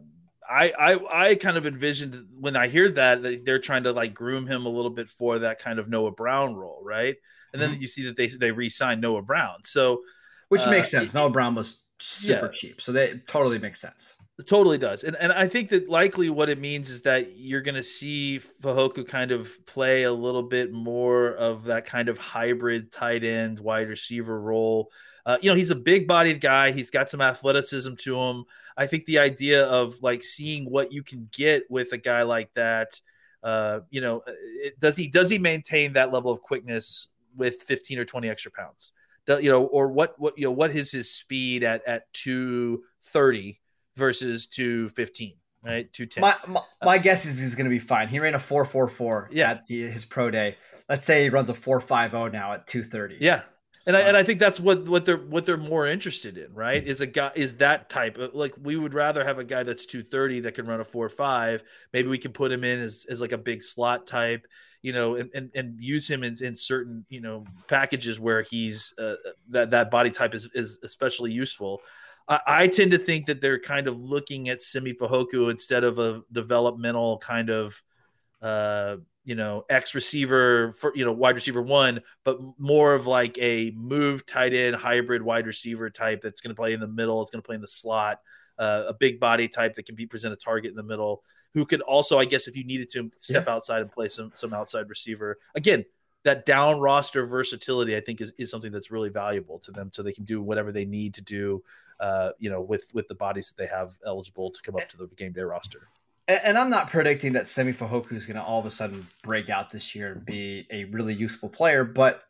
I, 0.49 0.73
I 0.77 1.29
I 1.29 1.35
kind 1.35 1.57
of 1.57 1.65
envisioned 1.65 2.15
when 2.39 2.55
I 2.55 2.67
hear 2.67 2.89
that 2.91 3.23
that 3.23 3.45
they're 3.45 3.59
trying 3.59 3.83
to 3.83 3.93
like 3.93 4.13
groom 4.13 4.45
him 4.45 4.65
a 4.65 4.69
little 4.69 4.91
bit 4.91 5.09
for 5.09 5.39
that 5.39 5.59
kind 5.59 5.79
of 5.79 5.87
Noah 5.87 6.11
Brown 6.11 6.55
role, 6.55 6.81
right? 6.83 7.15
And 7.53 7.61
then 7.61 7.71
mm-hmm. 7.71 7.81
you 7.81 7.87
see 7.87 8.05
that 8.05 8.17
they 8.17 8.27
they 8.27 8.51
re-signed 8.51 9.01
Noah 9.01 9.21
Brown. 9.21 9.57
So, 9.63 10.01
which 10.49 10.61
uh, 10.61 10.71
makes 10.71 10.89
sense. 10.89 11.11
It, 11.11 11.15
Noah 11.15 11.29
Brown 11.29 11.55
was 11.55 11.83
super 11.99 12.45
yeah, 12.45 12.51
cheap, 12.51 12.81
so 12.81 12.91
that 12.93 13.27
totally 13.27 13.59
makes 13.59 13.79
sense. 13.79 14.15
It 14.39 14.47
totally 14.47 14.79
does, 14.79 15.03
and 15.03 15.15
and 15.15 15.31
I 15.31 15.47
think 15.47 15.69
that 15.69 15.87
likely 15.87 16.29
what 16.29 16.49
it 16.49 16.59
means 16.59 16.89
is 16.89 17.03
that 17.03 17.37
you're 17.37 17.61
going 17.61 17.75
to 17.75 17.83
see 17.83 18.41
Fehoko 18.61 19.07
kind 19.07 19.31
of 19.31 19.49
play 19.65 20.03
a 20.03 20.11
little 20.11 20.43
bit 20.43 20.71
more 20.71 21.29
of 21.35 21.65
that 21.65 21.85
kind 21.85 22.09
of 22.09 22.17
hybrid 22.17 22.91
tight 22.91 23.23
end 23.23 23.59
wide 23.59 23.89
receiver 23.89 24.39
role. 24.39 24.89
Uh, 25.25 25.37
you 25.41 25.49
know, 25.49 25.55
he's 25.55 25.69
a 25.69 25.75
big 25.75 26.07
bodied 26.07 26.41
guy. 26.41 26.71
He's 26.71 26.89
got 26.89 27.09
some 27.09 27.21
athleticism 27.21 27.93
to 27.99 28.19
him. 28.19 28.45
I 28.75 28.87
think 28.87 29.05
the 29.05 29.19
idea 29.19 29.65
of 29.65 30.01
like 30.01 30.23
seeing 30.23 30.65
what 30.69 30.91
you 30.91 31.03
can 31.03 31.29
get 31.31 31.63
with 31.69 31.91
a 31.93 31.97
guy 31.97 32.23
like 32.23 32.51
that, 32.55 32.99
uh, 33.43 33.81
you 33.89 34.01
know, 34.01 34.23
it, 34.27 34.79
does 34.79 34.97
he 34.97 35.09
does 35.09 35.29
he 35.29 35.37
maintain 35.37 35.93
that 35.93 36.11
level 36.11 36.31
of 36.31 36.41
quickness 36.41 37.07
with 37.35 37.61
15 37.63 37.99
or 37.99 38.05
20 38.05 38.29
extra 38.29 38.51
pounds. 38.51 38.93
You 39.27 39.49
know 39.49 39.63
or 39.63 39.87
what 39.87 40.15
what 40.19 40.37
you 40.37 40.43
know 40.43 40.51
what 40.51 40.75
is 40.75 40.91
his 40.91 41.09
speed 41.09 41.63
at 41.63 41.87
at 41.87 42.11
230 42.13 43.61
versus 43.95 44.47
215 44.47 45.35
right? 45.63 45.91
210 45.93 46.21
my, 46.21 46.35
my, 46.53 46.59
uh, 46.59 46.85
my 46.85 46.97
guess 46.97 47.25
is 47.25 47.39
he's 47.39 47.55
going 47.55 47.65
to 47.65 47.69
be 47.69 47.79
fine. 47.79 48.07
He 48.07 48.19
ran 48.19 48.35
a 48.35 48.39
444 48.39 49.29
yeah. 49.31 49.51
at 49.51 49.65
the, 49.65 49.83
his 49.83 50.05
pro 50.05 50.29
day. 50.29 50.57
Let's 50.89 51.05
say 51.05 51.23
he 51.23 51.29
runs 51.29 51.49
a 51.49 51.53
450 51.53 52.35
now 52.35 52.53
at 52.53 52.67
230 52.67 53.17
yeah. 53.23 53.43
And 53.85 53.97
I 53.97 54.01
and 54.01 54.15
I 54.15 54.23
think 54.23 54.39
that's 54.39 54.59
what 54.61 54.87
what 54.87 55.05
they're 55.05 55.17
what 55.17 55.45
they're 55.45 55.57
more 55.57 55.85
interested 55.85 56.37
in, 56.37 56.53
right? 56.53 56.81
Hmm. 56.81 56.89
Is 56.89 57.01
a 57.01 57.07
guy 57.07 57.31
is 57.35 57.55
that 57.55 57.89
type 57.89 58.17
of 58.17 58.33
like 58.33 58.53
we 58.61 58.77
would 58.77 58.93
rather 58.93 59.25
have 59.25 59.39
a 59.39 59.43
guy 59.43 59.63
that's 59.63 59.85
230 59.85 60.41
that 60.41 60.53
can 60.53 60.65
run 60.67 60.79
a 60.79 60.85
four 60.85 61.09
five. 61.09 61.63
Maybe 61.91 62.07
we 62.07 62.17
can 62.17 62.31
put 62.31 62.51
him 62.51 62.63
in 62.63 62.79
as, 62.79 63.05
as 63.09 63.19
like 63.19 63.33
a 63.33 63.37
big 63.37 63.61
slot 63.61 64.07
type, 64.07 64.47
you 64.83 64.93
know, 64.93 65.15
and 65.15 65.31
and, 65.33 65.49
and 65.55 65.81
use 65.81 66.07
him 66.07 66.23
in, 66.23 66.35
in 66.43 66.55
certain 66.55 67.05
you 67.09 67.21
know 67.21 67.45
packages 67.67 68.19
where 68.19 68.43
he's 68.43 68.93
uh, 68.99 69.15
that 69.49 69.71
that 69.71 69.89
body 69.89 70.11
type 70.11 70.35
is 70.35 70.47
is 70.53 70.79
especially 70.83 71.31
useful. 71.31 71.81
I, 72.27 72.39
I 72.45 72.67
tend 72.67 72.91
to 72.91 72.99
think 72.99 73.25
that 73.25 73.41
they're 73.41 73.59
kind 73.59 73.87
of 73.87 73.99
looking 73.99 74.49
at 74.49 74.61
Simi 74.61 74.93
Fehoko 74.93 75.49
instead 75.49 75.83
of 75.83 75.97
a 75.97 76.21
developmental 76.31 77.17
kind 77.17 77.49
of 77.49 77.81
uh 78.41 78.97
you 79.25 79.35
know, 79.35 79.63
X 79.69 79.95
receiver 79.95 80.73
for 80.73 80.91
you 80.95 81.05
know 81.05 81.11
wide 81.11 81.35
receiver 81.35 81.61
one, 81.61 82.01
but 82.23 82.39
more 82.57 82.93
of 82.93 83.07
like 83.07 83.37
a 83.37 83.71
move 83.71 84.25
tight 84.25 84.53
end 84.53 84.75
hybrid 84.75 85.21
wide 85.21 85.47
receiver 85.47 85.89
type 85.89 86.21
that's 86.21 86.41
going 86.41 86.53
to 86.53 86.59
play 86.59 86.73
in 86.73 86.79
the 86.79 86.87
middle. 86.87 87.21
It's 87.21 87.31
going 87.31 87.41
to 87.41 87.45
play 87.45 87.55
in 87.55 87.61
the 87.61 87.67
slot, 87.67 88.19
uh, 88.57 88.83
a 88.87 88.93
big 88.93 89.19
body 89.19 89.47
type 89.47 89.75
that 89.75 89.85
can 89.85 89.95
be 89.95 90.05
present 90.05 90.33
a 90.33 90.37
target 90.37 90.71
in 90.71 90.75
the 90.75 90.83
middle. 90.83 91.23
Who 91.53 91.65
could 91.65 91.81
also, 91.81 92.17
I 92.17 92.25
guess, 92.25 92.47
if 92.47 92.57
you 92.57 92.63
needed 92.63 92.89
to 92.89 93.11
step 93.17 93.45
yeah. 93.47 93.53
outside 93.53 93.81
and 93.81 93.91
play 93.91 94.07
some 94.07 94.31
some 94.33 94.53
outside 94.53 94.89
receiver. 94.89 95.37
Again, 95.55 95.85
that 96.23 96.45
down 96.45 96.79
roster 96.79 97.25
versatility, 97.25 97.95
I 97.95 97.99
think, 97.99 98.21
is, 98.21 98.33
is 98.37 98.49
something 98.49 98.71
that's 98.71 98.89
really 98.89 99.09
valuable 99.09 99.59
to 99.59 99.71
them, 99.71 99.91
so 99.91 100.01
they 100.01 100.13
can 100.13 100.25
do 100.25 100.41
whatever 100.41 100.71
they 100.71 100.85
need 100.85 101.13
to 101.15 101.21
do, 101.21 101.63
uh, 101.99 102.31
you 102.39 102.49
know, 102.49 102.61
with 102.61 102.93
with 102.93 103.07
the 103.07 103.15
bodies 103.15 103.47
that 103.47 103.57
they 103.57 103.67
have 103.67 103.97
eligible 104.05 104.51
to 104.51 104.61
come 104.61 104.75
up 104.75 104.87
to 104.89 104.97
the 104.97 105.07
game 105.15 105.33
day 105.33 105.41
roster 105.41 105.89
and 106.27 106.57
I'm 106.57 106.69
not 106.69 106.89
predicting 106.89 107.33
that 107.33 107.47
Simi 107.47 107.73
Fehoko 107.73 108.13
is 108.13 108.25
going 108.25 108.37
to 108.37 108.43
all 108.43 108.59
of 108.59 108.65
a 108.65 108.71
sudden 108.71 109.05
break 109.23 109.49
out 109.49 109.71
this 109.71 109.93
year 109.93 110.13
and 110.13 110.25
be 110.25 110.65
a 110.71 110.85
really 110.85 111.13
useful 111.13 111.49
player, 111.49 111.83
but 111.83 112.23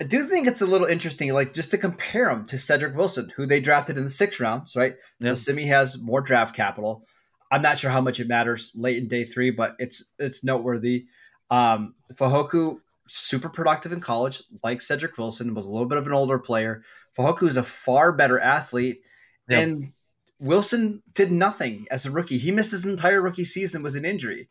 I 0.00 0.04
do 0.04 0.24
think 0.24 0.46
it's 0.46 0.62
a 0.62 0.66
little 0.66 0.86
interesting, 0.86 1.32
like 1.32 1.52
just 1.52 1.70
to 1.72 1.78
compare 1.78 2.30
him 2.30 2.46
to 2.46 2.58
Cedric 2.58 2.96
Wilson, 2.96 3.32
who 3.36 3.46
they 3.46 3.60
drafted 3.60 3.98
in 3.98 4.04
the 4.04 4.10
sixth 4.10 4.40
rounds, 4.40 4.74
right? 4.74 4.94
Yep. 5.20 5.28
So 5.28 5.34
Simi 5.34 5.66
has 5.66 5.98
more 5.98 6.22
draft 6.22 6.56
capital. 6.56 7.06
I'm 7.50 7.62
not 7.62 7.78
sure 7.78 7.90
how 7.90 8.00
much 8.00 8.20
it 8.20 8.28
matters 8.28 8.70
late 8.74 8.98
in 8.98 9.08
day 9.08 9.24
three, 9.24 9.50
but 9.50 9.76
it's 9.78 10.04
it's 10.18 10.44
noteworthy. 10.44 11.06
Um, 11.50 11.94
Fehoko 12.14 12.78
super 13.08 13.48
productive 13.48 13.92
in 13.92 14.00
college, 14.00 14.42
like 14.62 14.80
Cedric 14.80 15.18
Wilson, 15.18 15.52
was 15.54 15.66
a 15.66 15.70
little 15.70 15.88
bit 15.88 15.98
of 15.98 16.06
an 16.06 16.12
older 16.12 16.38
player. 16.38 16.82
Fehoko 17.16 17.48
is 17.48 17.56
a 17.56 17.62
far 17.62 18.12
better 18.12 18.38
athlete, 18.38 19.00
yep. 19.48 19.62
and 19.62 19.92
Wilson 20.38 21.02
did 21.14 21.32
nothing 21.32 21.86
as 21.90 22.06
a 22.06 22.10
rookie. 22.10 22.38
He 22.38 22.52
missed 22.52 22.70
his 22.70 22.86
entire 22.86 23.20
rookie 23.20 23.44
season 23.44 23.82
with 23.82 23.96
an 23.96 24.04
injury. 24.04 24.48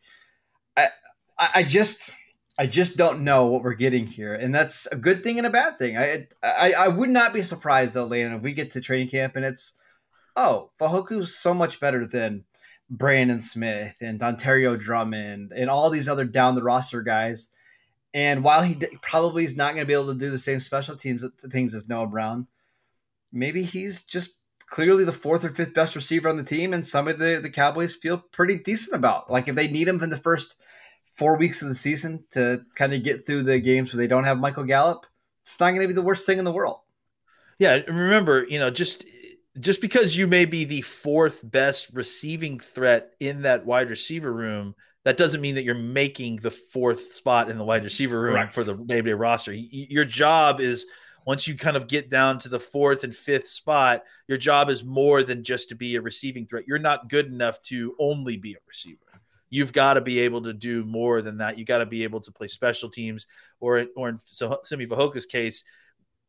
I, 0.76 0.88
I 1.38 1.62
just, 1.62 2.12
I 2.58 2.66
just 2.66 2.98
don't 2.98 3.24
know 3.24 3.46
what 3.46 3.62
we're 3.62 3.72
getting 3.72 4.06
here, 4.06 4.34
and 4.34 4.54
that's 4.54 4.86
a 4.86 4.96
good 4.96 5.24
thing 5.24 5.38
and 5.38 5.46
a 5.46 5.50
bad 5.50 5.78
thing. 5.78 5.96
I, 5.96 6.26
I, 6.42 6.72
I 6.72 6.88
would 6.88 7.08
not 7.08 7.32
be 7.32 7.42
surprised 7.42 7.94
though, 7.94 8.04
Landon, 8.04 8.36
if 8.36 8.42
we 8.42 8.52
get 8.52 8.72
to 8.72 8.80
training 8.82 9.08
camp 9.08 9.36
and 9.36 9.44
it's, 9.44 9.72
oh, 10.36 10.70
Fehoko 10.78 11.22
is 11.22 11.36
so 11.36 11.54
much 11.54 11.80
better 11.80 12.06
than 12.06 12.44
Brandon 12.90 13.40
Smith 13.40 13.96
and 14.00 14.18
Dontario 14.18 14.78
Drummond 14.78 15.52
and 15.52 15.70
all 15.70 15.90
these 15.90 16.08
other 16.08 16.24
down 16.24 16.56
the 16.56 16.62
roster 16.62 17.02
guys. 17.02 17.50
And 18.12 18.42
while 18.42 18.62
he 18.62 18.76
probably 19.00 19.44
is 19.44 19.56
not 19.56 19.74
going 19.74 19.82
to 19.82 19.86
be 19.86 19.94
able 19.94 20.12
to 20.12 20.18
do 20.18 20.30
the 20.30 20.38
same 20.38 20.58
special 20.58 20.96
teams 20.96 21.24
things 21.48 21.74
as 21.74 21.88
Noah 21.88 22.08
Brown, 22.08 22.48
maybe 23.32 23.62
he's 23.62 24.02
just 24.02 24.38
clearly 24.66 25.04
the 25.04 25.12
fourth 25.12 25.44
or 25.44 25.50
fifth 25.50 25.74
best 25.74 25.94
receiver 25.94 26.28
on 26.28 26.36
the 26.36 26.42
team, 26.44 26.74
and 26.74 26.86
some 26.86 27.06
of 27.06 27.18
the, 27.18 27.38
the 27.40 27.50
Cowboys 27.50 27.94
feel 27.94 28.18
pretty 28.18 28.58
decent 28.58 28.96
about. 28.96 29.30
Like 29.30 29.46
if 29.46 29.54
they 29.54 29.68
need 29.68 29.86
him 29.86 30.02
in 30.02 30.10
the 30.10 30.16
first 30.16 30.56
four 31.12 31.36
weeks 31.36 31.62
of 31.62 31.68
the 31.68 31.74
season 31.74 32.24
to 32.32 32.64
kind 32.74 32.92
of 32.92 33.04
get 33.04 33.24
through 33.24 33.44
the 33.44 33.60
games 33.60 33.92
where 33.92 33.98
they 33.98 34.08
don't 34.08 34.24
have 34.24 34.38
Michael 34.38 34.64
Gallup, 34.64 35.06
it's 35.42 35.58
not 35.60 35.70
going 35.70 35.82
to 35.82 35.88
be 35.88 35.94
the 35.94 36.02
worst 36.02 36.26
thing 36.26 36.38
in 36.38 36.44
the 36.44 36.52
world. 36.52 36.80
Yeah, 37.60 37.74
remember, 37.86 38.44
you 38.48 38.58
know, 38.58 38.70
just 38.70 39.04
just 39.60 39.80
because 39.80 40.16
you 40.16 40.26
may 40.26 40.44
be 40.44 40.64
the 40.64 40.80
fourth 40.80 41.40
best 41.44 41.90
receiving 41.92 42.58
threat 42.58 43.12
in 43.20 43.42
that 43.42 43.66
wide 43.66 43.90
receiver 43.90 44.32
room, 44.32 44.74
that 45.04 45.16
doesn't 45.16 45.40
mean 45.40 45.54
that 45.54 45.64
you're 45.64 45.74
making 45.74 46.36
the 46.36 46.50
fourth 46.50 47.12
spot 47.12 47.50
in 47.50 47.58
the 47.58 47.64
wide 47.64 47.84
receiver 47.84 48.20
room 48.20 48.34
Correct. 48.34 48.52
for 48.52 48.64
the 48.64 48.74
day 48.74 49.00
day 49.00 49.12
roster. 49.12 49.52
Your 49.52 50.04
job 50.04 50.60
is 50.60 50.86
once 51.26 51.46
you 51.46 51.56
kind 51.56 51.76
of 51.76 51.86
get 51.86 52.10
down 52.10 52.38
to 52.38 52.48
the 52.48 52.60
fourth 52.60 53.04
and 53.04 53.14
fifth 53.14 53.48
spot, 53.48 54.04
your 54.28 54.38
job 54.38 54.70
is 54.70 54.84
more 54.84 55.22
than 55.22 55.44
just 55.44 55.68
to 55.68 55.74
be 55.74 55.96
a 55.96 56.00
receiving 56.00 56.46
threat. 56.46 56.64
You're 56.66 56.78
not 56.78 57.08
good 57.08 57.26
enough 57.26 57.60
to 57.62 57.94
only 57.98 58.36
be 58.36 58.52
a 58.52 58.58
receiver. 58.66 58.98
You've 59.48 59.72
got 59.72 59.94
to 59.94 60.00
be 60.00 60.20
able 60.20 60.42
to 60.42 60.52
do 60.52 60.84
more 60.84 61.22
than 61.22 61.38
that. 61.38 61.58
You 61.58 61.64
got 61.64 61.78
to 61.78 61.86
be 61.86 62.04
able 62.04 62.20
to 62.20 62.30
play 62.30 62.46
special 62.46 62.88
teams, 62.88 63.26
or 63.58 63.86
or 63.96 64.10
in 64.10 64.20
so 64.24 64.60
Simi 64.64 64.86
Fehoko's 64.86 65.26
case, 65.26 65.64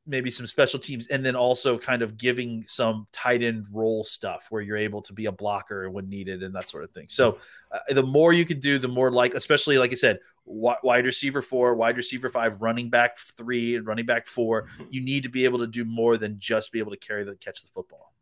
maybe 0.08 0.32
some 0.32 0.48
special 0.48 0.80
teams, 0.80 1.08
and 1.08 1.24
then 1.26 1.36
also 1.36 1.78
kind 1.78 2.02
of 2.02 2.18
giving 2.18 2.64
some 2.68 3.08
tight 3.12 3.44
end 3.44 3.66
role 3.72 4.04
stuff 4.04 4.48
where 4.50 4.62
you're 4.62 4.78
able 4.78 5.02
to 5.02 5.14
be 5.14 5.28
a 5.28 5.32
blocker 5.32 5.90
when 5.90 6.10
needed 6.10 6.42
and 6.42 6.56
that 6.56 6.68
sort 6.68 6.84
of 6.84 6.92
thing. 6.92 7.06
So 7.08 7.38
uh, 7.72 7.94
the 7.94 8.04
more 8.04 8.34
you 8.34 8.46
can 8.46 8.60
do, 8.60 8.80
the 8.80 8.88
more 8.88 9.12
like, 9.12 9.36
especially 9.36 9.78
like 9.78 9.92
I 9.92 9.96
said, 9.96 10.20
wide 10.46 11.06
receiver 11.06 11.42
four, 11.42 11.76
wide 11.76 11.98
receiver 11.98 12.30
five, 12.30 12.62
running 12.62 12.90
back 12.90 13.18
three, 13.18 13.76
and 13.76 13.86
running 13.86 14.06
back 14.06 14.26
four. 14.26 14.64
Mm-hmm. 14.64 14.84
You 14.90 15.02
need 15.02 15.24
to 15.24 15.30
be 15.30 15.46
able 15.46 15.60
to 15.60 15.68
do 15.68 15.86
more 15.86 16.18
than 16.18 16.40
just 16.40 16.72
be 16.72 16.80
able 16.80 16.92
to 16.92 16.98
carry 16.98 17.24
the 17.24 17.36
catch 17.36 17.62
the 17.62 17.68
football. 17.68 18.14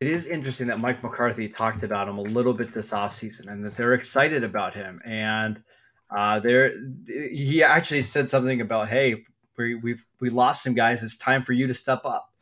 It 0.00 0.06
is 0.06 0.28
interesting 0.28 0.68
that 0.68 0.78
Mike 0.78 1.02
McCarthy 1.02 1.48
talked 1.48 1.82
about 1.82 2.08
him 2.08 2.18
a 2.18 2.22
little 2.22 2.52
bit 2.54 2.72
this 2.72 2.92
offseason 2.92 3.48
and 3.48 3.64
that 3.64 3.74
they're 3.74 3.94
excited 3.94 4.44
about 4.44 4.74
him. 4.74 5.00
And 5.04 5.60
uh, 6.14 6.38
there, 6.38 6.72
he 7.06 7.64
actually 7.64 8.02
said 8.02 8.30
something 8.30 8.60
about, 8.60 8.88
hey, 8.88 9.24
we, 9.58 9.74
we've 9.74 10.06
we 10.20 10.30
lost 10.30 10.62
some 10.62 10.74
guys. 10.74 11.02
It's 11.02 11.16
time 11.16 11.42
for 11.42 11.52
you 11.52 11.66
to 11.66 11.74
step 11.74 12.04
up. 12.04 12.32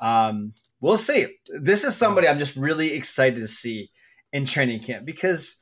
Um, 0.00 0.52
we'll 0.80 0.98
see. 0.98 1.26
This 1.48 1.84
is 1.84 1.96
somebody 1.96 2.28
I'm 2.28 2.38
just 2.38 2.56
really 2.56 2.92
excited 2.92 3.40
to 3.40 3.48
see 3.48 3.90
in 4.32 4.44
training 4.44 4.80
camp 4.80 5.06
because 5.06 5.56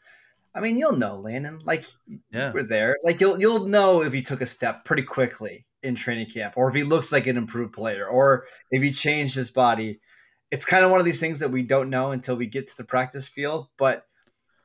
I 0.55 0.61
mean, 0.61 0.79
you'll 0.79 0.97
know 0.97 1.17
Landon. 1.17 1.61
Like, 1.65 1.87
yeah. 2.31 2.53
we're 2.53 2.63
there. 2.63 2.97
Like, 3.03 3.21
you'll 3.21 3.41
you'll 3.41 3.67
know 3.67 4.03
if 4.03 4.13
he 4.13 4.23
took 4.23 4.41
a 4.41 4.47
step 4.47 4.85
pretty 4.85 5.03
quickly 5.03 5.67
in 5.83 5.95
training 5.95 6.31
camp, 6.31 6.55
or 6.57 6.69
if 6.69 6.75
he 6.75 6.85
looks 6.85 7.13
like 7.13 7.27
an 7.27 7.37
improved 7.37 7.73
player, 7.73 8.07
or 8.07 8.47
if 8.71 8.83
he 8.83 8.93
changed 8.93 9.35
his 9.35 9.51
body. 9.51 10.01
It's 10.51 10.65
kind 10.65 10.85
of 10.85 10.91
one 10.93 11.01
of 11.01 11.07
these 11.07 11.19
things 11.19 11.41
that 11.41 11.51
we 11.51 11.63
don't 11.63 11.91
know 11.91 12.13
until 12.13 12.37
we 12.37 12.47
get 12.47 12.69
to 12.69 12.77
the 12.77 12.85
practice 12.85 13.27
field. 13.27 13.67
But 13.77 14.07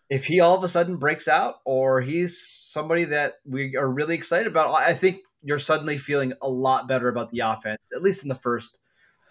if 0.08 0.26
he 0.26 0.40
all 0.40 0.56
of 0.56 0.64
a 0.64 0.68
sudden 0.68 0.98
breaks 0.98 1.28
out, 1.28 1.56
or 1.66 2.02
he's 2.02 2.40
somebody 2.40 3.06
that 3.06 3.34
we 3.44 3.76
are 3.76 3.90
really 3.90 4.14
excited 4.14 4.46
about, 4.46 4.74
I 4.76 4.94
think 4.94 5.22
you're 5.42 5.60
suddenly 5.60 5.98
feeling 5.98 6.34
a 6.42 6.50
lot 6.50 6.88
better 6.88 7.08
about 7.08 7.30
the 7.30 7.40
offense, 7.40 7.82
at 7.94 8.02
least 8.02 8.24
in 8.24 8.30
the 8.30 8.36
first 8.36 8.80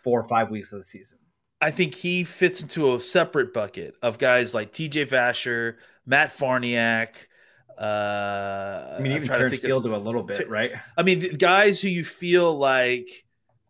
four 0.03 0.21
or 0.21 0.25
five 0.25 0.51
weeks 0.51 0.73
of 0.73 0.79
the 0.79 0.85
season. 0.85 1.18
I 1.61 1.71
think 1.71 1.94
he 1.94 2.25
fits 2.25 2.62
into 2.62 2.94
a 2.94 3.01
separate 3.01 3.53
bucket 3.53 3.94
of 4.01 4.18
guys 4.18 4.55
like 4.55 4.73
TJ 4.73 5.09
Vasher, 5.09 5.77
Matt 6.07 6.31
Farniok. 6.31 7.14
Uh, 7.79 8.97
I 8.97 9.01
mean, 9.01 9.12
even 9.12 9.29
Terence 9.29 9.59
Steele 9.59 9.81
do 9.81 9.94
a 9.94 9.97
little 9.97 10.23
bit, 10.23 10.49
right? 10.49 10.73
I 10.97 11.03
mean, 11.03 11.35
guys 11.37 11.81
who 11.81 11.88
you 11.88 12.05
feel 12.05 12.57
like 12.57 13.25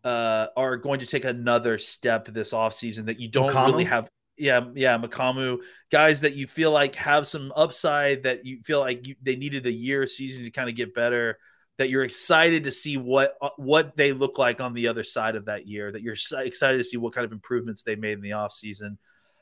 uh, 0.05 0.49
are 0.57 0.77
going 0.77 1.01
to 1.01 1.07
take 1.07 1.25
another 1.25 1.79
step 1.79 2.27
this 2.27 2.53
offseason 2.53 3.07
that 3.07 3.21
you 3.21 3.29
don't 3.29 3.55
really 3.55 3.85
have. 3.85 4.09
Yeah, 4.37 4.67
yeah, 4.75 4.97
Mukuamu, 4.99 5.59
guys 5.91 6.21
that 6.21 6.35
you 6.35 6.47
feel 6.47 6.71
like 6.71 6.95
have 6.95 7.27
some 7.27 7.53
upside 7.57 8.23
that 8.23 8.47
you 8.47 8.61
feel 8.63 8.79
like 8.79 9.07
you, 9.07 9.17
they 9.21 9.35
needed 9.35 9.67
a 9.67 9.73
year, 9.73 10.07
season 10.07 10.45
to 10.45 10.51
kind 10.51 10.69
of 10.69 10.77
get 10.77 10.95
better 10.95 11.39
that 11.79 11.89
you're 11.89 12.03
excited 12.03 12.65
to 12.65 12.71
see 12.71 12.97
what 12.97 13.37
uh, 13.41 13.51
what 13.57 13.97
they 13.97 14.13
look 14.13 14.37
like 14.37 14.61
on 14.61 14.75
the 14.75 14.89
other 14.89 15.05
side 15.05 15.37
of 15.37 15.47
that 15.47 15.67
year 15.67 15.91
that 15.91 16.03
you're 16.03 16.17
excited 16.45 16.77
to 16.77 16.85
see 16.85 16.97
what 16.97 17.15
kind 17.15 17.25
of 17.25 17.33
improvements 17.33 17.83
they 17.83 17.97
made 17.97 18.13
in 18.13 18.21
the 18.21 18.31
offseason 18.31 18.99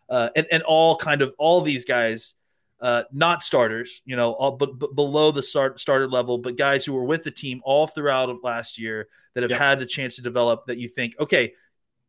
uh, 0.08 0.28
and, 0.36 0.46
and 0.52 0.62
all 0.62 0.96
kind 0.96 1.22
of 1.22 1.34
all 1.38 1.60
these 1.62 1.84
guys 1.84 2.34
uh, 2.80 3.02
not 3.10 3.42
starters 3.42 4.02
you 4.04 4.14
know 4.14 4.32
all, 4.32 4.52
but, 4.52 4.78
but 4.78 4.94
below 4.94 5.32
the 5.32 5.42
start 5.42 5.80
starter 5.80 6.08
level 6.08 6.38
but 6.38 6.56
guys 6.56 6.84
who 6.84 6.92
were 6.92 7.04
with 7.04 7.24
the 7.24 7.30
team 7.30 7.60
all 7.64 7.86
throughout 7.86 8.28
of 8.28 8.38
last 8.44 8.78
year 8.78 9.08
that 9.34 9.42
have 9.42 9.50
yep. 9.50 9.60
had 9.60 9.78
the 9.78 9.86
chance 9.86 10.16
to 10.16 10.22
develop 10.22 10.66
that 10.66 10.78
you 10.78 10.88
think 10.88 11.14
okay 11.18 11.54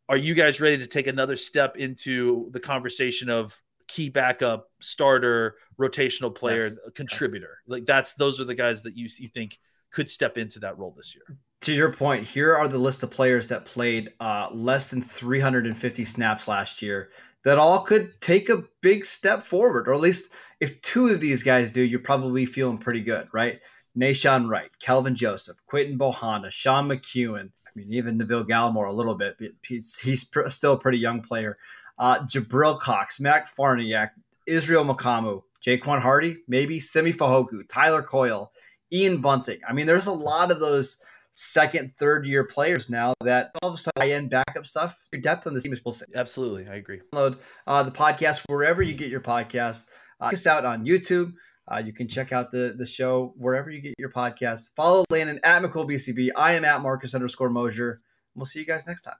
are 0.09 0.17
you 0.17 0.33
guys 0.33 0.61
ready 0.61 0.77
to 0.77 0.87
take 0.87 1.07
another 1.07 1.35
step 1.37 1.77
into 1.77 2.49
the 2.51 2.59
conversation 2.59 3.29
of 3.29 3.59
key 3.87 4.09
backup 4.09 4.69
starter 4.81 5.55
rotational 5.79 6.35
player 6.35 6.67
yes. 6.67 6.75
contributor 6.93 7.59
like 7.65 7.85
that's 7.85 8.15
those 8.15 8.41
are 8.41 8.45
the 8.45 8.53
guys 8.53 8.81
that 8.81 8.97
you 8.97 9.07
you 9.19 9.29
think 9.29 9.57
could 9.91 10.09
step 10.09 10.37
into 10.37 10.59
that 10.59 10.77
role 10.77 10.93
this 10.95 11.15
year. 11.15 11.37
To 11.61 11.73
your 11.73 11.91
point, 11.91 12.23
here 12.23 12.55
are 12.55 12.67
the 12.67 12.77
list 12.77 13.03
of 13.03 13.11
players 13.11 13.47
that 13.47 13.65
played 13.65 14.13
uh, 14.19 14.49
less 14.51 14.89
than 14.89 15.01
350 15.01 16.05
snaps 16.05 16.47
last 16.47 16.81
year 16.81 17.09
that 17.43 17.57
all 17.57 17.81
could 17.81 18.19
take 18.21 18.49
a 18.49 18.63
big 18.81 19.05
step 19.05 19.43
forward, 19.43 19.87
or 19.87 19.93
at 19.93 19.99
least 19.99 20.31
if 20.59 20.81
two 20.81 21.07
of 21.07 21.19
these 21.19 21.43
guys 21.43 21.71
do, 21.71 21.81
you're 21.81 21.99
probably 21.99 22.45
feeling 22.45 22.77
pretty 22.77 23.01
good, 23.01 23.27
right? 23.31 23.59
Nahshon 23.97 24.49
Wright, 24.49 24.69
Kelvin 24.79 25.15
Joseph, 25.15 25.57
Quinton 25.65 25.97
Bohanna, 25.97 26.51
Sean 26.51 26.87
McKeon. 26.87 27.45
I 27.65 27.69
mean, 27.73 27.93
even 27.93 28.17
Neville 28.17 28.45
Gallimore 28.45 28.89
a 28.89 28.93
little 28.93 29.15
bit. 29.15 29.37
He's, 29.65 29.97
he's 29.97 30.23
pr- 30.23 30.47
still 30.47 30.73
a 30.73 30.79
pretty 30.79 30.99
young 30.99 31.21
player. 31.21 31.55
Uh, 31.97 32.19
Jabril 32.19 32.79
Cox, 32.79 33.19
Matt 33.19 33.47
Farniok, 33.47 34.11
Israel 34.45 34.85
Mukuamu, 34.85 35.41
Jaquan 35.65 36.01
Hardy, 36.01 36.37
maybe 36.47 36.79
Simi 36.79 37.13
Fehoko, 37.13 37.67
Tyler 37.67 38.03
Coyle, 38.03 38.51
Ian 38.91 39.21
Bunting. 39.21 39.59
I 39.67 39.73
mean, 39.73 39.85
there's 39.85 40.07
a 40.07 40.11
lot 40.11 40.51
of 40.51 40.59
those 40.59 40.97
second, 41.31 41.93
third 41.99 42.25
year 42.25 42.43
players 42.43 42.89
now 42.89 43.13
that 43.23 43.51
all 43.61 43.69
of 43.69 43.75
a 43.75 43.77
sudden 43.77 44.01
high 44.01 44.11
end 44.11 44.29
backup 44.29 44.65
stuff. 44.65 44.95
Your 45.11 45.21
depth 45.21 45.45
on 45.47 45.53
the 45.53 45.61
team 45.61 45.71
is 45.71 45.79
supposed 45.79 45.99
to 45.99 46.05
Absolutely, 46.17 46.67
I 46.67 46.75
agree. 46.75 47.01
download 47.13 47.37
uh, 47.67 47.83
the 47.83 47.91
podcast 47.91 48.41
wherever 48.47 48.81
you 48.81 48.93
get 48.93 49.09
your 49.09 49.21
podcast. 49.21 49.85
Uh, 50.19 50.27
check 50.29 50.33
us 50.33 50.47
out 50.47 50.65
on 50.65 50.85
YouTube. 50.85 51.33
Uh, 51.71 51.77
you 51.77 51.93
can 51.93 52.07
check 52.07 52.31
out 52.31 52.49
the 52.51 52.75
the 52.77 52.85
show 52.85 53.33
wherever 53.37 53.69
you 53.69 53.81
get 53.81 53.93
your 53.99 54.11
podcast. 54.11 54.69
Follow 54.75 55.03
Landon 55.09 55.39
at 55.43 55.61
McCoolBCB. 55.61 56.29
I 56.35 56.53
am 56.53 56.65
at 56.65 56.81
Marcus 56.81 57.13
underscore 57.13 57.49
Mosher. 57.49 58.01
We'll 58.35 58.45
see 58.45 58.59
you 58.59 58.65
guys 58.65 58.87
next 58.87 59.01
time. 59.01 59.15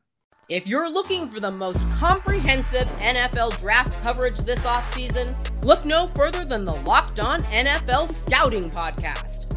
If 0.49 0.65
you're 0.65 0.89
looking 0.89 1.29
for 1.29 1.41
the 1.41 1.51
most 1.51 1.83
comprehensive 1.91 2.87
NFL 2.99 3.59
draft 3.59 4.01
coverage 4.01 4.37
this 4.39 4.61
offseason, 4.61 5.35
look 5.65 5.83
no 5.83 6.07
further 6.07 6.45
than 6.45 6.63
the 6.63 6.75
Locked 6.75 7.19
On 7.19 7.41
NFL 7.43 8.09
Scouting 8.09 8.71
Podcast. 8.71 9.56